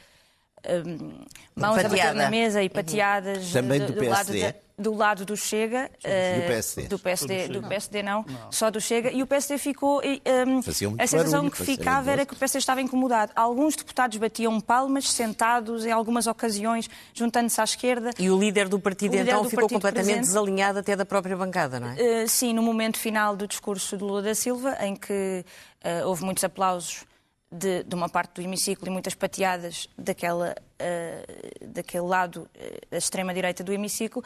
uh, 0.66 1.26
mãos 1.56 1.76
Pateada. 1.76 1.88
a 1.88 1.90
bater 1.90 2.14
na 2.16 2.30
mesa 2.30 2.62
e 2.62 2.68
uhum. 2.68 2.74
pateadas 2.74 3.52
Também 3.52 3.80
do, 3.80 3.88
do, 3.88 3.94
do 3.94 4.10
lado 4.10 4.40
da, 4.40 4.54
do 4.82 4.94
lado 4.94 5.26
do 5.26 5.38
Chega. 5.38 5.84
do 5.84 5.90
eh, 6.04 6.46
PSD. 6.48 6.88
Do 6.88 7.00
PSD, 7.00 7.48
do 7.50 7.62
PSD 7.62 8.04
não, 8.04 8.26
não, 8.28 8.52
só 8.52 8.72
do 8.72 8.82
Chega. 8.82 9.12
E 9.12 9.22
o 9.22 9.28
PSD 9.28 9.58
ficou. 9.58 10.04
E, 10.04 10.22
um, 10.48 10.60
a 11.00 11.08
sensação 11.08 11.50
que 11.50 11.64
ficava 11.64 12.12
era 12.12 12.26
que 12.26 12.34
o 12.34 12.36
PSD 12.36 12.58
estava 12.58 12.82
incomodado. 12.82 13.32
Alguns 13.36 13.76
deputados 13.76 14.18
batiam 14.18 14.60
palmas, 14.60 15.10
sentados 15.12 15.86
em 15.86 15.92
algumas 15.92 16.26
ocasiões, 16.26 16.90
juntando-se 17.14 17.62
à 17.62 17.64
esquerda. 17.64 18.10
E 18.18 18.30
o 18.30 18.40
líder 18.40 18.68
do 18.68 18.80
partido 18.80 19.16
então 19.16 19.44
do 19.44 19.50
ficou 19.50 19.64
partido 19.64 19.76
completamente 19.76 20.06
presente. 20.06 20.28
desalinhado 20.28 20.80
até 20.80 20.96
da 20.96 21.06
própria 21.06 21.38
bancada, 21.38 21.80
não 21.80 21.90
é? 21.90 22.24
Uh, 22.24 22.28
sim, 22.28 22.54
no 22.54 22.64
momento 22.64 22.98
final 22.98 23.36
do 23.36 23.48
discurso 23.48 23.96
de 23.96 24.04
Lula 24.04 24.22
da 24.22 24.34
Silva, 24.34 24.78
em 24.82 24.96
que 24.96 25.46
uh, 25.84 26.08
houve 26.08 26.24
muitos 26.24 26.44
aplausos 26.44 27.06
de, 27.52 27.84
de, 27.84 27.96
uma 27.96 28.08
parte 28.08 28.36
do 28.36 28.42
hemiciclo 28.42 28.88
e 28.88 28.92
muitas 28.92 29.14
pateadas 29.14 29.90
daquela, 29.98 30.56
uh, 30.80 31.68
daquele 31.68 32.06
lado 32.06 32.50
uh, 32.56 32.88
da 32.90 32.98
extrema-direita 32.98 33.64
do 33.64 33.74
hemiciclo, 33.74 34.24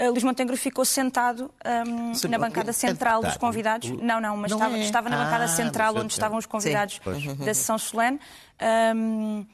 uh, 0.00 0.10
Luís 0.10 0.22
Montenegro 0.24 0.56
ficou 0.56 0.84
sentado 0.84 1.50
um, 1.86 2.28
na 2.28 2.38
bancada 2.38 2.72
central 2.72 3.22
dos 3.22 3.36
convidados. 3.36 3.90
Não, 3.90 4.20
não, 4.20 4.36
mas 4.36 4.50
não 4.50 4.58
estava, 4.58 4.76
é. 4.76 4.80
estava, 4.80 5.08
na 5.08 5.24
bancada 5.24 5.44
ah, 5.44 5.48
central 5.48 5.96
onde 5.96 6.12
estavam 6.12 6.38
os 6.38 6.46
convidados 6.46 7.00
Sim. 7.02 7.34
da 7.36 7.54
sessão 7.54 7.78
solene. 7.78 8.20
Um, 8.96 9.44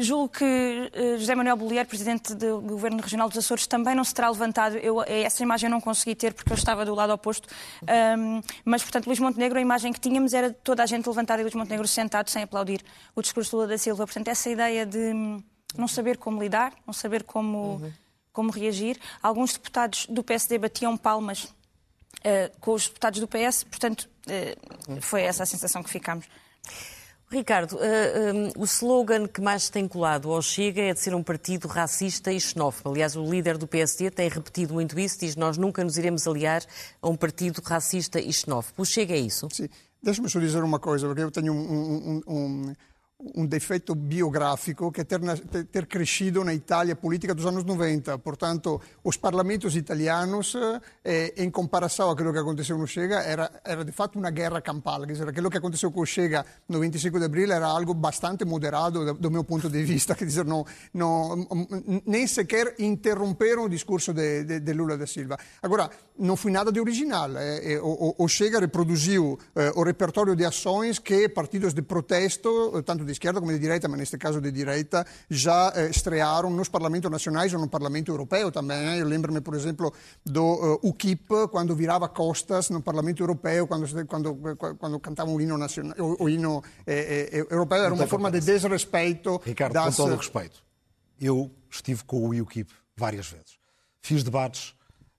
julgo 0.00 0.28
que 0.28 0.44
uh, 0.44 1.18
José 1.18 1.34
Manuel 1.34 1.56
Bollier, 1.56 1.86
presidente 1.86 2.34
do 2.34 2.60
Governo 2.60 3.00
Regional 3.00 3.28
dos 3.28 3.38
Açores, 3.38 3.66
também 3.66 3.94
não 3.94 4.04
se 4.04 4.14
terá 4.14 4.28
levantado. 4.28 4.76
Eu, 4.76 5.02
eh, 5.02 5.22
essa 5.22 5.42
imagem 5.42 5.68
eu 5.68 5.70
não 5.70 5.80
consegui 5.80 6.14
ter 6.14 6.32
porque 6.32 6.52
eu 6.52 6.56
estava 6.56 6.84
do 6.84 6.94
lado 6.94 7.12
oposto. 7.12 7.48
Um, 7.82 8.40
mas, 8.64 8.82
portanto, 8.82 9.06
Luís 9.06 9.18
Montenegro, 9.18 9.58
a 9.58 9.62
imagem 9.62 9.92
que 9.92 10.00
tínhamos 10.00 10.32
era 10.32 10.50
toda 10.52 10.82
a 10.82 10.86
gente 10.86 11.06
levantada 11.06 11.40
e 11.40 11.44
Luís 11.44 11.54
Montenegro 11.54 11.86
sentado 11.86 12.30
sem 12.30 12.42
aplaudir 12.42 12.80
o 13.14 13.22
discurso 13.22 13.50
de 13.50 13.56
Lula 13.56 13.68
da 13.68 13.78
Silva. 13.78 14.04
Portanto, 14.04 14.28
essa 14.28 14.48
ideia 14.50 14.86
de 14.86 14.98
hum, 14.98 15.42
não 15.76 15.88
saber 15.88 16.16
como 16.16 16.40
lidar, 16.40 16.72
não 16.86 16.94
saber 16.94 17.22
como, 17.22 17.58
uhum. 17.58 17.92
Como 18.36 18.50
reagir. 18.50 18.98
Alguns 19.22 19.54
deputados 19.54 20.04
do 20.10 20.22
PSD 20.22 20.58
batiam 20.58 20.94
palmas 20.94 21.44
uh, 21.44 22.60
com 22.60 22.74
os 22.74 22.86
deputados 22.86 23.18
do 23.18 23.26
PS, 23.26 23.64
portanto, 23.64 24.06
uh, 24.26 25.00
foi 25.00 25.22
essa 25.22 25.44
a 25.44 25.46
sensação 25.46 25.82
que 25.82 25.88
ficámos. 25.88 26.26
Ricardo, 27.30 27.76
uh, 27.76 27.78
um, 27.78 28.62
o 28.62 28.64
slogan 28.64 29.26
que 29.26 29.40
mais 29.40 29.70
tem 29.70 29.88
colado 29.88 30.30
ao 30.30 30.42
Chega 30.42 30.82
é 30.82 30.92
de 30.92 31.00
ser 31.00 31.14
um 31.14 31.22
partido 31.22 31.66
racista 31.66 32.30
e 32.30 32.38
xenófobo. 32.38 32.90
Aliás, 32.90 33.16
o 33.16 33.24
líder 33.24 33.56
do 33.56 33.66
PSD 33.66 34.10
tem 34.10 34.28
repetido 34.28 34.74
muito 34.74 35.00
isso, 35.00 35.18
diz 35.20 35.34
nós 35.34 35.56
nunca 35.56 35.82
nos 35.82 35.96
iremos 35.96 36.28
aliar 36.28 36.62
a 37.00 37.08
um 37.08 37.16
partido 37.16 37.62
racista 37.64 38.20
e 38.20 38.30
xenófobo. 38.30 38.82
O 38.82 38.84
Chega 38.84 39.14
é 39.14 39.18
isso? 39.18 39.48
Sim. 39.50 39.68
Deixa-me 40.02 40.28
só 40.28 40.38
dizer 40.38 40.62
uma 40.62 40.78
coisa, 40.78 41.06
porque 41.06 41.22
eu 41.22 41.30
tenho 41.30 41.54
um, 41.54 42.22
um, 42.28 42.32
um 42.36 42.74
um 43.18 43.46
defeito 43.46 43.94
biográfico 43.94 44.92
que 44.92 45.00
é 45.00 45.04
ter, 45.04 45.86
crescido 45.86 46.44
na 46.44 46.52
Itália 46.52 46.94
política 46.94 47.34
dos 47.34 47.46
anos 47.46 47.64
90. 47.64 48.18
Portanto, 48.18 48.80
os 49.02 49.16
parlamentos 49.16 49.74
italianos, 49.74 50.54
eh, 51.02 51.32
em 51.38 51.50
comparação 51.50 52.10
àquilo 52.10 52.30
que 52.30 52.38
aconteceu 52.38 52.76
no 52.76 52.86
Chega, 52.86 53.20
era, 53.20 53.50
era 53.64 53.84
de 53.84 53.92
fato 53.92 54.18
uma 54.18 54.30
guerra 54.30 54.60
campal. 54.60 55.06
Dizer, 55.06 55.28
aquilo 55.28 55.50
que 55.50 55.56
aconteceu 55.56 55.90
com 55.90 56.02
o 56.02 56.06
Chega 56.06 56.44
no 56.68 56.78
25 56.78 57.18
de 57.18 57.24
abril 57.24 57.50
era 57.50 57.66
algo 57.66 57.94
bastante 57.94 58.44
moderado 58.44 59.04
do, 59.06 59.14
do 59.14 59.30
meu 59.30 59.44
ponto 59.44 59.70
de 59.70 59.82
vista. 59.82 60.14
Quer 60.14 60.26
dizer, 60.26 60.44
não, 60.44 60.66
não, 60.92 61.46
nem 62.04 62.26
sequer 62.26 62.74
interromperam 62.78 63.64
o 63.64 63.68
discurso 63.68 64.12
de, 64.12 64.44
de, 64.44 64.60
de, 64.60 64.72
Lula 64.74 64.98
da 64.98 65.06
Silva. 65.06 65.38
Agora, 65.62 65.90
não 66.18 66.36
foi 66.36 66.50
nada 66.50 66.70
de 66.70 66.78
original. 66.78 67.34
Eh, 67.38 67.72
eh 67.72 67.80
o, 67.80 68.14
o, 68.18 68.28
Chega 68.28 68.60
reproduziu 68.60 69.38
eh, 69.54 69.72
o 69.74 69.82
repertório 69.82 70.36
de 70.36 70.44
ações 70.44 70.98
que 70.98 71.30
partidos 71.30 71.72
de 71.72 71.80
protesto, 71.80 72.82
tanto 72.84 73.05
de 73.06 73.12
esquerda 73.12 73.40
como 73.40 73.52
de 73.52 73.58
direita, 73.58 73.88
mas 73.88 73.98
neste 73.98 74.18
caso 74.18 74.40
de 74.40 74.50
direita, 74.50 75.06
já 75.30 75.72
eh, 75.74 75.88
estrearam 75.88 76.50
nos 76.50 76.68
parlamentos 76.68 77.10
nacionais 77.10 77.54
ou 77.54 77.60
no 77.60 77.68
parlamento 77.68 78.10
europeu 78.10 78.52
também. 78.52 78.98
Eu 78.98 79.06
lembro-me, 79.06 79.40
por 79.40 79.54
exemplo, 79.54 79.92
do 80.24 80.44
uh, 80.44 80.80
UKIP, 80.82 81.48
quando 81.50 81.74
virava 81.74 82.08
costas 82.08 82.70
no 82.70 82.82
parlamento 82.82 83.22
europeu, 83.22 83.66
quando, 83.66 84.06
quando, 84.06 84.56
quando 84.78 85.00
cantava 85.00 85.30
o 85.30 85.40
hino, 85.40 85.56
nacional, 85.56 85.94
o, 85.98 86.24
o 86.24 86.28
hino 86.28 86.62
eh, 86.86 87.30
eh, 87.32 87.46
europeu, 87.50 87.78
era 87.78 87.94
uma 87.94 88.06
forma 88.06 88.30
de 88.30 88.40
desrespeito. 88.40 89.40
Ricardo, 89.44 89.72
das... 89.72 89.96
com 89.96 90.04
todo 90.04 90.14
o 90.14 90.16
respeito, 90.16 90.62
eu 91.20 91.50
estive 91.70 92.04
com 92.04 92.28
o 92.28 92.40
UKIP 92.42 92.72
várias 92.96 93.28
vezes. 93.28 93.58
Fiz 94.02 94.22
debates 94.22 94.74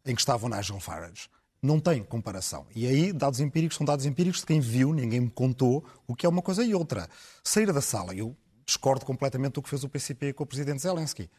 em 0.06 0.14
que 0.14 0.22
estavam 0.22 0.50
Nigel 0.50 0.80
Farage 0.80 1.30
não 1.62 1.80
tem 1.80 2.04
comparação. 2.04 2.68
E 2.76 2.88
aí, 2.88 3.12
dados 3.12 3.40
empíricos 3.40 3.78
são 3.78 3.86
dados 3.86 4.06
empíricos 4.06 4.42
de 4.42 4.46
quem 4.46 4.60
viu, 4.60 4.94
ninguém 4.94 5.22
me 5.22 5.30
contou 5.30 5.84
o 6.06 6.16
que 6.16 6.26
é 6.26 6.30
uma 6.30 6.42
coisa 6.42 6.64
e 6.64 6.74
outra. 6.74 7.10
Sair 7.44 7.72
da 7.72 7.82
sala, 7.82 8.14
eu 8.14 8.36
discordo 8.66 9.06
completamente 9.06 9.54
do 9.54 9.62
que 9.62 9.70
fez 9.70 9.84
o 9.84 9.90
PCP 9.90 10.34
com 10.34 10.44
o 10.44 10.48
presidente 10.48 10.82
Zelensky. 10.82 11.30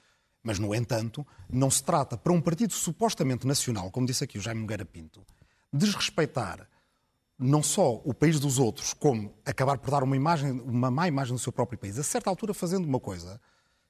Mas, 0.43 0.59
no 0.59 0.75
entanto, 0.75 1.27
não 1.49 1.71
se 1.71 1.83
trata, 1.83 2.17
para 2.17 2.33
um 2.33 2.41
partido 2.41 2.73
supostamente 2.73 3.47
nacional, 3.47 3.91
como 3.91 4.07
disse 4.07 4.25
aqui 4.25 4.39
o 4.39 4.41
Jaime 4.41 4.61
Nogueira 4.61 4.85
Pinto, 4.85 5.25
desrespeitar 5.73 6.69
não 7.39 7.63
só 7.63 8.01
o 8.05 8.13
país 8.13 8.41
dos 8.41 8.59
outros, 8.59 8.93
como 8.93 9.33
acabar 9.45 9.79
por 9.79 9.91
dar 9.91 10.03
uma, 10.03 10.17
imagem, 10.17 10.51
uma 10.51 10.91
má 10.91 11.07
imagem 11.07 11.35
do 11.35 11.39
seu 11.39 11.53
próprio 11.53 11.79
país, 11.79 11.99
a 11.99 12.03
certa 12.03 12.29
altura 12.29 12.53
fazendo 12.53 12.85
uma 12.85 12.99
coisa 12.99 13.41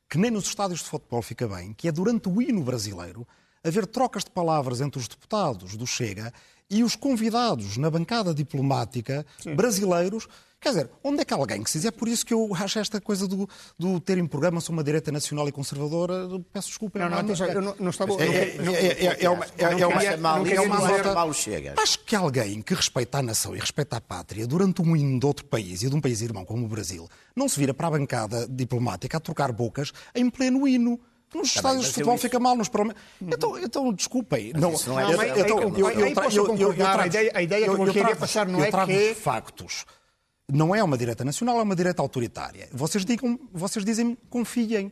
que 0.09 0.19
nem 0.19 0.31
nos 0.31 0.47
estádios 0.47 0.81
de 0.81 0.87
futebol 0.87 1.23
fica 1.23 1.47
bem, 1.47 1.73
que 1.75 1.87
é 1.89 1.93
durante 1.93 2.29
o 2.29 2.43
hino 2.43 2.63
brasileiro 2.63 3.27
haver 3.65 3.87
trocas 3.87 4.25
de 4.25 4.31
palavras 4.31 4.81
entre 4.81 5.01
os 5.01 5.09
deputados 5.09 5.77
do 5.77 5.87
Chega 5.87 6.33
e 6.71 6.83
os 6.83 6.95
convidados 6.95 7.77
na 7.77 7.91
bancada 7.91 8.35
diplomática 8.35 9.25
Sim. 9.39 9.55
brasileiros. 9.55 10.29
Quer 10.61 10.71
dizer, 10.71 10.91
onde 11.05 11.21
é 11.21 11.25
que 11.25 11.33
alguém 11.33 11.63
que 11.63 11.71
se 11.71 11.79
diz? 11.79 11.87
É 11.87 11.91
por 11.93 12.09
isso 12.09 12.27
que 12.27 12.35
eu 12.35 12.51
acho 12.53 12.81
esta 12.81 13.01
coisa 13.01 13.29
do, 13.29 13.49
do 13.79 14.01
terem 14.01 14.27
programa 14.27 14.61
sobre 14.61 14.79
uma 14.79 14.85
direita 14.85 15.13
nacional 15.13 15.49
e 15.49 15.53
conservadora. 15.53 16.29
Peço 16.53 16.69
desculpa. 16.69 16.99
Não, 16.99 17.09
não, 17.09 17.23
não, 17.23 17.47
eu 17.47 17.63
não, 17.63 17.77
não 17.79 17.91
estava. 17.91 18.13
É 18.15 19.31
uma. 19.31 19.47
É 19.57 19.87
uma. 19.87 20.03
É 20.51 20.61
uma 20.61 21.33
chega. 21.33 21.75
Acho 21.79 22.01
que 22.01 22.17
alguém 22.17 22.61
que 22.61 22.75
respeita 22.75 23.19
a 23.19 23.23
nação 23.23 23.55
e 23.55 23.61
respeita 23.61 23.99
a 23.99 24.01
pátria 24.01 24.49
durante 24.49 24.83
um 24.83 24.97
hino 24.97 25.21
de 25.21 25.27
outro 25.27 25.45
país 25.45 25.83
e 25.83 25.89
de 25.89 25.95
um 25.95 26.01
país 26.01 26.21
irmão 26.23 26.45
como 26.45 26.65
o 26.67 26.69
Brasil 26.69 27.09
não 27.37 27.49
se 27.49 27.57
vira 27.57 27.73
para 27.73 27.87
a 27.87 27.91
bancada 27.93 28.49
diplomática 28.49 29.17
a 29.17 29.21
trocar 29.21 29.53
bocas 29.53 29.93
em 30.13 30.29
pleno 30.29 30.67
hino. 30.67 30.99
Nos 31.35 31.53
tá 31.53 31.59
estádios 31.59 31.87
de 31.87 31.93
futebol 31.93 32.15
isso... 32.15 32.23
fica 32.23 32.41
mal, 32.41 32.57
nos 32.57 32.69
parlamentos. 32.69 33.03
Uhum. 33.21 33.29
Então, 33.33 33.59
então, 33.59 33.93
desculpem. 33.93 34.53
Não, 34.55 34.73
não 34.87 35.01
é, 35.01 35.05
eu, 35.05 35.39
então, 35.39 35.61
eu, 35.61 36.15
posso 36.15 36.45
concordar. 36.47 37.01
A 37.01 37.07
ideia, 37.07 37.33
a 37.35 37.43
ideia 37.43 37.65
que 37.65 37.71
eu, 37.71 37.93
queria 37.93 38.17
passar 38.17 38.47
não 38.47 38.65
é 38.65 38.71
que... 38.71 39.15
factos. 39.15 39.85
Não 40.51 40.75
é 40.75 40.83
uma 40.83 40.97
direita 40.97 41.25
nacional, 41.25 41.59
é 41.59 41.63
uma 41.63 41.77
direita 41.77 42.01
autoritária. 42.01 42.69
Vocês, 42.73 43.05
digam, 43.05 43.39
vocês 43.53 43.85
dizem 43.85 44.17
confiem. 44.31 44.91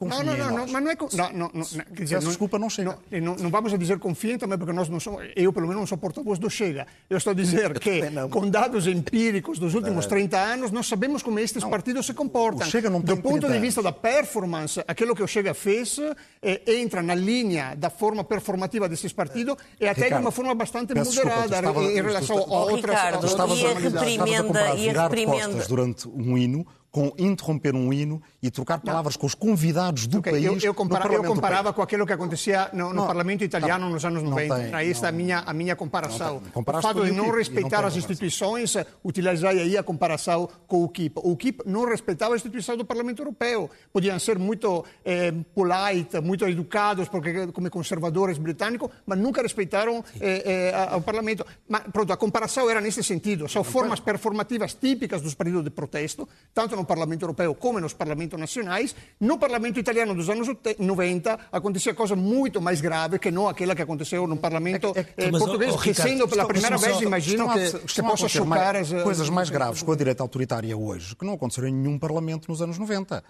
Não, 0.00 0.24
não, 0.24 0.36
não, 0.36 0.50
não, 0.50 0.66
mas 0.66 0.82
não 0.82 0.90
é. 0.90 0.96
Não, 1.12 1.32
não, 1.32 1.50
não, 1.54 1.64
quer 1.64 2.02
dizer, 2.02 2.18
desculpa, 2.18 2.58
não 2.58 2.68
chega. 2.68 2.98
Não, 3.12 3.20
não, 3.20 3.36
não, 3.36 3.50
vamos 3.50 3.72
a 3.72 3.76
dizer 3.76 4.00
confiem 4.00 4.36
também, 4.36 4.58
porque 4.58 4.72
nós 4.72 4.88
não 4.88 4.98
somos. 4.98 5.22
Eu, 5.36 5.52
pelo 5.52 5.68
menos, 5.68 5.82
não 5.82 5.86
sou 5.86 5.96
porta-voz 5.96 6.36
do 6.36 6.50
Chega. 6.50 6.84
Eu 7.08 7.16
estou 7.16 7.30
a 7.30 7.34
dizer 7.34 7.78
que, 7.78 8.02
com 8.28 8.50
dados 8.50 8.88
empíricos 8.88 9.56
dos 9.58 9.72
últimos 9.72 10.06
30 10.06 10.36
anos, 10.36 10.70
nós 10.72 10.88
sabemos 10.88 11.22
como 11.22 11.38
estes 11.38 11.62
não, 11.62 11.70
partidos 11.70 12.06
se 12.06 12.12
comportam. 12.12 12.66
Chega 12.66 12.90
não 12.90 13.00
do 13.00 13.16
ponto 13.18 13.46
de 13.46 13.58
vista 13.60 13.80
da 13.80 13.92
performance, 13.92 14.82
aquilo 14.88 15.14
que 15.14 15.22
o 15.22 15.28
Chega 15.28 15.54
fez 15.54 15.96
eh, 16.42 16.60
entra 16.66 17.00
na 17.00 17.14
linha 17.14 17.76
da 17.76 17.88
forma 17.88 18.24
performativa 18.24 18.88
desses 18.88 19.12
partidos 19.12 19.56
e 19.80 19.86
até 19.86 20.04
Ricardo, 20.04 20.20
de 20.20 20.26
uma 20.26 20.32
forma 20.32 20.54
bastante 20.56 20.92
moderada 20.92 21.56
estava, 21.56 21.82
em 21.84 22.02
relação 22.02 22.38
a 22.38 22.64
outras. 22.64 22.96
Ricardo, 22.96 23.54
e 23.54 23.64
a 23.64 23.74
reprimenda. 23.74 24.74
E 24.76 24.90
a 24.90 25.02
reprimenda. 25.04 25.64
durante 25.68 26.08
um 26.08 26.36
hino 26.36 26.66
com 26.94 27.12
interromper 27.18 27.74
um 27.74 27.92
hino 27.92 28.22
e 28.44 28.50
trocar 28.50 28.78
palavras 28.78 29.14
não. 29.14 29.20
com 29.20 29.26
os 29.26 29.34
convidados 29.34 30.06
do 30.06 30.18
okay, 30.18 30.32
país. 30.32 30.44
Eu, 30.44 30.58
eu, 30.58 30.74
compara 30.74 31.10
eu 31.10 31.24
comparava 31.24 31.72
com 31.72 31.80
aquilo 31.80 32.06
que 32.06 32.12
acontecia 32.12 32.68
no, 32.74 32.92
no 32.92 33.06
Parlamento 33.06 33.42
italiano 33.42 33.88
nos 33.88 34.04
anos 34.04 34.22
90. 34.22 34.54
Tem, 34.54 34.74
Aí 34.74 34.90
está 34.90 35.08
a 35.08 35.12
minha, 35.12 35.38
a 35.38 35.54
minha 35.54 35.74
comparação. 35.74 36.42
O 36.54 36.62
fato 36.82 37.06
de 37.06 37.10
não 37.10 37.30
respeitar 37.30 37.80
não 37.80 37.88
as 37.88 37.96
instituições, 37.96 38.76
utilizar 39.02 39.52
aí 39.52 39.78
a 39.78 39.82
comparação 39.82 40.46
com 40.66 40.84
o 40.84 40.88
KIP. 40.90 41.20
O 41.24 41.34
KIP 41.38 41.62
não 41.64 41.86
respeitava 41.86 42.34
a 42.34 42.36
instituição 42.36 42.76
do 42.76 42.84
Parlamento 42.84 43.22
Europeu. 43.22 43.70
Podiam 43.90 44.18
ser 44.18 44.38
muito 44.38 44.84
eh, 45.06 45.32
polite, 45.54 46.20
muito 46.20 46.46
educados, 46.46 47.08
porque 47.08 47.46
como 47.46 47.70
conservadores 47.70 48.36
britânicos, 48.36 48.90
mas 49.06 49.18
nunca 49.18 49.40
respeitaram 49.40 50.04
eh, 50.20 50.70
eh, 50.70 50.96
o 50.96 51.00
Parlamento. 51.00 51.46
Mas, 51.66 51.84
pronto, 51.90 52.12
a 52.12 52.16
comparação 52.18 52.68
era 52.68 52.82
nesse 52.82 53.02
sentido. 53.02 53.48
São 53.48 53.64
formas 53.64 54.00
performativas 54.00 54.74
típicas 54.74 55.22
dos 55.22 55.34
períodos 55.34 55.64
de 55.64 55.70
protesto, 55.70 56.28
tanto 56.52 56.76
no 56.76 56.84
Parlamento 56.84 57.22
Europeu 57.22 57.54
come 57.54 57.80
nos 57.80 57.94
Parlamentos 57.94 58.33
Nacionais. 58.38 58.94
No 59.20 59.38
Parlamento 59.38 59.78
Italiano 59.78 60.14
dos 60.14 60.28
anos 60.28 60.48
90 60.78 61.38
acontecia 61.52 61.94
coisa 61.94 62.16
muito 62.16 62.60
mais 62.60 62.80
grave 62.80 63.18
que 63.18 63.30
não 63.30 63.48
aquela 63.48 63.74
que 63.74 63.82
aconteceu 63.82 64.26
no 64.26 64.36
Parlamento 64.36 64.92
é, 64.94 65.00
é, 65.00 65.24
eh, 65.26 65.30
português, 65.30 65.74
oh, 65.74 65.78
que 65.78 65.94
sendo 65.94 66.28
pela 66.28 66.46
primeira 66.46 66.76
vez, 66.76 67.00
imagino 67.00 67.48
que, 67.52 67.78
que 67.86 68.02
possa 68.02 68.28
chocar 68.28 68.76
as... 68.76 68.92
Coisas 68.92 69.28
mais 69.28 69.50
graves 69.50 69.82
com 69.82 69.92
a 69.92 69.96
direita 69.96 70.22
autoritária 70.22 70.76
hoje, 70.76 71.14
que 71.16 71.24
não 71.24 71.34
aconteceram 71.34 71.68
em 71.68 71.74
nenhum 71.74 71.98
Parlamento 71.98 72.48
nos 72.48 72.60
anos 72.60 72.78
90. 72.78 73.22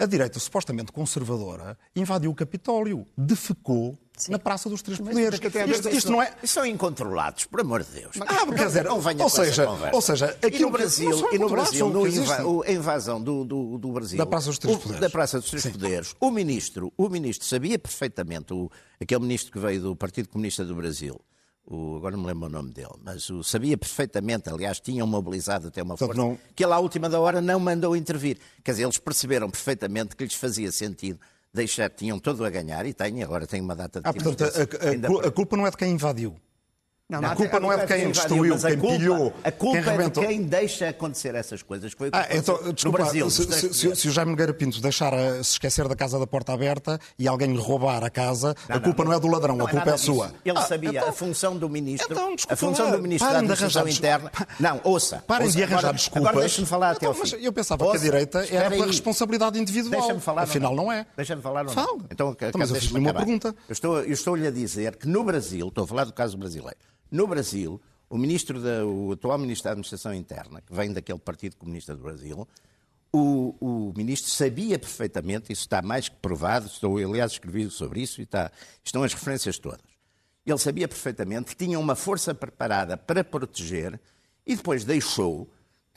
A 0.00 0.06
direita 0.06 0.38
supostamente 0.38 0.92
conservadora 0.92 1.76
invadiu 1.96 2.30
o 2.30 2.34
Capitólio, 2.34 3.04
defecou 3.16 3.98
Sim. 4.16 4.30
na 4.30 4.38
Praça 4.38 4.68
dos 4.68 4.80
Três 4.80 5.00
Poderes. 5.00 5.40
Isto, 5.68 5.88
isto, 5.88 6.12
não 6.12 6.22
é... 6.22 6.32
São 6.44 6.64
incontrolados, 6.64 7.46
por 7.46 7.60
amor 7.60 7.82
de 7.82 7.90
Deus. 7.90 8.16
Ah, 8.20 8.46
quer 8.46 8.66
dizer, 8.66 8.84
não 8.84 9.00
venha 9.00 9.24
ou 9.24 9.28
seja, 9.28 9.68
ou 9.92 10.00
seja, 10.00 10.38
aqui 10.40 10.60
no 10.60 10.70
Brasil, 10.70 11.10
e 11.32 11.38
no 11.38 11.48
Brasil, 11.48 11.88
no 11.88 12.06
inva... 12.06 12.64
a 12.64 12.70
invasão 12.70 13.20
do, 13.20 13.44
do, 13.44 13.76
do, 13.76 13.92
Brasil, 13.92 14.18
da 14.18 14.26
Praça 14.26 14.46
dos 14.46 14.58
Três 14.58 14.78
Poderes, 14.78 15.00
da 15.00 15.10
Praça 15.10 15.40
dos 15.40 15.50
Três 15.50 15.66
Poderes, 15.66 16.14
o 16.20 16.30
ministro, 16.30 16.92
o 16.96 17.08
ministro 17.08 17.44
sabia 17.44 17.76
perfeitamente, 17.76 18.54
o, 18.54 18.70
aquele 19.00 19.22
ministro 19.22 19.50
que 19.50 19.58
veio 19.58 19.80
do 19.80 19.96
Partido 19.96 20.28
Comunista 20.28 20.64
do 20.64 20.76
Brasil, 20.76 21.20
o, 21.70 21.96
agora 21.96 22.16
não 22.16 22.22
me 22.22 22.28
lembro 22.28 22.46
o 22.46 22.48
nome 22.50 22.72
dele, 22.72 22.94
mas 23.04 23.28
o 23.28 23.44
sabia 23.44 23.76
perfeitamente, 23.76 24.48
aliás, 24.48 24.80
tinham 24.80 25.06
mobilizado 25.06 25.68
até 25.68 25.82
uma 25.82 25.96
força, 25.96 26.14
não... 26.14 26.38
que 26.56 26.64
ele 26.64 26.72
à 26.72 26.78
última 26.78 27.08
da 27.08 27.20
hora 27.20 27.40
não 27.40 27.60
mandou 27.60 27.94
intervir. 27.94 28.38
Quer 28.64 28.72
dizer, 28.72 28.84
eles 28.84 28.98
perceberam 28.98 29.50
perfeitamente 29.50 30.16
que 30.16 30.24
lhes 30.24 30.34
fazia 30.34 30.72
sentido 30.72 31.20
deixar, 31.52 31.90
tinham 31.90 32.18
todo 32.18 32.44
a 32.44 32.50
ganhar 32.50 32.86
e 32.86 32.94
têm, 32.94 33.22
agora 33.22 33.46
têm 33.46 33.60
uma 33.60 33.76
data 33.76 34.00
de 34.00 34.08
ah, 34.08 34.12
portanto, 34.12 34.44
a, 34.44 35.24
a, 35.24 35.28
a, 35.28 35.30
culpa 35.30 35.56
não 35.56 35.66
é 35.66 35.70
de 35.70 35.76
quem 35.76 35.92
invadiu. 35.92 36.36
Não, 37.10 37.24
a 37.24 37.34
culpa 37.34 37.58
não 37.58 37.72
é 37.72 37.78
de 37.78 37.86
quem 37.86 38.10
destruiu, 38.10 38.58
quem 38.58 38.78
culpa, 38.78 38.98
pilhou. 38.98 39.32
A 39.42 39.50
culpa 39.50 39.80
quem 39.80 39.92
é 39.94 40.08
de 40.10 40.20
quem 40.20 40.42
deixa 40.42 40.90
acontecer 40.90 41.34
essas 41.34 41.62
coisas. 41.62 41.90
Foi 41.94 42.10
ah, 42.12 42.28
então, 42.30 42.56
desculpa, 42.70 42.84
no 42.84 42.92
Brasil. 42.92 43.30
Se, 43.30 43.50
se, 43.50 43.72
se, 43.72 43.96
se, 43.96 44.08
o 44.08 44.10
Jaime 44.10 44.32
Nogueira 44.32 44.52
Pinto 44.52 44.78
deixar 44.78 45.14
a, 45.14 45.42
se 45.42 45.52
esquecer 45.52 45.88
da 45.88 45.96
casa 45.96 46.18
da 46.18 46.26
porta 46.26 46.52
aberta 46.52 47.00
e 47.18 47.26
alguém 47.26 47.50
lhe 47.50 47.58
roubar 47.58 48.04
a 48.04 48.10
casa, 48.10 48.54
não, 48.68 48.76
a 48.76 48.80
culpa 48.80 49.04
não, 49.04 49.12
não, 49.12 49.16
é 49.16 49.20
do 49.20 49.26
ladrão, 49.26 49.56
não 49.56 49.66
a 49.66 49.70
culpa 49.70 49.90
é, 49.90 49.94
é 49.94 49.96
sua. 49.96 50.34
Ele 50.44 50.58
ah, 50.58 50.60
sabia 50.60 50.90
então, 50.90 51.08
a 51.08 51.12
função 51.12 51.56
do 51.56 51.66
ministro. 51.66 52.12
Então, 52.12 52.36
desculpa, 52.36 52.52
a 52.52 52.56
função 52.58 52.90
do 52.90 52.98
ministro 52.98 53.30
da 53.30 53.38
Administração 53.38 53.88
Interna. 53.88 54.30
Não, 54.60 54.78
ouça. 54.84 55.24
Parem 55.26 55.46
ouça, 55.46 55.56
de 55.56 55.62
arranjar 55.62 55.78
agora, 55.78 55.94
desculpas. 55.94 56.28
Agora 56.28 56.40
deixe-me 56.40 56.66
falar 56.66 56.90
até 56.90 57.06
ao 57.06 57.14
fim. 57.14 57.36
Eu 57.36 57.52
pensava 57.54 57.84
ouça, 57.86 57.98
que 57.98 58.06
a 58.06 58.10
direita 58.10 58.46
era 58.50 58.68
pela 58.68 58.86
responsabilidade 58.86 59.58
individual. 59.58 59.98
Deixa-me 59.98 60.20
falar. 60.20 60.42
Afinal, 60.42 60.76
não 60.76 60.92
é. 60.92 61.06
Deixa-me 61.16 61.40
falar. 61.40 61.66
Fala. 61.70 62.00
Então, 62.10 62.36
mas 62.54 62.68
eu 62.68 62.76
fiz-lhe 62.76 62.98
uma 62.98 63.14
pergunta. 63.14 63.54
Eu 63.66 64.12
estou-lhe 64.12 64.46
a 64.46 64.50
dizer 64.50 64.96
que 64.96 65.08
no 65.08 65.24
Brasil, 65.24 65.68
estou 65.68 65.84
a 65.84 65.86
falar 65.86 66.04
do 66.04 66.12
caso 66.12 66.36
brasileiro, 66.36 66.76
no 67.10 67.26
Brasil, 67.26 67.80
o, 68.08 68.16
ministro 68.16 68.60
da, 68.60 68.84
o 68.84 69.12
atual 69.12 69.38
ministro 69.38 69.64
da 69.64 69.70
Administração 69.72 70.14
Interna, 70.14 70.60
que 70.60 70.72
vem 70.72 70.92
daquele 70.92 71.18
Partido 71.18 71.56
Comunista 71.56 71.94
do 71.94 72.02
Brasil, 72.02 72.46
o, 73.12 73.54
o, 73.60 73.92
ministro 73.96 74.30
sabia 74.30 74.78
perfeitamente, 74.78 75.52
isso 75.52 75.62
está 75.62 75.80
mais 75.80 76.08
que 76.08 76.16
provado, 76.16 76.66
estou, 76.66 76.98
aliás, 76.98 77.32
escrevi 77.32 77.70
sobre 77.70 78.02
isso 78.02 78.20
e 78.20 78.24
está, 78.24 78.50
estão 78.84 79.02
as 79.02 79.14
referências 79.14 79.58
todas. 79.58 79.80
Ele 80.44 80.58
sabia 80.58 80.88
perfeitamente 80.88 81.54
que 81.54 81.64
tinha 81.64 81.78
uma 81.78 81.94
força 81.94 82.34
preparada 82.34 82.96
para 82.96 83.22
proteger 83.22 84.00
e 84.46 84.56
depois 84.56 84.84
deixou 84.84 85.48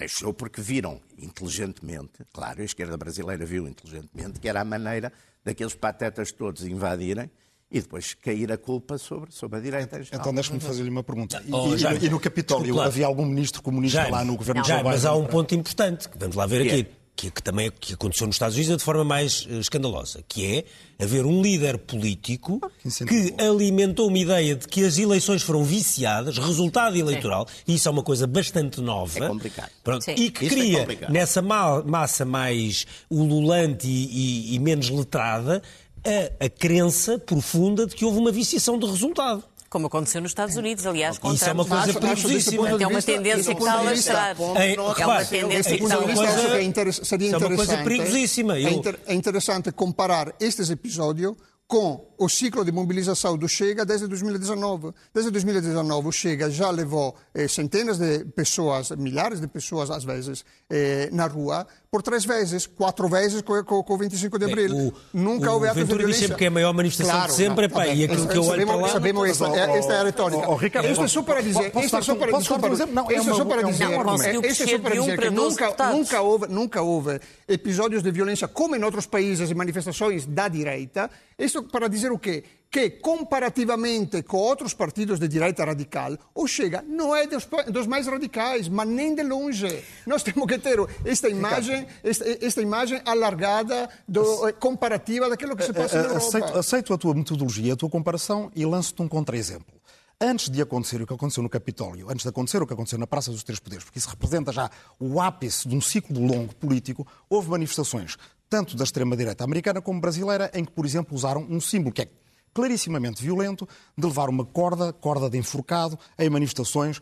Deixou 0.02 0.34
porque 0.34 0.60
viram 0.60 1.00
inteligentemente, 1.16 2.26
claro, 2.34 2.60
a 2.60 2.66
esquerda 2.66 2.98
brasileira 2.98 3.46
viu 3.46 3.68
inteligentemente, 3.68 4.40
que 4.40 4.50
era 4.50 4.60
a 4.60 4.66
maneira 4.66 5.14
daqueles 5.44 5.76
patetas 5.76 6.32
todos 6.32 6.66
invadirem 6.66 7.30
e 7.72 7.80
depois 7.80 8.14
cair 8.16 8.52
a 8.52 8.58
culpa 8.58 8.98
sobre, 8.98 9.32
sobre 9.32 9.60
a 9.60 9.62
direita. 9.62 10.04
geral. 10.04 10.20
Então 10.20 10.34
deixe-me 10.34 10.60
fazer-lhe 10.60 10.90
uma 10.90 11.04
pergunta. 11.04 11.42
E, 11.48 11.54
Oh, 11.54 11.74
e- 11.76 12.06
e 12.06 12.10
no 12.10 12.20
Capitólio 12.20 12.82
havia 12.82 13.06
algum 13.06 13.26
ministro 13.26 13.62
comunista 13.62 14.00
Jaime, 14.00 14.12
lá 14.12 14.26
no 14.26 14.36
governo 14.36 14.64
Jaime, 14.64 14.84
Joe 14.84 14.92
mas 14.92 15.06
há 15.06 15.16
um 15.16 15.26
ponto 15.26 15.56
importante 15.56 16.10
que 16.10 16.18
vamos 16.18 16.36
lá 16.36 16.46
ver 16.46 16.64
Que 16.64 16.70
é? 16.70 16.74
aqui, 16.82 16.88
que, 17.16 17.30
que 17.32 17.44
também 17.44 17.72
que 17.80 17.94
aconteceu 17.94 18.26
nos 18.26 18.36
Estados 18.36 18.56
Unidos 18.58 18.78
de 18.78 18.84
forma 18.84 19.04
mais 19.04 19.46
eh, 19.50 19.60
escandalosa, 19.60 20.24
que 20.28 20.46
é 20.58 20.66
haver 21.04 21.26
um 21.26 21.42
líder 21.42 21.78
político 21.78 22.60
que 22.82 22.88
incentivou. 22.88 23.36
alimentou 23.40 24.08
uma 24.08 24.18
ideia 24.18 24.56
de 24.56 24.68
que 24.68 24.84
as 24.84 24.98
eleições 24.98 25.42
foram 25.44 25.64
viciadas, 25.64 26.38
resultado 26.38 26.96
eleitoral, 26.98 27.48
e 27.68 27.76
isso 27.76 27.88
é 27.88 27.92
uma 27.92 28.02
coisa 28.04 28.26
bastante 28.26 28.82
nova. 28.82 29.26
É 29.26 29.28
complicado. 29.28 29.70
Pronto, 29.84 30.04
Sim. 30.04 30.14
e 30.16 30.32
que 30.32 30.46
Isso 30.46 30.56
é 30.56 30.58
cria 30.60 30.80
complicado. 30.80 31.12
nessa 31.12 31.42
ma- 31.42 31.84
massa 31.84 32.26
mais 32.26 32.86
ululante 33.10 33.88
e, 33.88 34.52
e- 34.52 34.56
e 34.56 34.60
menos 34.60 34.90
letrada 34.90 35.62
a, 36.06 36.46
a 36.46 36.50
crença 36.50 37.18
profunda 37.20 37.86
de 37.86 37.96
que 37.96 38.06
houve 38.06 38.18
uma 38.18 38.32
viciação 38.32 38.78
de 38.78 38.86
resultado. 38.86 39.44
Como 39.70 39.88
aconteceu 39.88 40.20
nos 40.20 40.32
Estados 40.32 40.58
Unidos, 40.58 40.86
aliás, 40.86 41.18
com 41.18 41.32
Isso 41.32 41.46
é 41.46 41.54
uma 41.54 41.64
coisa 41.64 41.94
perigosíssima. 41.98 42.70
É 42.70 42.88
uma 42.88 43.02
tendência 43.02 43.56
que 43.56 43.62
está 43.62 43.74
a 43.74 43.82
lastrar. 43.82 44.36
É 44.58 45.06
uma 45.06 45.24
tendência 45.24 45.78
que 45.78 45.84
está 45.84 45.96
a 45.96 46.60
é 46.60 46.92
seria 46.92 47.28
isso 47.28 47.36
é 47.36 47.38
uma 47.38 47.56
coisa 47.56 47.64
interessante. 47.64 47.84
perigosíssima. 47.84 48.58
É, 48.58 48.64
é 49.08 49.14
interessante 49.14 49.72
comparar 49.72 50.36
estes 50.42 50.70
episódios 50.70 51.36
com 51.72 52.06
o 52.18 52.28
ciclo 52.28 52.66
de 52.66 52.72
mobilização 52.72 53.38
do 53.38 53.48
Chega 53.48 53.86
desde 53.86 54.06
2019. 54.06 54.92
Desde 55.14 55.32
2019, 55.32 56.10
o 56.10 56.12
Chega 56.12 56.50
já 56.52 56.70
levou 56.70 57.16
eh, 57.34 57.48
centenas 57.48 57.98
de 57.98 58.26
pessoas, 58.26 58.92
milhares 58.92 59.40
de 59.40 59.48
pessoas, 59.48 59.90
às 59.90 60.04
vezes, 60.04 60.44
eh, 60.70 61.08
na 61.14 61.28
rua, 61.28 61.66
por 61.90 62.02
três 62.04 62.26
vezes, 62.26 62.68
quatro 62.68 63.08
vezes 63.08 63.42
com, 63.42 63.64
com, 63.64 63.82
com 63.84 63.94
o 63.94 63.98
25 63.98 64.38
de 64.38 64.46
Bem, 64.48 64.54
abril. 64.54 64.76
o- 64.88 64.94
Nunca 65.14 65.50
o 65.50 65.54
houve 65.54 65.70
atos 65.70 65.88
de 65.88 65.96
violência. 65.96 66.20
sempre 66.28 66.36
que 66.40 66.44
é 66.44 66.48
a 66.48 66.52
maior 66.52 66.74
manifestação 66.74 67.28
de 67.28 67.34
sempre, 67.34 67.70
tá 67.70 67.74
epá, 67.76 67.86
bem. 67.86 68.00
e 68.00 68.04
aquilo 68.04 68.28
que 68.28 68.38
eu 68.38 68.42
olho 68.44 68.50
sabemos, 68.52 68.74
para 68.74 68.82
lá- 68.82 68.90
Sabemos 68.90 69.30
esta, 69.30 69.46
é- 69.48 69.78
esta 69.78 69.94
é 69.94 69.98
a 70.00 70.04
retórica. 70.04 70.42
ó, 70.50 70.52
ó, 70.52 70.56
Ricardo, 70.58 70.90
isto 70.92 71.04
é 71.06 71.08
só 71.08 71.24
para 71.24 71.42
dizer, 71.42 71.72
posso 71.72 71.86
isto 71.86 71.98
é 71.98 72.02
só 72.02 72.16
para, 72.16 72.32
posso 72.32 72.42
desculpa, 72.42 72.68
um? 72.68 72.94
Não, 72.94 73.10
é 73.10 73.16
isto 73.16 73.30
é 73.30 73.32
uma- 73.32 73.38
só 73.38 73.46
para 73.46 73.62
dizer, 73.64 73.84
é 73.86 74.48
isto 74.52 74.68
só 74.70 74.80
para 74.80 74.96
dizer 74.96 75.18
que 75.20 75.30
12 75.30 75.60
nunca, 75.62 75.92
nunca 75.94 76.22
houve, 76.22 76.48
nunca 76.50 76.82
houve 76.82 77.20
episódios 77.48 78.04
de 78.04 78.12
violência 78.12 78.46
como 78.50 78.76
em 78.76 78.84
outros 78.84 79.06
países 79.06 79.50
e 79.50 79.56
manifestações 79.56 80.26
da 80.26 80.50
direita. 80.50 81.10
Isto 81.40 81.61
para 81.64 81.88
dizer 81.88 82.12
o 82.12 82.20
quê? 82.20 82.44
Que 82.70 82.90
comparativamente 82.90 84.24
com 84.24 84.38
outros 84.38 84.74
partidos 84.74 85.20
de 85.20 85.28
direita 85.28 85.66
radical, 85.66 86.18
o 86.34 86.48
Chega 86.48 86.82
não 86.88 87.14
é 87.16 87.28
dos, 87.28 87.48
dos 87.68 87.86
mais 87.86 88.08
radicais, 88.08 88.70
mas 88.70 88.88
nem 88.88 89.14
de 89.14 89.24
longe. 89.24 89.84
Nós 90.08 90.24
temos 90.24 90.48
que 90.48 90.58
ter 90.58 90.78
esta 91.04 91.28
imagem, 91.28 91.86
esta, 92.04 92.46
esta 92.46 92.62
imagem 92.62 93.02
alargada, 93.06 93.90
do, 94.08 94.48
eh, 94.48 94.54
comparativa 94.54 95.30
daquilo 95.30 95.56
que 95.56 95.66
se 95.66 95.74
passa 95.74 95.98
na 95.98 96.04
Europa. 96.04 96.28
Aceito, 96.28 96.58
aceito 96.58 96.94
a 96.94 96.98
tua 96.98 97.14
metodologia, 97.14 97.74
a 97.74 97.76
tua 97.76 97.90
comparação 97.90 98.50
e 98.56 98.66
lanço-te 98.66 99.02
um 99.02 99.08
contra-exemplo. 99.08 99.82
Antes 100.24 100.52
de 100.52 100.62
acontecer 100.62 101.02
o 101.02 101.08
que 101.08 101.14
aconteceu 101.14 101.42
no 101.42 101.50
Capitólio, 101.50 102.08
antes 102.08 102.22
de 102.22 102.30
acontecer 102.30 102.62
o 102.62 102.68
que 102.68 102.74
aconteceu 102.74 103.00
na 103.00 103.08
Praça 103.08 103.32
dos 103.32 103.44
Três 103.44 103.60
Poderes, 103.60 103.84
porque 103.84 103.98
isso 103.98 104.08
representa 104.08 104.52
já 104.52 104.70
o 105.00 105.20
ápice 105.20 105.68
de 105.68 105.76
um 105.76 105.82
ciclo 105.82 106.24
longo 106.24 106.54
político, 106.54 107.08
houve 107.28 107.50
manifestações, 107.50 108.18
tanto 108.52 108.76
da 108.76 108.84
extrema-direita 108.84 109.46
americana 109.46 109.82
como 109.82 110.02
brasileira, 110.02 110.52
em 110.54 110.66
que, 110.66 110.74
por 110.74 110.86
exemplo, 110.86 111.16
usaram 111.16 111.48
um 111.50 111.62
símbolo 111.62 111.94
que 111.94 112.02
é 112.02 112.10
clarissimamente 112.54 113.24
violento, 113.24 113.66
de 113.98 114.06
levar 114.06 114.28
uma 114.28 114.44
corda, 114.44 114.92
corda 114.92 115.30
de 115.30 115.38
enforcado, 115.38 115.98
em 116.20 116.30
manifestações 116.30 117.02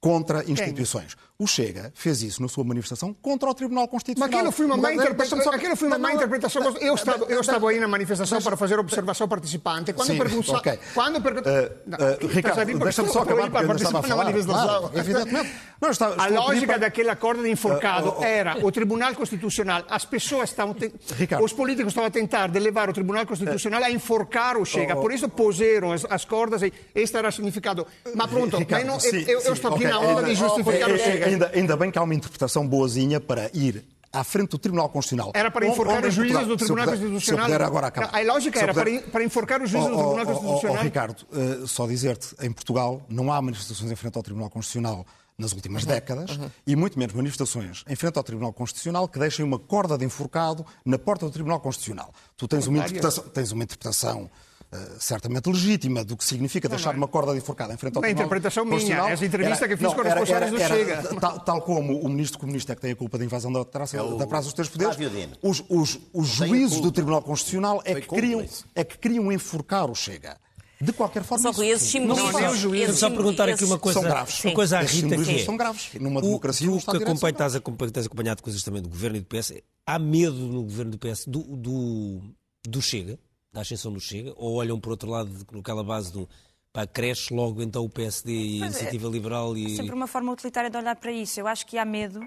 contra 0.00 0.48
instituições. 0.48 1.16
O 1.40 1.46
Chega 1.46 1.90
fez 1.94 2.22
isso 2.22 2.42
na 2.42 2.48
sua 2.48 2.62
manifestação 2.64 3.14
contra 3.14 3.48
o 3.48 3.54
Tribunal 3.54 3.84
Mas 3.84 3.90
Constitucional. 3.92 4.38
aquilo 4.40 4.52
foi 4.52 4.66
uma 4.66 4.76
má 4.76 4.82
Mas, 4.82 4.94
interpretação. 4.96 5.40
só- 5.42 5.50
Aquilo 5.54 5.74
foi 5.74 5.88
uma 5.88 5.98
má 5.98 6.12
interpretação. 6.12 6.62
Eu 6.78 6.94
estava, 6.94 7.24
eu 7.24 7.40
estava 7.40 7.70
aí 7.70 7.80
na 7.80 7.88
manifestação 7.88 8.42
para 8.42 8.58
fazer 8.58 8.78
observação 8.78 9.26
participante. 9.26 9.90
Quando 9.94 10.08
Sim, 10.08 10.18
pergunta, 10.18 10.52
ok. 10.52 10.78
quando 10.92 11.22
pergunta, 11.22 11.50
Uh, 11.50 11.90
Não, 11.90 11.98
uh, 11.98 12.10
estás 12.12 12.32
Ricardo, 12.34 12.78
deixa-me 12.78 13.08
só 13.08 13.22
acabar, 13.22 13.50
porque 13.50 13.66
eu 13.66 13.76
estava 13.76 13.98
a 14.00 14.02
falar. 14.02 14.32
Claro, 14.32 14.90
evidentemente. 14.94 15.50
Não, 15.80 15.88
a 16.18 16.26
lógica 16.28 16.78
daquele 16.78 17.08
acordo 17.08 17.42
de 17.42 17.48
enforcado 17.50 18.08
Uh, 18.10 18.12
uh, 18.12 18.20
uh, 18.20 18.24
era 18.24 18.58
o 18.66 18.70
Tribunal 18.70 19.14
Constitucional. 19.14 19.82
As 19.88 20.04
pessoas 20.04 20.50
estavam, 20.50 20.76
os 21.42 21.52
políticos 21.54 21.92
estavam 21.92 22.08
a 22.08 22.10
tentar 22.10 22.48
de 22.48 22.58
levar 22.58 22.90
o 22.90 22.92
Tribunal 22.92 23.24
Constitucional 23.26 23.82
a 23.82 23.90
enforcar 23.90 24.58
o 24.58 24.66
Chega. 24.66 24.94
Uh, 24.94 25.00
Por 25.00 25.10
isso 25.10 25.26
puseram 25.26 25.92
as, 25.92 26.04
as 26.04 26.26
cordas 26.26 26.60
e 26.62 26.70
este 26.94 27.16
era 27.16 27.28
o 27.28 27.32
significado. 27.32 27.86
Mas 28.14 28.30
pronto, 28.30 28.58
mas 28.70 29.04
eu, 29.26 29.38
estou 29.54 29.74
aqui 29.74 29.84
na 29.84 30.00
onda 30.00 30.22
de 30.24 30.34
justificar 30.34 30.90
é- 30.90 30.92
o 30.92 30.96
é- 30.96 30.98
Chega. 30.98 31.29
Ainda, 31.32 31.50
ainda 31.54 31.76
bem 31.76 31.90
que 31.90 31.98
há 31.98 32.02
uma 32.02 32.14
interpretação 32.14 32.66
boazinha 32.66 33.20
para 33.20 33.50
ir 33.54 33.84
à 34.12 34.24
frente 34.24 34.50
do 34.50 34.58
Tribunal 34.58 34.88
Constitucional. 34.88 35.30
Era 35.34 35.50
para 35.50 35.66
enforcar 35.66 35.98
onde 35.98 36.08
os 36.08 36.14
juízes 36.14 36.46
do 36.46 36.56
Tribunal 36.56 36.84
puder- 36.86 36.98
Constitucional. 37.00 37.20
Se 37.46 37.52
eu 37.52 37.56
puder 37.56 37.62
agora 37.66 37.86
acabar. 37.86 38.14
A 38.18 38.22
lógica 38.24 38.58
era 38.60 38.74
puder- 38.74 39.02
para, 39.10 39.22
enforcar 39.24 39.62
os 39.62 39.70
juízes 39.70 39.88
Oh, 39.88 39.92
do 39.92 39.96
Tribunal 40.02 40.26
oh, 40.26 40.30
oh, 40.30 40.34
Constitucional. 40.40 40.76
oh, 40.80 40.82
Ricardo, 40.84 41.26
eh, 41.32 41.66
só 41.66 41.86
dizer-te, 41.86 42.34
em 42.42 42.50
Portugal 42.52 43.02
não 43.08 43.32
há 43.32 43.40
manifestações 43.40 43.90
em 43.90 43.96
frente 43.96 44.16
ao 44.16 44.22
Tribunal 44.22 44.50
Constitucional 44.50 45.06
nas 45.38 45.52
últimas 45.52 45.84
décadas 45.86 46.38
e 46.66 46.76
muito 46.76 46.98
menos 46.98 47.14
manifestações 47.14 47.82
em 47.88 47.96
frente 47.96 48.18
ao 48.18 48.22
Tribunal 48.24 48.52
Constitucional 48.52 49.08
que 49.08 49.18
deixem 49.18 49.42
uma 49.44 49.58
corda 49.58 49.96
de 49.96 50.04
enforcado 50.04 50.66
na 50.84 50.98
porta 50.98 51.24
do 51.24 51.32
Tribunal 51.32 51.60
Constitucional. 51.60 52.12
Tu 52.36 52.46
tens 52.48 52.66
uma 52.66 52.78
interpretação, 52.78 53.24
tens 53.24 53.50
uma 53.52 53.62
interpretação 53.64 54.28
eh, 54.72 54.78
certamente 54.98 55.48
legítima 55.48 56.04
do 56.04 56.16
que 56.16 56.24
significa 56.24 56.68
deixar 56.68 56.94
uma 56.94 57.08
corda 57.08 57.32
de 57.32 57.38
enforcado 57.38 57.72
em 57.72 57.76
frente 57.76 57.96
ao 57.96 58.00
Uma 58.00 58.06
Tribunal 58.06 58.26
interpretação 58.26 58.64
minha, 58.64 58.96
essa 59.08 59.24
entrevista 59.26 59.66
que 59.68 59.76
fiz 59.76 59.82
não, 59.88 59.94
com 59.94 60.02
responsáveis 60.02 60.50
do 60.52 60.58
Chega. 60.58 61.02
Tal, 61.20 61.40
tal 61.40 61.62
como 61.62 61.98
o 62.00 62.08
ministro 62.08 62.38
comunista 62.38 62.72
é 62.72 62.76
que 62.76 62.82
tem 62.82 62.92
a 62.92 62.96
culpa 62.96 63.18
da 63.18 63.24
invasão 63.24 63.52
da 63.52 63.64
Praça, 63.64 63.96
É 63.96 64.02
o 64.02 64.16
da 64.16 64.26
praça 64.26 64.44
dos 64.44 64.54
Três 64.54 64.68
Poderes, 64.68 64.96
os, 65.42 65.64
os, 65.68 65.98
os 66.12 66.28
juízes 66.28 66.80
do 66.80 66.92
Tribunal 66.92 67.22
Constitucional 67.22 67.82
é 67.84 68.00
que, 68.00 68.08
queriam, 68.08 68.40
cúmplice. 68.40 68.64
é 68.74 68.84
que 68.84 68.96
queriam 68.98 69.32
enforcar 69.32 69.90
o 69.90 69.94
Chega. 69.94 70.36
De 70.82 70.94
qualquer 70.94 71.22
forma, 71.24 71.42
Só 71.42 71.50
isso- 71.50 71.58
Rui, 71.60 71.68
esses 71.68 71.94
Não, 71.96 72.16
são- 72.16 72.24
o 72.24 72.28
esses 72.30 72.70
Deixa-me 72.70 72.96
só 72.96 73.10
perguntar 73.10 73.48
aqui 73.50 73.64
uma 73.64 73.78
coisa, 73.78 74.00
são 74.00 74.08
graves. 74.08 74.44
uma 74.44 74.54
coisa 74.54 74.78
à 74.78 74.80
Rita 74.80 74.92
que 74.94 75.00
simbolismos 75.00 75.40
é, 75.42 75.44
são 75.44 75.56
graves. 75.56 75.88
Numa 76.00 76.20
o- 76.20 76.22
democracia, 76.22 76.70
um 76.70 76.78
tu 76.78 76.86
que 76.92 76.98
de 76.98 77.04
acompanha, 77.04 77.36
são 77.36 77.46
estás, 77.46 78.06
acompanhado 78.06 78.42
coisas 78.42 78.62
também 78.62 78.80
do 78.80 78.88
Governo 78.88 79.18
e 79.18 79.20
do 79.20 79.26
PS, 79.26 79.62
há 79.86 79.98
medo 79.98 80.36
no 80.36 80.62
Governo 80.62 80.92
do 80.92 80.98
PS 80.98 81.26
do, 81.26 81.40
do, 81.42 82.20
do 82.66 82.80
Chega, 82.80 83.18
da 83.52 83.62
ascensão 83.62 83.92
do 83.92 84.00
Chega, 84.00 84.32
ou 84.36 84.54
olham 84.56 84.78
por 84.78 84.90
outro 84.90 85.10
lado, 85.10 85.30
naquela 85.52 85.82
base 85.82 86.12
do 86.12 86.28
pá, 86.72 86.86
cresce 86.86 87.34
logo 87.34 87.62
então 87.62 87.84
o 87.84 87.88
PSD 87.90 88.32
e 88.32 88.62
a 88.62 88.66
é, 88.66 88.68
Iniciativa 88.68 89.08
Liberal 89.08 89.56
e... 89.56 89.76
sempre 89.76 89.94
uma 89.94 90.06
forma 90.06 90.32
utilitária 90.32 90.70
de 90.70 90.76
olhar 90.76 90.96
para 90.96 91.10
isso. 91.10 91.40
Eu 91.40 91.46
acho 91.46 91.66
que 91.66 91.76
há 91.76 91.84
medo 91.84 92.20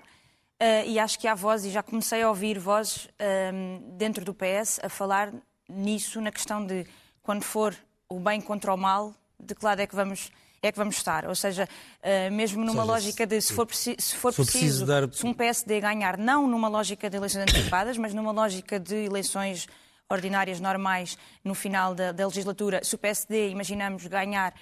eh, 0.59 0.87
e 0.87 0.99
acho 0.99 1.17
que 1.17 1.27
há 1.27 1.35
vozes, 1.35 1.67
e 1.67 1.71
já 1.71 1.81
comecei 1.81 2.21
a 2.21 2.29
ouvir 2.29 2.59
vozes 2.59 3.07
ehm, 3.19 3.79
dentro 3.97 4.25
do 4.25 4.33
PS 4.33 4.79
a 4.83 4.89
falar 4.89 5.33
nisso, 5.69 6.19
na 6.19 6.31
questão 6.31 6.65
de 6.65 6.85
quando 7.21 7.43
for 7.43 7.75
o 8.09 8.19
bem 8.19 8.41
contra 8.41 8.73
o 8.73 8.77
mal, 8.77 9.13
de 9.39 9.55
que 9.55 9.63
lado 9.63 9.79
é 9.79 9.87
que 9.87 9.95
vamos, 9.95 10.29
é 10.61 10.71
que 10.73 10.77
vamos 10.77 10.97
estar. 10.97 11.25
Ou 11.25 11.35
seja, 11.35 11.67
eh, 12.01 12.29
mesmo 12.29 12.59
numa 12.65 12.81
seja, 12.81 12.83
lógica 12.83 13.25
de 13.25 13.41
se 13.41 13.53
for, 13.53 13.65
preci- 13.65 13.95
se 13.97 14.15
for 14.15 14.31
se 14.31 14.35
for 14.37 14.43
preciso 14.43 14.59
preciso, 14.59 14.85
dar- 14.85 15.13
se 15.13 15.25
um 15.25 15.33
PSD 15.33 15.79
ganhar, 15.79 16.17
não 16.17 16.47
numa 16.47 16.67
lógica 16.67 17.09
de 17.09 17.15
eleições 17.15 17.43
antecipadas, 17.43 17.97
mas 17.97 18.13
numa 18.13 18.31
lógica 18.31 18.77
de 18.77 18.95
eleições 19.05 19.67
ordinárias, 20.09 20.59
normais, 20.59 21.17
no 21.43 21.53
final 21.53 21.95
da, 21.95 22.11
da 22.11 22.25
legislatura, 22.25 22.83
se 22.83 22.95
o 22.95 22.97
PSD, 22.97 23.49
imaginamos, 23.49 24.05
ganhar, 24.07 24.53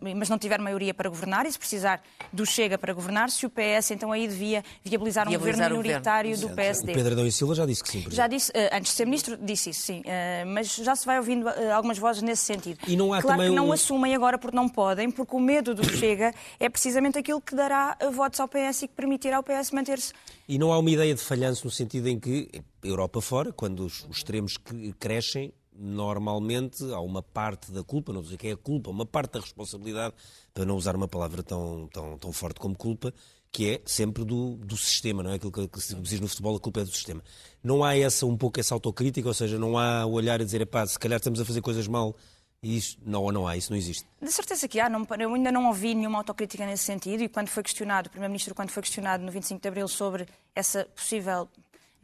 mas 0.00 0.28
não 0.28 0.38
tiver 0.38 0.58
maioria 0.60 0.94
para 0.94 1.08
governar, 1.10 1.44
e 1.46 1.52
se 1.52 1.58
precisar 1.58 2.02
do 2.32 2.46
Chega 2.46 2.78
para 2.78 2.92
governar, 2.94 3.30
se 3.30 3.44
o 3.44 3.50
PS 3.50 3.90
então 3.90 4.10
aí 4.12 4.26
devia 4.26 4.64
viabilizar 4.82 5.26
um 5.26 5.30
Viabilizar 5.30 5.68
governo 5.68 5.74
o 5.74 5.76
governo. 5.78 5.82
minoritário 6.00 6.38
do 6.38 6.46
O 6.46 6.54
PSD. 6.54 6.92
Pedro 6.94 7.12
Adão 7.12 7.26
e 7.26 7.32
Silva 7.32 7.54
já 7.54 7.66
disse 7.66 7.82
que 7.82 7.88
sim, 7.90 8.02
por 8.02 8.12
Já 8.12 8.26
disse, 8.26 8.50
eh, 8.54 8.70
antes 8.76 8.92
de 8.92 8.96
ser 8.96 9.04
ministro, 9.04 9.36
disse 9.36 9.70
isso, 9.70 9.82
sim. 9.82 10.02
Eh, 10.04 10.44
mas 10.46 10.74
já 10.74 10.96
se 10.96 11.04
vai 11.04 11.18
ouvindo 11.18 11.48
eh, 11.48 11.70
algumas 11.70 11.98
vozes 11.98 12.22
nesse 12.22 12.42
sentido. 12.44 12.78
E 12.86 12.96
não 12.96 13.12
há 13.12 13.20
claro 13.20 13.42
que 13.42 13.50
não 13.50 13.68
um- 13.68 13.72
assumem 13.72 14.14
agora 14.14 14.38
porque 14.38 14.56
não 14.56 14.68
podem, 14.68 15.10
porque 15.10 15.36
o 15.36 15.40
medo 15.40 15.74
do 15.74 15.84
Chega 15.84 16.32
é 16.58 16.68
precisamente 16.68 17.18
aquilo 17.18 17.40
que 17.40 17.54
dará 17.54 17.96
votos 18.12 18.40
ao 18.40 18.48
PS 18.48 18.82
e 18.84 18.88
que 18.88 18.94
permitirá 18.94 19.36
ao 19.36 19.42
PS 19.42 19.70
manter-se. 19.72 20.12
E 20.48 20.58
não 20.58 20.72
há 20.72 20.78
uma 20.78 20.90
ideia 20.90 21.14
de 21.14 21.20
falhanço 21.20 21.64
no 21.66 21.70
sentido 21.70 22.08
em 22.08 22.18
que, 22.18 22.48
Europa 22.82 23.20
fora, 23.20 23.52
quando 23.52 23.84
os, 23.86 24.04
os 24.08 24.18
extremos 24.18 24.56
crescem, 24.98 25.52
normalmente 25.76 26.84
há 26.92 27.00
uma 27.00 27.22
parte 27.22 27.70
da 27.72 27.82
culpa, 27.82 28.12
não 28.12 28.24
sei 28.24 28.34
o 28.36 28.38
que 28.38 28.48
é 28.48 28.52
a 28.52 28.56
culpa, 28.56 28.90
uma 28.90 29.06
parte 29.06 29.32
da 29.34 29.40
responsabilidade, 29.40 30.14
para 30.52 30.64
não 30.64 30.76
usar 30.76 30.94
uma 30.96 31.08
palavra 31.08 31.42
tão, 31.42 31.88
tão, 31.92 32.18
tão 32.18 32.32
forte 32.32 32.60
como 32.60 32.76
culpa, 32.76 33.12
que 33.50 33.70
é 33.70 33.80
sempre 33.84 34.24
do, 34.24 34.56
do 34.56 34.76
sistema, 34.76 35.22
não 35.22 35.30
é? 35.30 35.34
Aquilo 35.34 35.52
que, 35.52 35.68
que 35.68 35.80
se 35.80 35.94
diz 35.96 36.18
no 36.20 36.26
futebol, 36.28 36.56
a 36.56 36.60
culpa 36.60 36.80
é 36.80 36.84
do 36.84 36.90
sistema. 36.90 37.22
Não 37.62 37.84
há 37.84 37.96
essa, 37.96 38.26
um 38.26 38.36
pouco 38.36 38.58
essa 38.58 38.74
autocrítica, 38.74 39.28
ou 39.28 39.34
seja, 39.34 39.58
não 39.58 39.78
há 39.78 40.04
olhar 40.06 40.40
e 40.40 40.44
dizer, 40.44 40.60
epá, 40.60 40.84
se 40.86 40.98
calhar 40.98 41.18
estamos 41.18 41.40
a 41.40 41.44
fazer 41.44 41.60
coisas 41.60 41.86
mal, 41.86 42.16
e 42.60 42.76
isso, 42.78 42.96
não, 43.04 43.30
não 43.30 43.46
há, 43.46 43.56
isso 43.56 43.70
não 43.70 43.76
existe. 43.76 44.06
De 44.20 44.32
certeza 44.32 44.66
que 44.66 44.80
há, 44.80 44.88
não- 44.88 45.06
eu 45.20 45.34
ainda 45.34 45.52
não 45.52 45.66
ouvi 45.68 45.94
nenhuma 45.94 46.18
autocrítica 46.18 46.64
nesse 46.66 46.84
sentido 46.84 47.22
e 47.22 47.28
quando 47.28 47.48
foi 47.48 47.62
questionado, 47.62 48.06
o 48.08 48.10
Primeiro-Ministro, 48.10 48.54
quando 48.54 48.70
foi 48.70 48.82
questionado 48.82 49.22
no 49.22 49.30
25 49.30 49.60
de 49.60 49.68
Abril 49.68 49.86
sobre 49.86 50.26
essa 50.54 50.84
possível. 50.96 51.48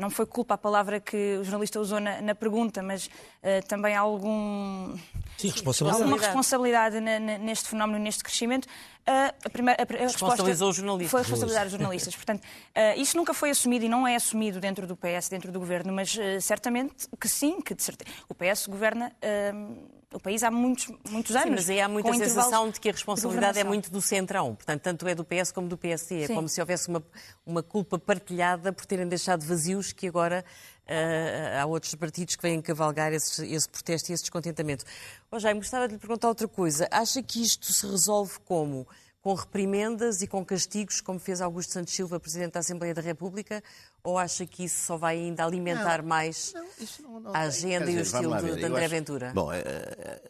Não 0.01 0.11
foi 0.11 0.27
culpa 0.27 0.55
a 0.55 0.59
palavra 0.59 0.99
que 0.99 1.37
o 1.37 1.45
jornalista 1.45 1.79
usou 1.79 2.01
na, 2.01 2.21
na 2.21 2.35
pergunta, 2.35 2.83
mas 2.83 3.07
uh, 3.07 3.67
também 3.69 3.95
algum. 3.95 4.97
Sim, 5.37 5.49
responsabilidade. 5.49 6.03
Alguma 6.03 6.17
responsabilidade 6.17 7.01
neste 7.01 7.69
fenómeno, 7.69 7.99
neste 7.99 8.25
crescimento. 8.25 8.67
Uh, 9.11 9.35
a 9.45 9.51
primeira, 9.51 9.83
a, 9.83 9.83
a 9.83 10.07
Responsabilizou 10.07 10.71
os 10.71 10.77
jornalistas. 10.77 11.11
Foi 11.11 11.21
responsabilizar 11.23 11.67
os 11.67 11.73
jornalistas. 11.73 12.15
Portanto, 12.15 12.45
uh, 12.45 13.01
isso 13.01 13.17
nunca 13.17 13.35
foi 13.35 13.51
assumido 13.51 13.85
e 13.85 13.89
não 13.89 14.07
é 14.07 14.15
assumido 14.15 14.61
dentro 14.61 14.87
do 14.87 14.97
PS, 14.97 15.29
dentro 15.29 15.51
do 15.51 15.59
governo, 15.59 15.93
mas 15.93 16.15
uh, 16.15 16.41
certamente 16.41 17.09
que 17.21 17.29
sim, 17.29 17.61
que 17.61 17.75
de 17.75 17.83
certeza. 17.83 18.09
O 18.29 18.35
PS 18.35 18.69
governa 18.69 19.13
o 20.13 20.19
país 20.19 20.43
há 20.43 20.51
muitos, 20.51 20.89
muitos 21.09 21.37
anos. 21.37 21.49
Sim, 21.49 21.55
mas 21.55 21.71
aí 21.71 21.81
há 21.81 21.89
muita 21.89 22.13
sensação 22.15 22.69
de 22.69 22.81
que 22.81 22.89
a 22.89 22.93
responsabilidade 22.93 23.59
é 23.59 23.65
muito 23.65 23.91
do 23.91 24.03
centrão. 24.03 24.57
Portanto, 24.57 24.83
tanto 24.83 25.07
é 25.07 25.15
do 25.15 25.25
PS 25.25 25.53
como 25.53 25.69
do 25.69 25.77
PSD. 25.77 26.25
É 26.25 26.29
como 26.29 26.49
se 26.49 26.61
houvesse 26.61 26.89
uma, 26.89 27.03
uma 27.47 27.63
culpa 27.63 27.99
partilhada 27.99 28.73
por 28.73 28.85
terem 28.87 29.07
deixado 29.07 29.45
vazios 29.45 29.93
que 29.93 30.09
agora 30.09 30.45
uh, 30.45 30.70
há 31.61 31.67
outros 31.67 31.95
partidos 31.95 32.37
que 32.37 32.43
vêm 32.43 32.61
cavalgar 32.61 33.13
esse, 33.13 33.47
esse 33.47 33.69
protesto 33.69 34.11
e 34.11 34.15
esse 34.15 34.25
descontentamento. 34.25 34.85
Oh, 35.31 35.39
Jaime, 35.39 35.61
gostava 35.61 35.87
de 35.87 35.95
lhe 35.95 36.01
perguntar 36.01 36.29
outra 36.29 36.49
coisa. 36.49 36.89
Acha 36.91 37.23
que 37.23 37.43
isto 37.43 37.73
se 37.73 37.87
resolve 37.87 38.39
como? 38.45 38.87
Com 39.23 39.35
reprimendas 39.35 40.23
e 40.23 40.27
com 40.27 40.45
castigos, 40.45 41.01
como 41.01 41.19
fez 41.19 41.41
Augusto 41.41 41.75
Santos 41.75 41.95
Silva, 41.95 42.19
Presidente 42.19 42.53
da 42.53 42.61
Assembleia 42.61 42.95
da 42.95 43.03
República? 43.03 43.63
Ou 44.03 44.17
acha 44.17 44.47
que 44.47 44.65
isso 44.65 44.87
só 44.87 44.97
vai 44.97 45.17
ainda 45.19 45.45
alimentar 45.45 45.99
não, 45.99 46.09
mais 46.09 46.55
não, 47.01 47.21
não, 47.21 47.35
a 47.35 47.41
agenda 47.41 47.85
dizer, 47.85 47.99
e 47.99 48.01
o 48.01 48.03
estilo 48.03 48.37
de, 48.37 48.57
de 48.57 48.65
André 48.65 48.85
acho, 48.85 48.91
Ventura? 48.95 49.33
Bom, 49.35 49.53
é, 49.53 49.59
é, 49.59 50.23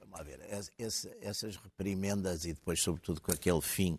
vamos 0.00 0.18
lá 0.18 0.24
ver. 0.24 0.40
Esse, 0.78 1.10
essas 1.20 1.56
reprimendas 1.56 2.44
e 2.44 2.52
depois, 2.52 2.82
sobretudo, 2.82 3.20
com 3.20 3.32
aquele 3.32 3.60
fim 3.62 3.98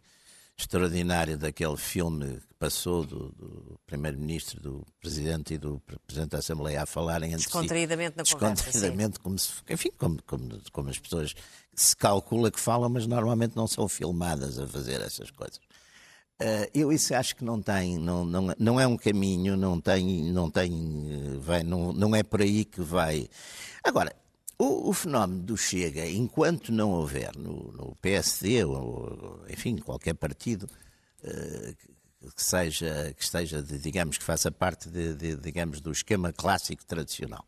extraordinário 0.58 1.38
daquele 1.38 1.76
filme 1.76 2.40
que 2.40 2.54
passou 2.58 3.06
do, 3.06 3.30
do 3.30 3.80
Primeiro-Ministro, 3.86 4.62
do 4.62 4.86
Presidente 5.00 5.56
e 5.56 5.58
do 5.58 5.82
Presidente 6.08 6.32
da 6.32 6.40
Assembleia 6.40 6.84
a 6.84 6.86
falarem 6.86 7.32
entre 7.32 7.44
Descontraídamente 7.44 8.12
si, 8.12 8.18
na 8.18 8.24
Descontraídamente, 8.24 9.20
como, 9.20 9.38
se, 9.38 9.54
enfim, 9.70 9.90
como, 9.98 10.24
como, 10.24 10.62
como 10.72 10.90
as 10.90 10.98
pessoas 10.98 11.36
se 11.74 11.96
calcula 11.96 12.50
que 12.50 12.60
falam, 12.60 12.90
mas 12.90 13.06
normalmente 13.06 13.56
não 13.56 13.68
são 13.68 13.88
filmadas 13.88 14.58
a 14.58 14.66
fazer 14.66 15.02
essas 15.02 15.30
coisas. 15.30 15.60
Uh, 16.42 16.68
eu 16.74 16.92
isso 16.92 17.16
acho 17.16 17.36
que 17.36 17.46
não 17.46 17.62
tem, 17.62 17.98
não, 17.98 18.26
não, 18.26 18.54
não 18.58 18.80
é 18.80 18.86
um 18.86 18.98
caminho, 18.98 19.56
não 19.56 19.80
tem, 19.80 20.32
não 20.34 20.50
tem, 20.50 21.40
vai, 21.40 21.64
não, 21.64 21.94
não 21.94 22.16
é 22.16 22.24
por 22.24 22.42
aí 22.42 22.66
que 22.66 22.82
vai. 22.82 23.30
Agora, 23.84 24.14
o, 24.58 24.90
o, 24.90 24.94
fenómeno 24.94 25.42
do 25.42 25.58
Chega, 25.58 26.08
enquanto 26.08 26.72
não 26.72 26.92
houver 26.92 27.36
no, 27.36 27.72
no 27.72 27.96
PSD, 28.02 28.64
ou 28.64 29.44
enfim, 29.50 29.78
qualquer 29.78 30.14
partido 30.14 30.70
uh, 31.24 32.32
que, 32.34 32.44
seja, 32.44 33.14
que 33.16 33.24
esteja, 33.24 33.62
de, 33.62 33.78
digamos, 33.78 34.18
que 34.18 34.24
faça 34.24 34.52
parte, 34.52 34.90
de, 34.90 35.14
de, 35.14 35.36
digamos, 35.36 35.82
do 35.82 35.92
esquema 35.92 36.32
clássico 36.32 36.86
tradicional, 36.86 37.46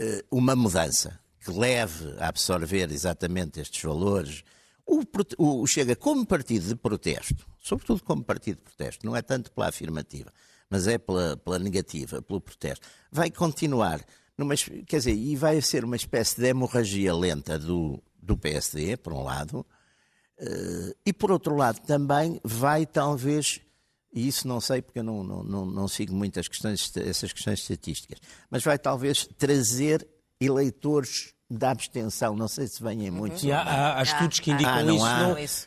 uh, 0.00 0.24
uma 0.30 0.54
mudança 0.54 1.18
que 1.40 1.50
leve 1.50 2.14
a 2.18 2.28
absorver 2.28 2.92
exatamente 2.92 3.60
estes 3.60 3.82
valores, 3.82 4.44
o, 4.86 5.02
o, 5.38 5.66
Chega 5.66 5.96
como 5.96 6.26
partido 6.26 6.68
de 6.68 6.76
protesto, 6.76 7.46
sobretudo 7.60 8.02
como 8.02 8.22
partido 8.22 8.56
de 8.56 8.62
protesto, 8.62 9.06
não 9.06 9.16
é 9.16 9.22
tanto 9.22 9.50
pela 9.52 9.68
afirmativa, 9.68 10.32
mas 10.68 10.86
é 10.86 10.98
pela, 10.98 11.36
pela 11.36 11.58
negativa, 11.58 12.20
pelo 12.20 12.40
protesto, 12.40 12.86
vai 13.10 13.30
continuar 13.30 14.04
numa, 14.36 14.54
quer 14.56 14.98
dizer, 14.98 15.14
e 15.14 15.36
vai 15.36 15.60
ser 15.60 15.84
uma 15.84 15.96
espécie 15.96 16.40
de 16.40 16.48
hemorragia 16.48 17.14
lenta 17.14 17.58
do, 17.58 18.02
do 18.20 18.36
PSD, 18.36 18.96
por 18.96 19.12
um 19.12 19.22
lado, 19.22 19.66
uh, 20.40 20.94
e 21.04 21.12
por 21.12 21.30
outro 21.30 21.56
lado 21.56 21.80
também 21.80 22.40
vai 22.42 22.86
talvez, 22.86 23.60
e 24.12 24.26
isso 24.26 24.48
não 24.48 24.60
sei 24.60 24.82
porque 24.82 25.00
eu 25.00 25.04
não, 25.04 25.22
não, 25.22 25.42
não, 25.42 25.66
não 25.66 25.88
sigo 25.88 26.14
muitas 26.14 26.48
questões, 26.48 26.90
essas 26.96 27.32
questões 27.32 27.60
estatísticas, 27.60 28.18
mas 28.50 28.62
vai 28.62 28.78
talvez 28.78 29.26
trazer 29.38 30.06
eleitores 30.40 31.34
da 31.52 31.70
abstenção, 31.70 32.34
não 32.34 32.48
sei 32.48 32.66
se 32.66 32.82
vêm 32.82 33.10
muitos. 33.10 33.42
Uhum. 33.42 33.52
Há, 33.52 33.58
há, 33.58 33.98
há, 33.98 34.02
estudos 34.02 34.40
que 34.40 34.50
indicam 34.50 34.72
ah, 34.72 34.82
não 34.82 34.96
isso, 34.96 35.04
há... 35.04 35.18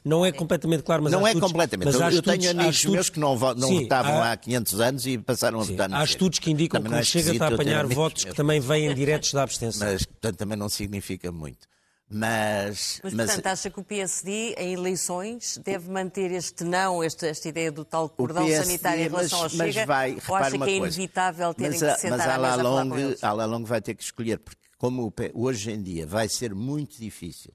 não, 0.03 0.17
não, 0.19 0.25
é 0.25 0.31
completamente 0.31 0.83
claro, 0.83 1.03
mas 1.03 1.11
Não 1.11 1.25
é 1.25 1.31
estudos, 1.31 1.51
completamente. 1.51 1.85
Mas 1.85 1.95
eu, 1.95 2.09
eu 2.09 2.21
tenho 2.21 2.51
amigos 2.51 2.75
estudos... 2.75 2.93
meus 2.93 3.09
que 3.09 3.19
não, 3.19 3.35
não 3.37 3.67
sim, 3.67 3.83
votavam 3.83 4.21
há... 4.21 4.31
há 4.31 4.37
500 4.37 4.79
anos 4.79 5.05
e 5.05 5.17
passaram 5.17 5.61
a 5.61 5.63
votar 5.63 5.89
no 5.89 5.95
Há 5.95 6.03
estudos 6.03 6.39
que 6.39 6.51
indicam 6.51 6.81
também 6.81 6.91
que 6.91 6.97
o 6.97 7.01
é 7.01 7.03
Chega 7.03 7.31
está 7.31 7.45
a 7.45 7.53
apanhar 7.53 7.85
votos 7.85 8.23
que 8.23 8.33
também 8.33 8.59
vêm 8.59 8.93
diretos 8.93 9.31
da 9.33 9.43
abstenção. 9.43 9.87
Mas, 9.87 10.05
portanto, 10.05 10.37
também 10.37 10.57
não 10.57 10.69
significa 10.69 11.31
muito. 11.31 11.67
Mas, 12.07 13.01
mas, 13.03 13.13
mas, 13.15 13.25
portanto, 13.25 13.47
acha 13.47 13.69
que 13.71 13.79
o 13.79 13.83
PSD, 13.83 14.53
em 14.59 14.73
eleições, 14.73 15.59
deve 15.63 15.89
manter 15.89 16.31
este 16.31 16.63
não, 16.63 17.01
esta, 17.01 17.25
esta 17.25 17.49
ideia 17.49 17.71
do 17.71 17.83
tal 17.83 18.07
cordão 18.07 18.45
PSD, 18.45 18.65
sanitário 18.65 19.01
em 19.01 19.07
relação 19.07 19.41
mas, 19.41 19.53
ao 19.53 19.65
Chega? 19.65 19.85
Vai, 19.87 20.17
ou 20.27 20.35
acha 20.35 20.57
que 20.57 20.69
é 20.69 20.75
inevitável 20.75 21.53
terem 21.55 21.79
mas, 21.79 21.95
que 21.95 22.01
sentar 22.01 22.19
mas 22.19 22.27
à 22.27 22.37
mesa 22.37 22.61
Long, 22.61 22.79
a 22.79 23.17
falar 23.17 23.19
com 23.19 23.41
a 23.41 23.45
Long 23.45 23.63
vai 23.65 23.81
ter 23.81 23.95
que 23.95 24.03
escolher, 24.03 24.37
porque 24.37 24.61
como 24.85 25.11
hoje 25.33 25.71
em 25.71 25.81
dia 25.81 26.05
vai 26.05 26.29
ser 26.29 26.53
muito 26.53 26.99
difícil, 26.99 27.51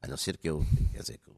a 0.00 0.08
não 0.08 0.16
ser 0.16 0.38
que 0.38 0.48
eu, 0.48 0.64
quer 0.92 1.00
dizer, 1.00 1.18
que 1.18 1.30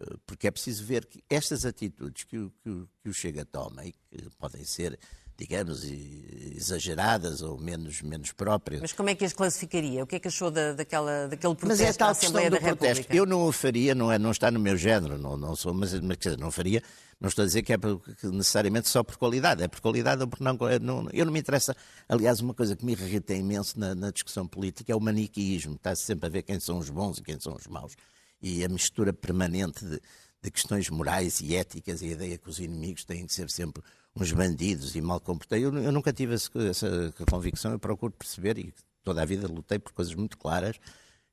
eh, 0.00 0.16
porque 0.26 0.48
é 0.48 0.50
preciso 0.50 0.84
ver 0.84 1.06
que 1.06 1.22
estas 1.30 1.64
atitudes 1.64 2.24
que 2.24 2.36
o, 2.36 2.52
que 2.60 2.68
o, 2.68 2.88
que 3.00 3.08
o 3.08 3.14
Chega 3.14 3.44
toma 3.44 3.84
e 3.84 3.92
que 3.92 4.28
podem 4.40 4.64
ser, 4.64 4.98
digamos, 5.36 5.84
exageradas 5.84 7.42
ou 7.42 7.60
menos, 7.60 8.02
menos 8.02 8.32
próprias. 8.32 8.80
Mas 8.80 8.92
como 8.92 9.08
é 9.08 9.14
que 9.14 9.24
as 9.24 9.32
classificaria? 9.32 10.02
O 10.02 10.06
que 10.06 10.16
é 10.16 10.18
que 10.18 10.26
achou 10.26 10.50
da, 10.50 10.72
daquela, 10.72 11.28
daquele 11.28 11.54
protesto 11.54 11.84
mas 11.84 11.94
é 11.94 11.96
tal 11.96 12.08
da 12.08 12.12
Assembleia 12.12 12.50
da 12.50 12.56
República? 12.56 12.94
Protesto. 12.94 13.14
Eu 13.14 13.24
não 13.24 13.46
o 13.46 13.52
faria, 13.52 13.94
não, 13.94 14.10
é, 14.10 14.18
não 14.18 14.32
está 14.32 14.50
no 14.50 14.58
meu 14.58 14.76
género, 14.76 15.16
não, 15.16 15.36
não 15.36 15.54
sou, 15.54 15.72
mas, 15.72 15.94
mas 16.00 16.16
quer 16.16 16.30
dizer, 16.30 16.40
não 16.40 16.50
faria 16.50 16.82
não 17.20 17.28
estou 17.28 17.42
a 17.42 17.46
dizer 17.46 17.62
que 17.62 17.72
é 17.74 17.76
necessariamente 18.24 18.88
só 18.88 19.04
por 19.04 19.18
qualidade, 19.18 19.62
é 19.62 19.68
por 19.68 19.80
qualidade 19.80 20.22
ou 20.22 20.28
por 20.28 20.40
não, 20.40 20.56
não. 20.80 21.10
Eu 21.12 21.26
não 21.26 21.32
me 21.32 21.38
interessa. 21.38 21.76
Aliás, 22.08 22.40
uma 22.40 22.54
coisa 22.54 22.74
que 22.74 22.84
me 22.84 22.92
irrita 22.92 23.34
imenso 23.34 23.78
na, 23.78 23.94
na 23.94 24.10
discussão 24.10 24.48
política 24.48 24.90
é 24.90 24.96
o 24.96 25.00
maniqueísmo. 25.00 25.74
Está-se 25.74 26.02
sempre 26.02 26.26
a 26.26 26.28
ver 26.30 26.42
quem 26.42 26.58
são 26.58 26.78
os 26.78 26.88
bons 26.88 27.18
e 27.18 27.22
quem 27.22 27.38
são 27.38 27.54
os 27.54 27.66
maus. 27.66 27.94
E 28.40 28.64
a 28.64 28.68
mistura 28.70 29.12
permanente 29.12 29.84
de, 29.84 30.00
de 30.42 30.50
questões 30.50 30.88
morais 30.88 31.42
e 31.42 31.54
éticas 31.54 32.00
e 32.00 32.06
a 32.06 32.12
ideia 32.12 32.38
que 32.38 32.48
os 32.48 32.58
inimigos 32.58 33.04
têm 33.04 33.26
de 33.26 33.34
ser 33.34 33.50
sempre 33.50 33.82
uns 34.16 34.32
bandidos 34.32 34.96
e 34.96 35.00
mal 35.02 35.20
comportados. 35.20 35.62
Eu, 35.62 35.76
eu 35.76 35.92
nunca 35.92 36.14
tive 36.14 36.34
essa, 36.34 36.50
essa 36.58 37.14
convicção, 37.30 37.72
eu 37.72 37.78
procuro 37.78 38.14
perceber 38.14 38.56
e 38.58 38.72
toda 39.04 39.20
a 39.20 39.26
vida 39.26 39.46
lutei 39.46 39.78
por 39.78 39.92
coisas 39.92 40.14
muito 40.14 40.38
claras, 40.38 40.76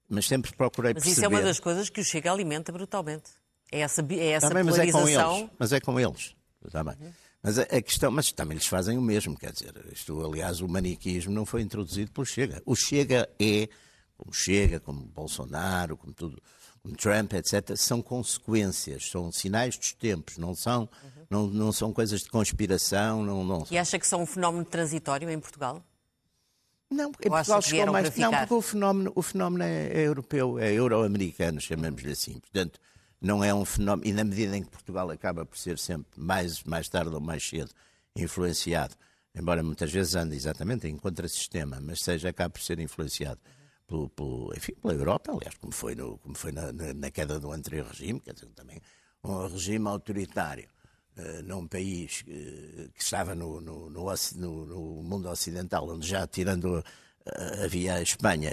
mas 0.09 0.27
sempre 0.27 0.53
procurei 0.53 0.93
mas 0.93 1.03
perceber. 1.03 1.21
Mas 1.21 1.31
isso 1.31 1.35
é 1.35 1.39
uma 1.39 1.47
das 1.47 1.59
coisas 1.61 1.89
que 1.89 2.01
o 2.01 2.03
Chega 2.03 2.29
alimenta 2.29 2.73
brutalmente. 2.73 3.31
É 3.71 3.79
essa, 3.79 4.05
é 4.09 4.31
essa 4.31 4.47
também, 4.47 4.63
mas 4.63 4.77
é 4.77 4.91
com 4.91 5.07
eles. 5.07 5.49
Mas 5.59 5.73
é 5.73 5.79
com 5.79 5.99
eles. 5.99 6.35
Também. 6.71 6.95
Uhum. 6.99 7.11
Mas 7.41 7.59
a, 7.59 7.63
a, 7.63 7.81
questão, 7.81 8.11
mas 8.11 8.31
também 8.31 8.57
lhes 8.57 8.67
fazem 8.67 8.97
o 8.97 9.01
mesmo, 9.01 9.37
quer 9.37 9.51
dizer, 9.51 9.73
isto, 9.91 10.25
aliás, 10.25 10.59
o 10.59 10.67
maniquismo 10.67 11.33
não 11.33 11.45
foi 11.45 11.61
introduzido 11.61 12.11
pelo 12.11 12.25
Chega. 12.25 12.61
O 12.65 12.75
Chega 12.75 13.29
é, 13.39 13.69
como 14.17 14.33
Chega, 14.33 14.79
como 14.79 15.01
Bolsonaro, 15.01 15.95
como 15.95 16.13
tudo, 16.13 16.41
como 16.81 16.95
Trump, 16.95 17.33
etc., 17.33 17.75
são 17.77 18.01
consequências, 18.01 19.09
são 19.09 19.31
sinais 19.31 19.77
dos 19.77 19.93
tempos, 19.93 20.37
não 20.37 20.55
são, 20.55 20.81
uhum. 20.81 21.25
não, 21.29 21.47
não 21.47 21.71
são 21.71 21.93
coisas 21.93 22.21
de 22.21 22.29
conspiração. 22.29 23.23
Não, 23.23 23.43
não 23.43 23.65
E 23.69 23.77
acha 23.77 23.99
que 23.99 24.07
são 24.07 24.23
um 24.23 24.25
fenómeno 24.25 24.65
transitório 24.65 25.29
em 25.29 25.39
Portugal? 25.39 25.83
Não, 26.89 27.11
porque 27.11 27.27
em 27.27 27.31
Portugal 27.31 27.61
chegou 27.61 27.93
mais. 27.93 28.15
Não, 28.15 28.31
porque 28.31 28.53
o 28.53 28.61
fenómeno, 28.61 29.11
o 29.13 29.21
fenómeno 29.21 29.63
é, 29.63 29.87
é 29.87 30.07
europeu, 30.07 30.57
é 30.57 30.71
euro-americano, 30.71 31.59
chamamos-lhe 31.59 32.11
assim. 32.11 32.39
Portanto, 32.39 32.79
não 33.21 33.43
é 33.43 33.53
um 33.53 33.65
fenómeno, 33.65 34.07
e 34.07 34.13
na 34.13 34.23
medida 34.23 34.55
em 34.55 34.63
que 34.63 34.69
Portugal 34.69 35.09
acaba 35.09 35.45
por 35.45 35.57
ser 35.57 35.79
sempre, 35.79 36.07
mais, 36.15 36.63
mais 36.63 36.87
tarde 36.87 37.13
ou 37.13 37.21
mais 37.21 37.47
cedo, 37.47 37.71
influenciado, 38.15 38.95
embora 39.33 39.63
muitas 39.63 39.91
vezes 39.91 40.15
ande 40.15 40.35
exatamente 40.35 40.87
em 40.87 40.97
contrassistema, 40.97 41.79
mas 41.81 41.99
seja, 41.99 42.29
acaba 42.29 42.49
por 42.51 42.61
ser 42.61 42.79
influenciado 42.79 43.39
pelo, 43.87 44.09
pelo, 44.09 44.53
enfim, 44.55 44.73
pela 44.81 44.93
Europa, 44.93 45.31
aliás, 45.31 45.55
como 45.55 45.73
foi, 45.73 45.95
no, 45.95 46.17
como 46.19 46.35
foi 46.35 46.51
na, 46.51 46.71
na, 46.71 47.09
queda 47.09 47.39
do 47.39 47.51
anterior 47.51 47.87
regime, 47.87 48.19
quer 48.19 48.33
dizer, 48.33 48.47
também 48.47 48.81
um 49.23 49.47
regime 49.47 49.87
autoritário 49.87 50.67
uh, 51.17 51.43
num 51.43 51.67
país 51.67 52.23
uh, 52.27 52.89
que 52.91 53.01
estava 53.01 53.33
no, 53.33 53.61
no, 53.61 53.89
no, 53.89 55.03
mundo 55.03 55.29
ocidental, 55.29 55.87
onde 55.89 56.07
já 56.07 56.27
tirando 56.27 56.79
uh, 56.79 57.63
havia 57.63 57.95
a 57.95 58.01
Espanha, 58.01 58.51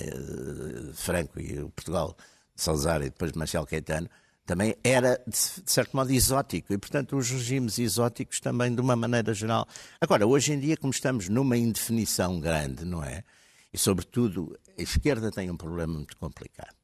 Franco 0.95 1.41
e 1.41 1.61
o 1.61 1.71
Portugal, 1.71 2.17
Salazar 2.55 3.03
e 3.03 3.07
depois 3.07 3.33
Marcelo 3.33 3.67
Caetano, 3.67 4.09
também 4.47 4.75
era, 4.85 5.23
de 5.27 5.37
certo 5.37 5.97
modo, 5.97 6.13
exótico. 6.13 6.73
E, 6.73 6.79
portanto, 6.79 7.17
os 7.17 7.31
regimes 7.31 7.79
exóticos 7.79 8.41
também, 8.41 8.75
de 8.75 8.81
uma 8.81 8.95
maneira 8.95 9.33
geral. 9.33 9.67
Agora, 10.01 10.27
hoje 10.27 10.53
em 10.53 10.61
dia, 10.61 10.77
como 10.77 10.93
estamos 10.93 11.29
numa 11.29 11.57
indefinição 11.57 12.39
grande, 12.39 12.85
não 12.85 13.03
é? 13.03 13.25
E, 13.73 13.79
sobretudo, 13.79 14.57
a 14.79 14.83
esquerda 14.83 15.31
tem 15.31 15.51
um 15.51 15.57
problema 15.57 15.95
muito 15.95 16.17
complicado. 16.17 16.75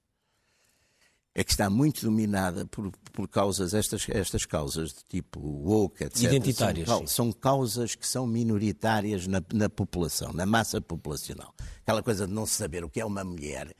É 1.32 1.44
que 1.44 1.52
está 1.52 1.70
muito 1.70 2.02
dominada 2.02 2.66
por, 2.66 2.90
por 3.12 3.28
causas, 3.28 3.72
estas, 3.72 4.04
estas 4.08 4.44
causas 4.44 4.92
de 4.92 5.04
tipo 5.04 5.38
woke, 5.38 6.02
etc. 6.02 6.22
Identitárias. 6.24 6.88
São, 6.88 7.06
são 7.06 7.32
causas 7.32 7.94
que 7.94 8.06
são 8.06 8.26
minoritárias 8.26 9.28
na, 9.28 9.40
na 9.52 9.68
população, 9.68 10.32
na 10.32 10.44
massa 10.44 10.80
populacional. 10.80 11.54
Aquela 11.82 12.02
coisa 12.02 12.26
de 12.26 12.32
não 12.32 12.46
saber 12.46 12.82
o 12.82 12.90
que 12.90 13.00
é 13.00 13.04
uma 13.04 13.22
mulher 13.22 13.72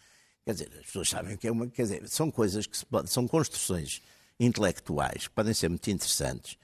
Quer 0.45 0.53
dizer, 0.53 0.71
as 0.79 0.87
pessoas 0.87 1.09
sabem 1.09 1.37
que 1.37 1.47
é 1.47 1.53
uma. 1.53 1.69
Quer 1.69 1.83
dizer, 1.83 2.09
são 2.09 2.31
coisas 2.31 2.67
que 2.67 2.85
pode, 2.87 3.11
são 3.11 3.29
construções 3.29 4.03
intelectuais 4.39 5.29
que 5.29 5.35
podem 5.35 5.53
ser 5.53 5.69
muito 5.69 5.89
interessantes, 5.91 6.57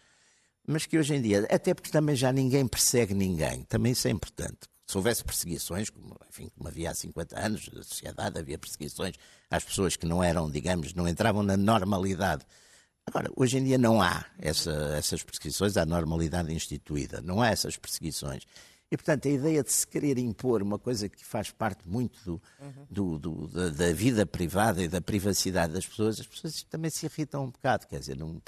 mas 0.67 0.87
que 0.87 0.99
hoje 0.99 1.15
em 1.15 1.23
dia, 1.23 1.47
até 1.51 1.75
porque 1.75 1.91
também 1.91 2.17
já 2.17 2.33
ninguém 2.33 2.67
persegue 2.67 3.15
ninguém, 3.15 3.63
também 3.65 3.93
isso 3.93 4.09
é 4.09 4.11
importante. 4.11 4.61
se 4.87 4.97
houvesse 4.97 5.23
perseguições, 5.25 5.91
como, 5.91 6.17
enfim, 6.29 6.49
como 6.57 6.69
havia 6.69 6.91
há 6.91 6.95
50 6.95 7.39
anos, 7.39 7.69
na 7.73 7.83
sociedade 7.83 8.39
havia 8.39 8.59
perseguições 8.59 9.17
às 9.51 9.65
pessoas 9.65 9.97
que 9.97 10.07
não 10.07 10.23
eram, 10.23 10.51
digamos, 10.51 10.95
não 10.95 11.09
entravam 11.09 11.43
na 11.43 11.57
normalidade. 11.57 12.47
Agora, 13.05 13.31
hoje 13.37 13.59
em 13.59 13.65
dia 13.65 13.79
não 13.79 14.01
há 14.01 14.25
essa, 14.39 14.73
essas 14.97 15.23
perseguições, 15.23 15.77
há 15.77 15.85
normalidade 15.87 16.53
instituída, 16.53 17.21
não 17.21 17.43
há 17.43 17.49
essas 17.51 17.77
perseguições. 17.77 18.45
E, 18.91 18.97
portanto, 18.97 19.27
a 19.27 19.31
ideia 19.31 19.65
de 19.65 19.73
se 19.73 19.87
querer 19.87 20.17
impor 20.17 20.63
uma 20.63 20.79
coisa 20.79 21.09
que 21.09 21.25
faz 21.25 21.51
parte 21.51 21.89
muito 21.89 22.19
do, 22.25 22.41
do, 22.89 23.19
do, 23.19 23.49
da, 23.49 23.69
da, 23.71 23.93
vida 23.93 24.25
privada 24.25 24.83
e 24.83 24.87
da 24.87 25.01
privacidade 25.01 25.73
das 25.73 25.85
pessoas, 25.85 26.21
as 26.21 26.27
pessoas 26.27 26.63
também 26.63 26.91
se 26.91 27.07
irritam 27.07 27.45
um 27.45 27.51
bocado, 27.51 27.87
quer 27.89 27.99
dizer, 27.99 28.17
não 28.17 28.41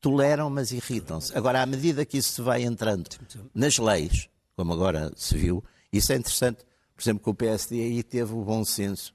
toleram, 0.00 0.50
mas 0.50 0.72
irritam-se. 0.72 1.36
Agora, 1.36 1.62
à 1.62 1.66
medida 1.66 2.04
que 2.04 2.18
isso 2.18 2.32
se 2.32 2.42
vai 2.42 2.64
entrando 2.64 3.08
nas 3.54 3.78
leis, 3.78 4.28
como 4.56 4.72
agora 4.72 5.12
se 5.16 5.36
viu, 5.36 5.62
isso 5.92 6.12
é 6.12 6.16
interessante. 6.16 6.64
Por 6.94 7.02
exemplo, 7.02 7.22
que 7.22 7.30
o 7.30 7.34
PSD 7.34 7.80
aí 7.80 8.02
teve 8.02 8.32
o 8.32 8.44
bom 8.44 8.64
senso 8.64 9.14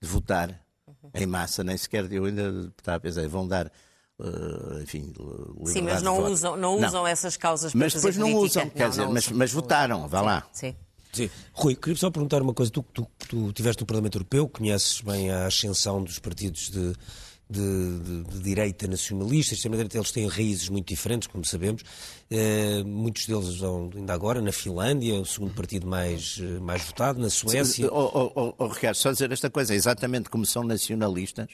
de 0.00 0.08
votar 0.08 0.64
em 1.14 1.26
massa, 1.26 1.64
nem 1.64 1.76
sequer 1.76 2.10
eu 2.12 2.24
ainda 2.24 2.72
estava 2.78 2.96
a 2.96 3.00
pensar, 3.00 3.26
vão 3.28 3.46
dar 3.46 3.70
Uh, 4.22 4.80
enfim, 4.82 5.12
Sim, 5.64 5.82
mas 5.82 6.00
não 6.00 6.30
usam, 6.30 6.56
não 6.56 6.76
usam 6.76 6.92
não. 6.92 7.06
essas 7.08 7.36
causas 7.36 7.72
para 7.72 7.80
Mas 7.80 7.92
depois 7.92 8.16
não 8.16 8.30
política. 8.30 8.60
usam, 8.60 8.70
quer 8.70 8.82
não, 8.84 8.90
dizer, 8.90 9.08
mas, 9.08 9.28
mas 9.30 9.52
votaram, 9.52 10.06
vá 10.06 10.20
lá. 10.20 10.46
Sim. 10.52 10.76
Sim. 11.12 11.28
Rui, 11.52 11.74
queria 11.74 11.96
só 11.96 12.08
perguntar 12.08 12.40
uma 12.40 12.54
coisa. 12.54 12.70
Tu, 12.70 12.82
tu, 12.94 13.06
tu 13.28 13.52
tiveste 13.52 13.82
no 13.82 13.86
Parlamento 13.86 14.16
Europeu, 14.16 14.48
conheces 14.48 15.00
bem 15.00 15.28
a 15.28 15.46
ascensão 15.46 16.04
dos 16.04 16.20
partidos 16.20 16.70
de, 16.70 16.92
de, 17.50 17.98
de, 17.98 18.22
de 18.22 18.38
direita 18.40 18.86
nacionalista. 18.86 19.54
Extrema-direita, 19.54 19.98
eles 19.98 20.12
têm 20.12 20.28
raízes 20.28 20.68
muito 20.68 20.86
diferentes, 20.86 21.26
como 21.26 21.44
sabemos. 21.44 21.82
Uh, 22.30 22.86
muitos 22.86 23.26
deles 23.26 23.46
estão 23.48 23.90
ainda 23.94 24.14
agora 24.14 24.40
na 24.40 24.52
Finlândia, 24.52 25.16
o 25.16 25.26
segundo 25.26 25.52
partido 25.52 25.86
mais, 25.86 26.38
mais 26.60 26.82
votado, 26.82 27.20
na 27.20 27.28
Suécia. 27.28 27.92
Oh, 27.92 28.30
oh, 28.34 28.54
oh, 28.56 28.66
Ricardo, 28.68 28.94
só 28.94 29.10
dizer 29.10 29.32
esta 29.32 29.50
coisa, 29.50 29.74
exatamente 29.74 30.30
como 30.30 30.46
são 30.46 30.62
nacionalistas, 30.62 31.48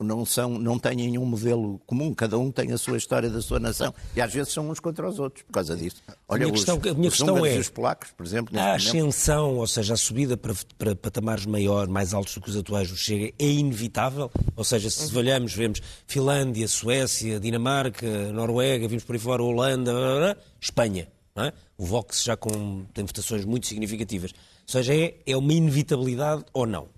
não, 0.00 0.26
são, 0.26 0.58
não 0.58 0.78
têm 0.78 1.16
um 1.16 1.24
modelo 1.24 1.80
comum, 1.86 2.12
cada 2.12 2.36
um 2.36 2.50
tem 2.50 2.72
a 2.72 2.78
sua 2.78 2.96
história 2.96 3.30
da 3.30 3.40
sua 3.40 3.60
nação 3.60 3.94
e 4.16 4.20
às 4.20 4.32
vezes 4.32 4.52
são 4.52 4.68
uns 4.68 4.80
contra 4.80 5.08
os 5.08 5.18
outros 5.18 5.44
por 5.44 5.52
causa 5.52 5.76
disso. 5.76 6.02
Olha, 6.28 6.42
a 6.42 6.46
minha 6.46 6.52
questão, 6.52 6.76
a 6.76 6.94
minha 6.94 7.10
questão 7.10 7.46
é, 7.46 7.58
os 7.58 7.70
polacos, 7.70 8.10
por 8.10 8.26
exemplo, 8.26 8.58
a 8.58 8.74
ascensão, 8.74 9.44
momento... 9.44 9.60
ou 9.60 9.66
seja, 9.66 9.94
a 9.94 9.96
subida 9.96 10.36
para, 10.36 10.54
para 10.76 10.96
patamares 10.96 11.46
maior, 11.46 11.86
mais 11.86 12.12
altos 12.12 12.34
do 12.34 12.40
que 12.40 12.50
os 12.50 12.56
atuais 12.56 12.90
do 12.90 12.96
Chega, 12.96 13.32
é 13.38 13.46
inevitável? 13.46 14.30
Ou 14.56 14.64
seja, 14.64 14.90
se 14.90 15.16
olhamos, 15.16 15.54
vemos 15.54 15.80
Finlândia, 16.06 16.66
Suécia, 16.66 17.38
Dinamarca, 17.38 18.32
Noruega, 18.32 18.88
vimos 18.88 19.04
por 19.04 19.14
aí 19.14 19.20
fora, 19.20 19.42
Holanda, 19.42 19.92
blá, 19.92 20.00
blá, 20.00 20.18
blá, 20.18 20.36
Espanha. 20.60 21.08
É? 21.36 21.52
O 21.76 21.86
Vox 21.86 22.24
já 22.24 22.36
com, 22.36 22.84
tem 22.92 23.04
votações 23.04 23.44
muito 23.44 23.68
significativas. 23.68 24.32
Ou 24.32 24.72
seja, 24.72 24.92
é, 24.92 25.14
é 25.24 25.36
uma 25.36 25.52
inevitabilidade 25.52 26.44
ou 26.52 26.66
não? 26.66 26.88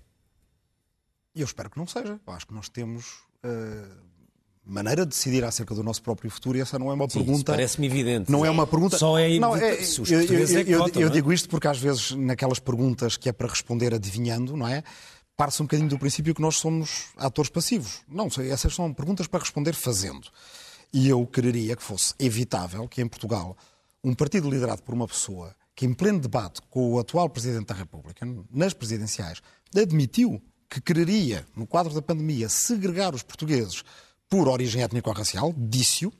E 1.33 1.41
eu 1.41 1.45
espero 1.45 1.69
que 1.69 1.77
não 1.77 1.87
seja. 1.87 2.19
Eu 2.25 2.33
acho 2.33 2.47
que 2.47 2.53
nós 2.53 2.67
temos 2.67 3.19
uh, 3.45 4.11
maneira 4.65 5.05
de 5.05 5.09
decidir 5.09 5.43
acerca 5.43 5.73
do 5.73 5.83
nosso 5.83 6.01
próprio 6.01 6.29
futuro 6.29 6.57
e 6.57 6.61
essa 6.61 6.77
não 6.77 6.91
é 6.91 6.93
uma 6.93 7.09
Sim, 7.09 7.19
pergunta. 7.19 7.51
Parece-me 7.51 7.87
evidente. 7.87 8.31
Não 8.31 8.45
é 8.45 8.49
uma 8.49 8.67
pergunta. 8.67 8.97
Só 8.97 9.17
é, 9.17 9.39
não, 9.39 9.55
é, 9.55 9.75
eu, 9.75 10.21
eu, 10.21 10.21
eu, 10.21 10.61
eu, 10.61 10.79
votam, 10.79 11.01
eu 11.01 11.07
é? 11.07 11.11
digo 11.11 11.31
isto 11.33 11.49
porque 11.49 11.67
às 11.67 11.79
vezes 11.79 12.11
naquelas 12.11 12.59
perguntas 12.59 13.17
que 13.17 13.29
é 13.29 13.31
para 13.31 13.47
responder 13.47 13.93
adivinhando, 13.93 14.55
não 14.55 14.67
é? 14.67 14.83
Parte-se 15.35 15.61
um 15.61 15.65
bocadinho 15.65 15.89
do 15.89 15.97
princípio 15.97 16.35
que 16.35 16.41
nós 16.41 16.57
somos 16.57 17.07
atores 17.17 17.49
passivos. 17.49 18.01
Não, 18.07 18.27
essas 18.27 18.75
são 18.75 18.93
perguntas 18.93 19.27
para 19.27 19.39
responder 19.39 19.73
fazendo. 19.73 20.27
E 20.93 21.07
eu 21.07 21.25
quereria 21.25 21.75
que 21.75 21.81
fosse 21.81 22.13
evitável 22.19 22.87
que 22.87 23.01
em 23.01 23.07
Portugal 23.07 23.57
um 24.03 24.13
partido 24.13 24.49
liderado 24.49 24.83
por 24.83 24.93
uma 24.93 25.07
pessoa 25.07 25.55
que 25.73 25.85
em 25.85 25.93
pleno 25.93 26.19
debate 26.19 26.61
com 26.69 26.93
o 26.93 26.99
atual 26.99 27.29
Presidente 27.29 27.67
da 27.67 27.73
República, 27.73 28.27
nas 28.51 28.73
presidenciais, 28.73 29.41
admitiu 29.75 30.41
que 30.71 30.79
quereria, 30.79 31.45
no 31.53 31.67
quadro 31.67 31.93
da 31.93 32.01
pandemia, 32.01 32.47
segregar 32.47 33.13
os 33.13 33.21
portugueses 33.21 33.83
por 34.29 34.47
origem 34.47 34.81
étnico-racial, 34.81 35.53
disse-o. 35.57 36.13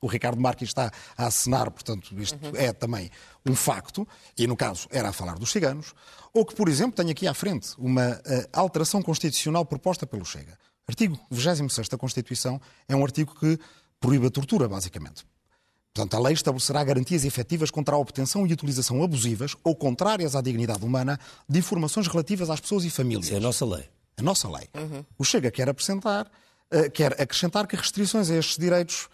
O 0.00 0.08
Ricardo 0.08 0.38
Marques 0.38 0.68
está 0.68 0.90
a 1.16 1.26
assinar, 1.26 1.70
portanto, 1.70 2.12
isto 2.20 2.38
uhum. 2.44 2.56
é 2.56 2.72
também 2.72 3.08
um 3.46 3.54
facto, 3.54 4.06
e 4.36 4.46
no 4.46 4.56
caso 4.56 4.88
era 4.90 5.08
a 5.08 5.12
falar 5.12 5.38
dos 5.38 5.50
ciganos, 5.50 5.94
ou 6.34 6.44
que, 6.44 6.54
por 6.54 6.68
exemplo, 6.68 6.96
tenho 6.96 7.10
aqui 7.10 7.26
à 7.26 7.32
frente 7.32 7.70
uma 7.78 8.10
uh, 8.10 8.48
alteração 8.52 9.00
constitucional 9.00 9.64
proposta 9.64 10.06
pelo 10.06 10.24
Chega. 10.24 10.58
Artigo 10.86 11.18
26 11.30 11.88
da 11.88 11.96
Constituição 11.96 12.60
é 12.86 12.94
um 12.94 13.02
artigo 13.02 13.34
que 13.38 13.58
proíbe 13.98 14.26
a 14.26 14.30
tortura, 14.30 14.68
basicamente. 14.68 15.24
Portanto, 15.94 16.14
a 16.16 16.20
lei 16.20 16.34
estabelecerá 16.34 16.82
garantias 16.82 17.24
efetivas 17.24 17.70
contra 17.70 17.94
a 17.94 17.98
obtenção 17.98 18.44
e 18.44 18.52
utilização 18.52 19.00
abusivas 19.00 19.54
ou 19.62 19.76
contrárias 19.76 20.34
à 20.34 20.40
dignidade 20.40 20.84
humana 20.84 21.20
de 21.48 21.60
informações 21.60 22.08
relativas 22.08 22.50
às 22.50 22.58
pessoas 22.58 22.84
e 22.84 22.90
famílias. 22.90 23.26
Isso 23.26 23.34
é 23.34 23.36
a 23.36 23.40
nossa 23.40 23.64
lei. 23.64 23.88
A 24.16 24.22
nossa 24.22 24.48
lei. 24.50 24.68
Uhum. 24.74 25.04
O 25.16 25.24
Chega 25.24 25.52
quer 25.52 25.68
apresentar, 25.68 26.26
uh, 26.26 26.90
quer 26.90 27.12
acrescentar 27.20 27.68
que 27.68 27.76
restrições 27.76 28.28
a 28.28 28.34
estes 28.34 28.58
direitos 28.58 29.08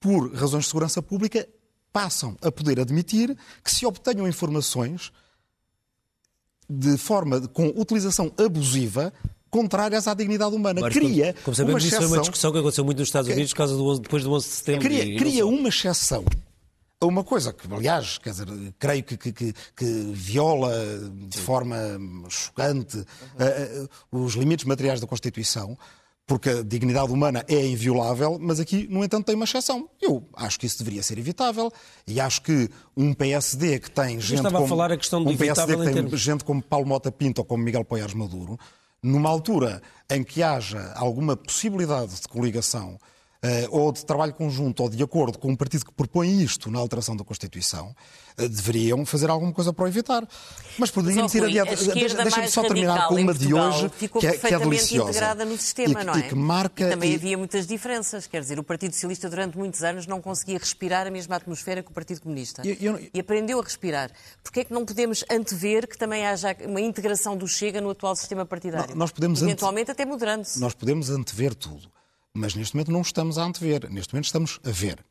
por 0.00 0.34
razões 0.34 0.64
de 0.64 0.70
segurança 0.70 1.00
pública 1.00 1.48
passam 1.92 2.36
a 2.42 2.50
poder 2.50 2.80
admitir 2.80 3.36
que 3.62 3.70
se 3.70 3.86
obtenham 3.86 4.26
informações 4.26 5.12
de 6.68 6.98
forma 6.98 7.46
com 7.46 7.68
utilização 7.68 8.32
abusiva 8.36 9.12
contrárias 9.50 10.06
à 10.06 10.14
dignidade 10.14 10.54
humana. 10.54 10.80
Mas, 10.80 10.92
cria 10.92 11.32
como, 11.32 11.44
como 11.44 11.56
sabemos, 11.56 11.82
uma 11.82 11.86
exceção, 11.86 11.98
isso 11.98 12.08
foi 12.08 12.18
uma 12.18 12.22
discussão 12.22 12.52
que 12.52 12.58
aconteceu 12.58 12.84
muito 12.84 12.98
nos 12.98 13.08
Estados 13.08 13.30
Unidos 13.30 13.52
por 13.52 13.56
causa 13.56 13.76
do, 13.76 13.98
depois 13.98 14.22
do 14.22 14.32
11 14.32 14.48
de 14.48 14.54
setembro. 14.54 14.80
Cria, 14.82 15.04
e, 15.04 15.16
cria 15.16 15.46
uma 15.46 15.68
exceção 15.68 16.24
a 17.00 17.06
uma 17.06 17.22
coisa 17.22 17.52
que, 17.52 17.72
aliás, 17.72 18.18
quer 18.18 18.30
dizer, 18.30 18.46
creio 18.78 19.04
que, 19.04 19.16
que, 19.16 19.32
que, 19.32 19.54
que 19.76 19.84
viola 20.12 20.72
de 21.28 21.38
forma 21.38 21.76
chocante 22.28 22.98
uh, 22.98 23.84
uh, 24.12 24.24
os 24.24 24.34
limites 24.34 24.64
materiais 24.64 25.00
da 25.00 25.06
Constituição, 25.06 25.76
porque 26.26 26.48
a 26.48 26.62
dignidade 26.62 27.12
humana 27.12 27.44
é 27.48 27.66
inviolável, 27.66 28.38
mas 28.40 28.58
aqui, 28.58 28.88
no 28.90 29.04
entanto, 29.04 29.26
tem 29.26 29.34
uma 29.34 29.44
exceção. 29.44 29.88
Eu 30.00 30.26
acho 30.34 30.58
que 30.58 30.66
isso 30.66 30.78
deveria 30.78 31.02
ser 31.02 31.18
evitável 31.18 31.70
e 32.06 32.18
acho 32.18 32.42
que 32.42 32.68
um 32.96 33.12
PSD 33.12 33.78
que 33.78 33.90
tem 33.90 34.18
gente 34.20 34.38
estava 34.38 34.56
como, 34.56 34.64
a 34.64 34.68
falar 34.68 34.90
a 34.90 34.96
questão 34.96 35.22
do 35.22 35.30
um 35.30 35.36
PSD 35.36 35.76
que 35.76 35.84
tem 35.84 35.94
termos... 35.94 36.20
gente 36.20 36.44
como 36.44 36.60
Paulo 36.60 36.86
Mota 36.86 37.12
Pinto 37.12 37.40
ou 37.40 37.44
como 37.44 37.62
Miguel 37.62 37.84
Poiares 37.84 38.14
Maduro, 38.14 38.58
numa 39.02 39.28
altura 39.28 39.82
em 40.10 40.22
que 40.22 40.42
haja 40.42 40.92
alguma 40.94 41.36
possibilidade 41.36 42.20
de 42.20 42.28
coligação 42.28 42.98
ou 43.70 43.92
de 43.92 44.04
trabalho 44.04 44.32
conjunto 44.34 44.82
ou 44.82 44.88
de 44.88 45.02
acordo 45.02 45.38
com 45.38 45.48
um 45.48 45.56
partido 45.56 45.84
que 45.84 45.92
propõe 45.92 46.42
isto 46.42 46.70
na 46.70 46.78
alteração 46.78 47.16
da 47.16 47.24
Constituição, 47.24 47.94
eh, 48.38 48.48
deveriam 48.48 49.04
fazer 49.06 49.30
alguma 49.30 49.52
coisa 49.52 49.72
para 49.72 49.84
o 49.84 49.88
evitar. 49.88 50.26
Mas 50.78 50.90
poderiam 50.90 51.26
ir 51.26 51.44
adiante. 51.44 51.84
Deixa-me 51.86 52.48
só 52.48 52.62
terminar 52.62 53.08
com 53.08 53.14
uma 53.14 53.32
de 53.32 53.54
hoje 53.54 53.90
que 53.90 54.26
é, 54.26 54.32
que 54.32 54.54
é 54.54 54.58
deliciosa. 54.58 55.10
integrada 55.10 55.44
no 55.44 55.56
sistema, 55.56 56.02
e, 56.02 56.04
não 56.04 56.14
é? 56.14 56.18
E 56.18 56.22
que 56.24 56.34
marca... 56.34 56.86
E 56.86 56.90
também 56.90 57.12
e... 57.12 57.14
havia 57.14 57.38
muitas 57.38 57.66
diferenças. 57.66 58.26
Quer 58.26 58.40
dizer, 58.40 58.58
o 58.58 58.64
Partido 58.64 58.92
Socialista 58.92 59.30
durante 59.30 59.56
muitos 59.56 59.82
anos 59.82 60.06
não 60.06 60.20
conseguia 60.20 60.58
respirar 60.58 61.06
a 61.06 61.10
mesma 61.10 61.36
atmosfera 61.36 61.82
que 61.82 61.90
o 61.90 61.94
Partido 61.94 62.20
Comunista. 62.20 62.62
Eu, 62.66 62.76
eu... 62.80 63.08
E 63.12 63.20
aprendeu 63.20 63.58
a 63.58 63.62
respirar. 63.62 64.10
Porquê 64.42 64.60
é 64.60 64.64
que 64.64 64.72
não 64.72 64.84
podemos 64.84 65.24
antever 65.30 65.88
que 65.88 65.96
também 65.96 66.26
haja 66.26 66.54
uma 66.66 66.80
integração 66.80 67.36
do 67.36 67.48
Chega 67.48 67.80
no 67.80 67.90
atual 67.90 68.14
sistema 68.14 68.44
partidário? 68.44 68.90
Não, 68.90 68.96
nós 68.96 69.10
podemos 69.10 69.42
Eventualmente 69.42 69.90
ante... 69.90 70.02
até 70.02 70.04
moderando-se. 70.04 70.60
Nós 70.60 70.74
podemos 70.74 71.10
antever 71.10 71.54
tudo. 71.54 71.88
Mas 72.36 72.54
neste 72.54 72.74
momento 72.74 72.92
não 72.92 73.00
estamos 73.00 73.38
a 73.38 73.44
antever, 73.44 73.90
neste 73.90 74.12
momento 74.12 74.26
estamos 74.26 74.60
a 74.62 74.70
ver. 74.70 75.02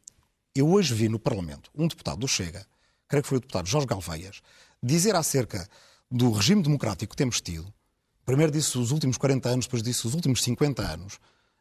Eu 0.53 0.69
hoje 0.69 0.93
vi 0.93 1.09
no 1.09 1.17
Parlamento 1.17 1.71
um 1.73 1.87
deputado 1.87 2.19
do 2.19 2.27
Chega, 2.27 2.63
creio 3.07 3.23
que 3.23 3.27
foi 3.27 3.39
o 3.39 3.41
deputado 3.41 3.67
Jorge 3.67 3.87
Galveias, 3.87 4.41
dizer 4.81 5.15
acerca 5.15 5.67
do 6.09 6.29
regime 6.29 6.61
democrático 6.61 7.09
que 7.09 7.17
temos 7.17 7.41
tido, 7.41 7.73
primeiro 8.23 8.51
disse 8.51 8.77
os 8.77 8.91
últimos 8.91 9.17
40 9.17 9.49
anos, 9.49 9.65
depois 9.65 9.81
disse 9.81 10.05
os 10.05 10.13
últimos 10.13 10.43
50 10.43 10.83
anos, 10.83 11.17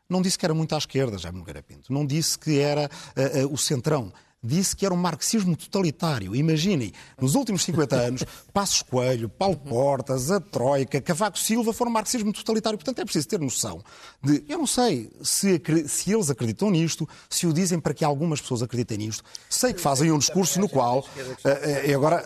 não 0.06 0.20
disse 0.20 0.38
que 0.38 0.44
era 0.44 0.52
muito 0.52 0.74
à 0.74 0.78
esquerda, 0.78 1.16
Jaime 1.16 1.38
Nogueira 1.38 1.62
Pinto, 1.62 1.90
não 1.90 2.04
disse 2.04 2.38
que 2.38 2.58
era 2.58 2.90
uh, 3.16 3.46
uh, 3.46 3.52
o 3.52 3.56
centrão, 3.56 4.12
disse 4.44 4.76
que 4.76 4.84
era 4.84 4.94
um 4.94 4.98
marxismo 4.98 5.56
totalitário. 5.56 6.36
Imaginem, 6.36 6.92
nos 7.18 7.34
últimos 7.34 7.64
50 7.64 7.96
anos, 7.96 8.24
Passos 8.52 8.82
Coelho, 8.82 9.28
Paulo 9.28 9.56
Portas, 9.56 10.30
a 10.30 10.38
Troika, 10.38 11.00
Cavaco 11.00 11.38
Silva 11.38 11.72
foram 11.72 11.90
marxismo 11.90 12.32
totalitário. 12.32 12.78
Portanto, 12.78 12.98
é 13.00 13.04
preciso 13.04 13.26
ter 13.26 13.40
noção 13.40 13.82
de. 14.22 14.44
Eu 14.48 14.58
não 14.58 14.66
sei 14.66 15.10
se, 15.22 15.60
se 15.88 16.12
eles 16.12 16.28
acreditam 16.28 16.70
nisto, 16.70 17.08
se 17.30 17.46
o 17.46 17.52
dizem 17.52 17.80
para 17.80 17.94
que 17.94 18.04
algumas 18.04 18.40
pessoas 18.40 18.62
acreditem 18.62 18.98
nisto. 18.98 19.24
Sei 19.48 19.72
que 19.72 19.80
fazem 19.80 20.12
um 20.12 20.18
discurso 20.18 20.60
no 20.60 20.68
qual. 20.68 20.98
Uh, 21.00 21.94
agora. 21.94 22.24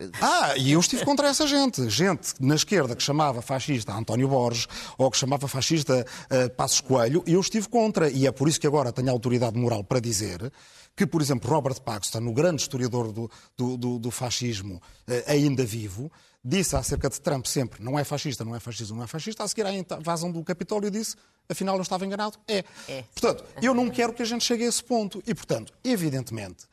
Uh, 0.00 0.10
ah, 0.20 0.56
e 0.56 0.72
eu 0.72 0.80
estive 0.80 1.04
contra 1.04 1.28
essa 1.28 1.46
gente. 1.46 1.88
Gente 1.88 2.34
na 2.40 2.56
esquerda 2.56 2.96
que 2.96 3.02
chamava 3.02 3.40
fascista 3.40 3.92
António 3.92 4.28
Borges 4.28 4.66
ou 4.98 5.10
que 5.10 5.16
chamava 5.16 5.46
fascista 5.46 6.04
uh, 6.04 6.50
Passos 6.50 6.80
Coelho, 6.80 7.22
eu 7.26 7.40
estive 7.40 7.68
contra. 7.68 8.10
E 8.10 8.26
é 8.26 8.32
por 8.32 8.48
isso 8.48 8.60
que 8.60 8.66
agora 8.66 8.92
tenho 8.92 9.10
autoridade 9.10 9.56
moral 9.56 9.84
para 9.84 10.00
dizer 10.00 10.52
que, 10.96 11.06
por 11.06 11.20
exemplo, 11.20 11.50
Robert 11.50 11.80
Paxton, 11.82 12.26
o 12.26 12.32
grande 12.32 12.62
historiador 12.62 13.12
do, 13.12 13.30
do, 13.56 13.76
do, 13.76 13.98
do 13.98 14.10
fascismo, 14.10 14.80
eh, 15.06 15.24
ainda 15.26 15.64
vivo, 15.64 16.10
disse 16.42 16.74
acerca 16.74 17.10
de 17.10 17.20
Trump 17.20 17.44
sempre, 17.44 17.84
não 17.84 17.98
é 17.98 18.02
fascista, 18.02 18.44
não 18.44 18.56
é 18.56 18.60
fascista, 18.60 18.94
não 18.94 19.02
é 19.02 19.06
fascista, 19.06 19.44
a 19.44 19.48
seguir 19.48 19.66
à 19.66 19.72
invasão 19.74 20.32
do 20.32 20.42
Capitólio 20.42 20.90
disse, 20.90 21.14
afinal 21.48 21.76
eu 21.76 21.82
estava 21.82 22.06
enganado, 22.06 22.38
é. 22.48 22.64
é. 22.88 23.02
Portanto, 23.12 23.44
eu 23.60 23.74
não 23.74 23.90
quero 23.90 24.14
que 24.14 24.22
a 24.22 24.24
gente 24.24 24.44
chegue 24.44 24.64
a 24.64 24.68
esse 24.68 24.82
ponto. 24.82 25.22
E, 25.26 25.34
portanto, 25.34 25.72
evidentemente, 25.84 26.66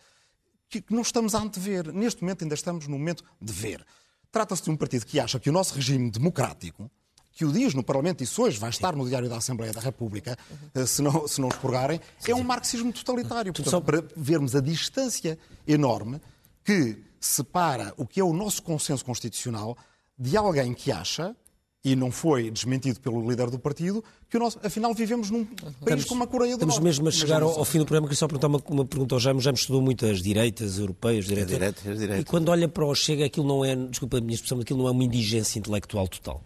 que, 0.69 0.81
que 0.81 0.93
não 0.93 1.01
estamos 1.03 1.35
a 1.35 1.39
antever. 1.39 1.93
Neste 1.93 2.23
momento 2.23 2.43
ainda 2.43 2.55
estamos 2.55 2.87
no 2.87 2.97
momento 2.97 3.23
de 3.39 3.53
ver. 3.53 3.85
Trata-se 4.31 4.63
de 4.63 4.71
um 4.71 4.75
partido 4.75 5.05
que 5.05 5.19
acha 5.19 5.39
que 5.39 5.49
o 5.49 5.53
nosso 5.53 5.75
regime 5.75 6.09
democrático, 6.09 6.89
que 7.33 7.43
o 7.43 7.51
diz 7.51 7.73
no 7.73 7.83
Parlamento, 7.83 8.23
e 8.23 8.41
hoje 8.41 8.59
vai 8.59 8.69
estar 8.69 8.95
no 8.95 9.07
Diário 9.07 9.27
da 9.27 9.37
Assembleia 9.37 9.73
da 9.73 9.81
República, 9.81 10.37
eh, 10.73 10.85
se 10.85 11.01
não, 11.01 11.27
se 11.27 11.41
não 11.41 11.49
expurgarem, 11.49 11.99
é 12.27 12.35
um 12.35 12.43
marxismo 12.43 12.93
totalitário. 12.93 13.51
Portanto, 13.51 13.81
para 13.81 14.03
vermos 14.15 14.55
a 14.55 14.61
distância 14.61 15.37
enorme 15.67 16.21
que 16.63 16.97
separa 17.19 17.93
o 17.97 18.05
que 18.05 18.19
é 18.19 18.23
o 18.23 18.33
nosso 18.33 18.61
consenso 18.61 19.03
constitucional 19.03 19.75
de 20.17 20.37
alguém 20.37 20.73
que 20.73 20.91
acha 20.91 21.35
e 21.83 21.95
não 21.95 22.11
foi 22.11 22.49
desmentido 22.49 22.99
pelo 23.01 23.29
líder 23.29 23.49
do 23.49 23.59
partido, 23.59 24.01
que 24.29 24.39
nós, 24.39 24.57
afinal, 24.63 24.93
vivemos 24.93 25.29
num 25.29 25.43
país 25.43 25.75
estamos, 25.81 26.05
como 26.05 26.23
a 26.23 26.27
Coreia 26.27 26.51
do 26.51 26.63
estamos 26.63 26.75
Norte. 26.75 26.89
Estamos 26.89 26.99
mesmo 26.99 27.07
a 27.09 27.11
chegar 27.11 27.43
ao, 27.43 27.59
ao, 27.59 27.65
fim 27.65 27.79
do 27.79 27.85
programa, 27.85 28.07
queria 28.07 28.17
só 28.19 28.27
perguntar 28.27 28.47
uma, 28.47 28.61
uma 28.69 28.85
pergunta 28.85 29.15
ao 29.15 29.19
Jaime. 29.19 29.39
O 29.39 29.41
Jaime 29.41 29.59
estudou 29.59 29.81
muito 29.81 30.05
as 30.05 30.21
direitas 30.21 30.79
europeias, 30.79 31.25
direita, 31.25 31.49
direita, 31.49 31.95
direita. 31.95 32.21
E 32.21 32.23
quando 32.23 32.47
olha 32.49 32.69
para 32.69 32.85
o 32.85 32.95
Chega, 32.95 33.25
aquilo 33.25 33.45
não 33.45 33.65
é, 33.65 33.75
desculpa 33.75 34.17
a 34.17 34.21
minha 34.21 34.33
expressão, 34.33 34.61
aquilo 34.61 34.79
não 34.79 34.87
é 34.87 34.91
uma 34.91 35.03
indigência 35.03 35.59
intelectual 35.59 36.07
total. 36.07 36.41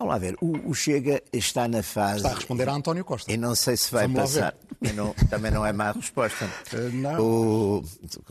Vamos 0.00 0.14
lá 0.14 0.18
ver, 0.18 0.34
o, 0.40 0.70
o, 0.70 0.74
Chega 0.74 1.22
está 1.30 1.68
na 1.68 1.82
fase. 1.82 2.16
Está 2.16 2.30
a 2.30 2.34
responder 2.34 2.66
a 2.70 2.72
António 2.72 3.04
Costa. 3.04 3.30
E 3.30 3.36
não 3.36 3.54
sei 3.54 3.76
se 3.76 3.92
vai 3.92 4.08
Vamos 4.08 4.32
passar. 4.32 4.56
Não, 4.94 5.12
também 5.28 5.50
não 5.50 5.64
é 5.64 5.74
má 5.74 5.92
resposta. 5.92 6.50
não. 6.94 7.20
O... 7.20 7.84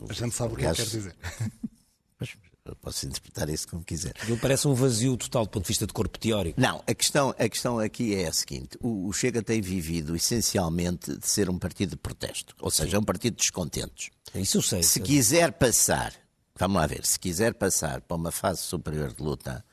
A 0.08 0.12
gente 0.12 0.34
sabe 0.34 0.54
o 0.54 0.56
que 0.56 0.64
quer 0.64 0.74
dizer. 0.74 1.14
Mas 2.18 2.36
posso 2.80 3.06
interpretar 3.06 3.48
isso 3.48 3.68
como 3.68 3.84
quiser. 3.84 4.14
Não 4.28 4.36
parece 4.36 4.66
um 4.66 4.74
vazio 4.74 5.16
total 5.16 5.44
do 5.44 5.50
ponto 5.50 5.62
de 5.62 5.68
vista 5.68 5.86
de 5.86 5.92
corpo 5.92 6.18
teórico. 6.18 6.60
Não, 6.60 6.82
a 6.84 6.92
questão, 6.92 7.30
a 7.38 7.48
questão 7.48 7.78
aqui 7.78 8.16
é 8.16 8.26
a 8.26 8.32
seguinte: 8.32 8.76
o, 8.80 9.06
o 9.06 9.12
Chega 9.12 9.40
tem 9.40 9.60
vivido 9.60 10.16
essencialmente 10.16 11.16
de 11.16 11.28
ser 11.28 11.48
um 11.48 11.56
partido 11.56 11.90
de 11.90 11.96
protesto, 11.98 12.52
ou 12.60 12.72
seja, 12.72 12.98
um 12.98 13.04
partido 13.04 13.34
de 13.34 13.42
descontentes. 13.42 14.10
Isso 14.34 14.58
eu 14.58 14.62
sei. 14.62 14.82
Se 14.82 14.98
quiser 14.98 15.52
passar, 15.52 16.12
vamos 16.56 16.80
lá 16.80 16.88
ver, 16.88 17.06
se 17.06 17.16
quiser 17.16 17.54
passar 17.54 18.00
para 18.00 18.16
uma 18.16 18.32
fase 18.32 18.60
superior 18.62 19.12
de 19.12 19.22
luta 19.22 19.64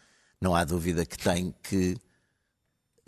não 0.42 0.56
há 0.56 0.64
dúvida 0.64 1.06
que 1.06 1.18
tem 1.18 1.54
que, 1.64 1.98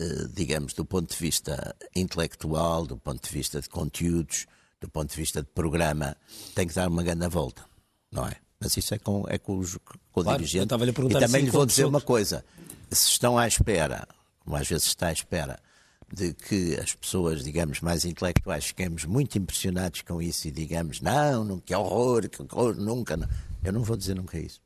eh, 0.00 0.26
digamos, 0.32 0.72
do 0.74 0.84
ponto 0.84 1.10
de 1.10 1.16
vista 1.16 1.74
intelectual, 1.94 2.86
do 2.86 2.96
ponto 2.96 3.26
de 3.26 3.32
vista 3.32 3.60
de 3.60 3.68
conteúdos, 3.68 4.46
do 4.80 4.88
ponto 4.88 5.10
de 5.10 5.16
vista 5.16 5.42
de 5.42 5.48
programa, 5.48 6.16
tem 6.54 6.66
que 6.66 6.74
dar 6.74 6.88
uma 6.88 7.02
grande 7.02 7.28
volta, 7.28 7.64
não 8.10 8.26
é? 8.26 8.36
Mas 8.58 8.76
isso 8.76 8.94
é 8.94 8.98
com, 8.98 9.24
é 9.28 9.38
com, 9.38 9.58
os, 9.58 9.76
com 9.76 10.20
o 10.20 10.22
claro, 10.22 10.38
dirigente. 10.38 10.64
E 10.64 10.68
também 10.68 11.24
assim, 11.24 11.46
lhe 11.46 11.50
vou 11.50 11.64
dizer 11.64 11.84
uma 11.86 12.00
coisa: 12.00 12.44
se 12.90 13.08
estão 13.10 13.38
à 13.38 13.48
espera, 13.48 14.06
como 14.40 14.56
às 14.56 14.68
vezes 14.68 14.88
está 14.88 15.08
à 15.08 15.12
espera, 15.12 15.58
de 16.12 16.34
que 16.34 16.76
as 16.76 16.94
pessoas, 16.94 17.42
digamos, 17.42 17.80
mais 17.80 18.04
intelectuais 18.04 18.66
fiquemos 18.66 19.04
muito 19.04 19.38
impressionados 19.38 20.02
com 20.02 20.20
isso 20.20 20.48
e 20.48 20.50
digamos, 20.50 21.00
não, 21.00 21.44
não 21.44 21.58
que 21.58 21.74
horror, 21.74 22.28
que 22.28 22.42
horror, 22.42 22.74
nunca. 22.74 23.16
Não. 23.16 23.28
Eu 23.62 23.72
não 23.72 23.82
vou 23.82 23.96
dizer 23.96 24.14
nunca 24.14 24.38
isso. 24.38 24.60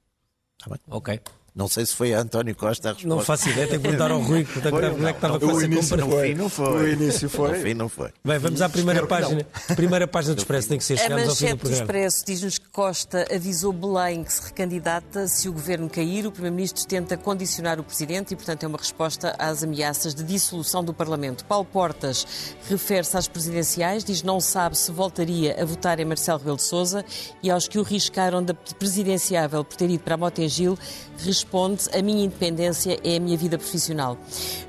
Está 0.59 0.71
bem? 0.71 0.81
Ok. 0.89 1.21
Não 1.55 1.69
sei 1.69 1.87
se 1.87 1.95
foi 1.95 2.13
a 2.13 2.19
António 2.19 2.53
Costa 2.57 2.89
a 2.89 2.93
resposta. 2.95 3.09
Não 3.09 3.21
faço 3.21 3.49
ideia, 3.49 3.69
tenho 3.69 3.81
que 3.81 3.89
perguntar 3.89 4.11
ao 4.11 4.21
Rui 4.21 4.45
como 4.45 5.07
é 5.07 5.13
que 5.13 5.19
estava 5.19 5.37
a 5.37 5.41
fazer 5.41 5.69
comparação. 5.69 6.09
No 6.09 6.21
fim 6.21 6.35
não 6.35 6.49
foi. 6.49 6.83
O 6.83 6.89
início 6.89 7.31
foi. 7.31 7.49
No 7.51 7.63
fim 7.63 7.75
não 7.75 7.89
foi. 7.89 8.11
Bem, 8.25 8.39
vamos 8.41 8.61
à 8.61 8.69
primeira 8.69 9.07
página. 9.07 9.47
Primeira 9.77 10.09
página 10.09 10.35
do 10.35 10.39
Expresso, 10.39 10.69
tem 10.69 10.79
que 10.79 10.85
ser 10.85 10.99
chegamos 10.99 11.29
ao 11.29 11.37
fim 11.37 11.51
do 11.51 11.59
programa. 11.59 11.79
do 11.79 11.83
Expresso 11.85 12.27
diz-nos 12.27 12.59
que 12.59 12.69
Costa 12.71 13.25
avisou 13.33 13.73
Belém 13.73 14.25
que 14.25 14.33
se 14.33 14.43
recandidata 14.43 15.29
se 15.29 15.49
o 15.49 15.53
governo 15.53 15.89
cair. 15.89 16.27
O 16.27 16.33
Primeiro-Ministro 16.33 16.85
tenta 16.89 17.17
condicionar 17.17 17.79
o 17.79 17.85
Presidente 17.85 18.35
e, 18.35 18.37
portanto, 18.37 18.65
é 18.65 18.67
uma 18.67 18.79
resposta 18.79 19.37
às 19.39 19.63
ameaças 19.63 20.13
de 20.13 20.25
dissolução 20.25 20.83
do 20.83 20.93
Parlamento. 20.93 21.45
Paulo 21.45 21.65
Portas 21.65 22.27
refere-se 22.69 23.17
às 23.17 23.29
presidenciais, 23.29 24.03
diz 24.03 24.25
não 24.25 24.41
sabe 24.41 24.77
se 24.77 24.91
voltaria 24.91 25.55
a 25.63 25.65
votar 25.65 26.01
em 26.01 26.05
Marcelo 26.05 26.39
Rebelo 26.39 26.57
de 26.57 26.65
Sousa 26.65 27.05
e 27.41 27.49
aos 27.49 27.69
que 27.69 27.79
o 27.79 27.85
riscaram 27.85 28.43
da 28.43 28.55
presidenciável 28.55 29.63
por 29.63 29.77
ter 29.77 29.89
ido 29.89 30.03
para 30.03 30.17
Motengil, 30.17 30.77
responde 31.17 31.44
a 31.93 32.03
minha 32.03 32.25
independência 32.25 32.99
é 33.05 33.17
a 33.17 33.21
minha 33.21 33.37
vida 33.37 33.57
profissional. 33.57 34.19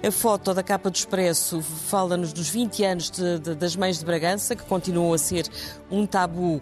A 0.05 0.11
foto 0.11 0.53
da 0.53 0.61
capa 0.61 0.89
do 0.89 0.95
Expresso 0.95 1.61
fala-nos 1.61 2.31
dos 2.31 2.49
20 2.49 2.83
anos 2.83 3.09
de, 3.09 3.39
de, 3.39 3.55
das 3.55 3.75
Mães 3.75 3.99
de 3.99 4.05
Bragança, 4.05 4.55
que 4.55 4.63
continuam 4.63 5.13
a 5.13 5.17
ser 5.17 5.47
um 5.89 6.05
tabu 6.05 6.57
uh, 6.57 6.61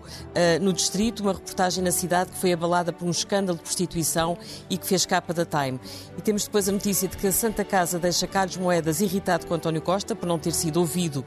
no 0.61 0.71
distrito, 0.71 1.21
uma 1.21 1.33
reportagem 1.33 1.83
na 1.83 1.91
cidade 1.91 2.31
que 2.31 2.37
foi 2.37 2.53
abalada 2.53 2.93
por 2.93 3.05
um 3.05 3.11
escândalo 3.11 3.57
de 3.57 3.63
prostituição 3.63 4.37
e 4.69 4.77
que 4.77 4.87
fez 4.87 5.05
capa 5.05 5.33
da 5.33 5.45
Time. 5.45 5.79
E 6.17 6.21
temos 6.21 6.45
depois 6.45 6.69
a 6.69 6.71
notícia 6.71 7.07
de 7.07 7.17
que 7.17 7.27
a 7.27 7.31
Santa 7.31 7.63
Casa 7.63 7.99
deixa 7.99 8.27
Carlos 8.27 8.57
Moedas 8.57 9.01
irritado 9.01 9.45
com 9.45 9.53
António 9.53 9.81
Costa 9.81 10.15
por 10.15 10.25
não 10.25 10.39
ter 10.39 10.53
sido 10.53 10.77
ouvido 10.77 11.25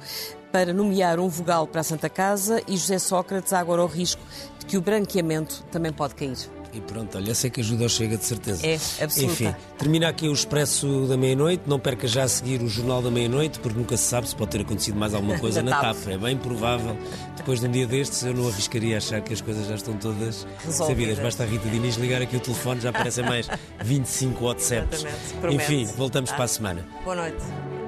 para 0.52 0.72
nomear 0.72 1.20
um 1.20 1.28
vogal 1.28 1.66
para 1.66 1.82
a 1.82 1.84
Santa 1.84 2.08
Casa 2.08 2.62
e 2.66 2.76
José 2.76 2.98
Sócrates 2.98 3.52
agora 3.52 3.82
o 3.82 3.86
risco 3.86 4.22
de 4.58 4.66
que 4.66 4.76
o 4.78 4.80
branqueamento 4.80 5.62
também 5.70 5.92
pode 5.92 6.14
cair. 6.14 6.55
E 6.76 6.80
pronto, 6.82 7.16
olha, 7.16 7.34
sei 7.34 7.48
que 7.48 7.62
ajuda 7.62 7.84
ao 7.84 7.88
Chega 7.88 8.18
de 8.18 8.24
certeza. 8.24 8.66
É, 8.66 8.74
absoluta. 8.74 9.32
Enfim, 9.32 9.54
termina 9.78 10.08
aqui 10.08 10.28
o 10.28 10.32
Expresso 10.32 11.06
da 11.06 11.16
Meia-Noite. 11.16 11.62
Não 11.66 11.78
perca 11.78 12.06
já 12.06 12.24
a 12.24 12.28
seguir 12.28 12.60
o 12.60 12.68
Jornal 12.68 13.00
da 13.00 13.10
Meia-Noite, 13.10 13.58
porque 13.60 13.78
nunca 13.78 13.96
se 13.96 14.02
sabe 14.02 14.28
se 14.28 14.36
pode 14.36 14.50
ter 14.50 14.60
acontecido 14.60 14.98
mais 14.98 15.14
alguma 15.14 15.38
coisa 15.38 15.62
na 15.62 15.70
TAP. 15.80 15.96
É 16.08 16.18
bem 16.18 16.36
provável. 16.36 16.94
Depois 17.34 17.60
de 17.60 17.66
um 17.66 17.70
dia 17.70 17.86
destes, 17.86 18.22
eu 18.24 18.34
não 18.34 18.46
arriscaria 18.46 18.98
achar 18.98 19.22
que 19.22 19.32
as 19.32 19.40
coisas 19.40 19.66
já 19.66 19.76
estão 19.76 19.96
todas 19.96 20.46
Resolvidas. 20.62 20.76
sabidas. 20.76 21.18
Basta 21.18 21.44
a 21.44 21.46
Rita 21.46 21.66
Diniz 21.70 21.96
ligar 21.96 22.20
aqui 22.20 22.36
o 22.36 22.40
telefone, 22.40 22.82
já 22.82 22.90
aparecem 22.90 23.24
mais 23.24 23.48
25 23.82 24.44
WhatsApps. 24.44 25.06
Enfim, 25.50 25.86
voltamos 25.96 26.30
ah. 26.30 26.34
para 26.34 26.44
a 26.44 26.48
semana. 26.48 26.86
Boa 27.04 27.16
noite. 27.16 27.85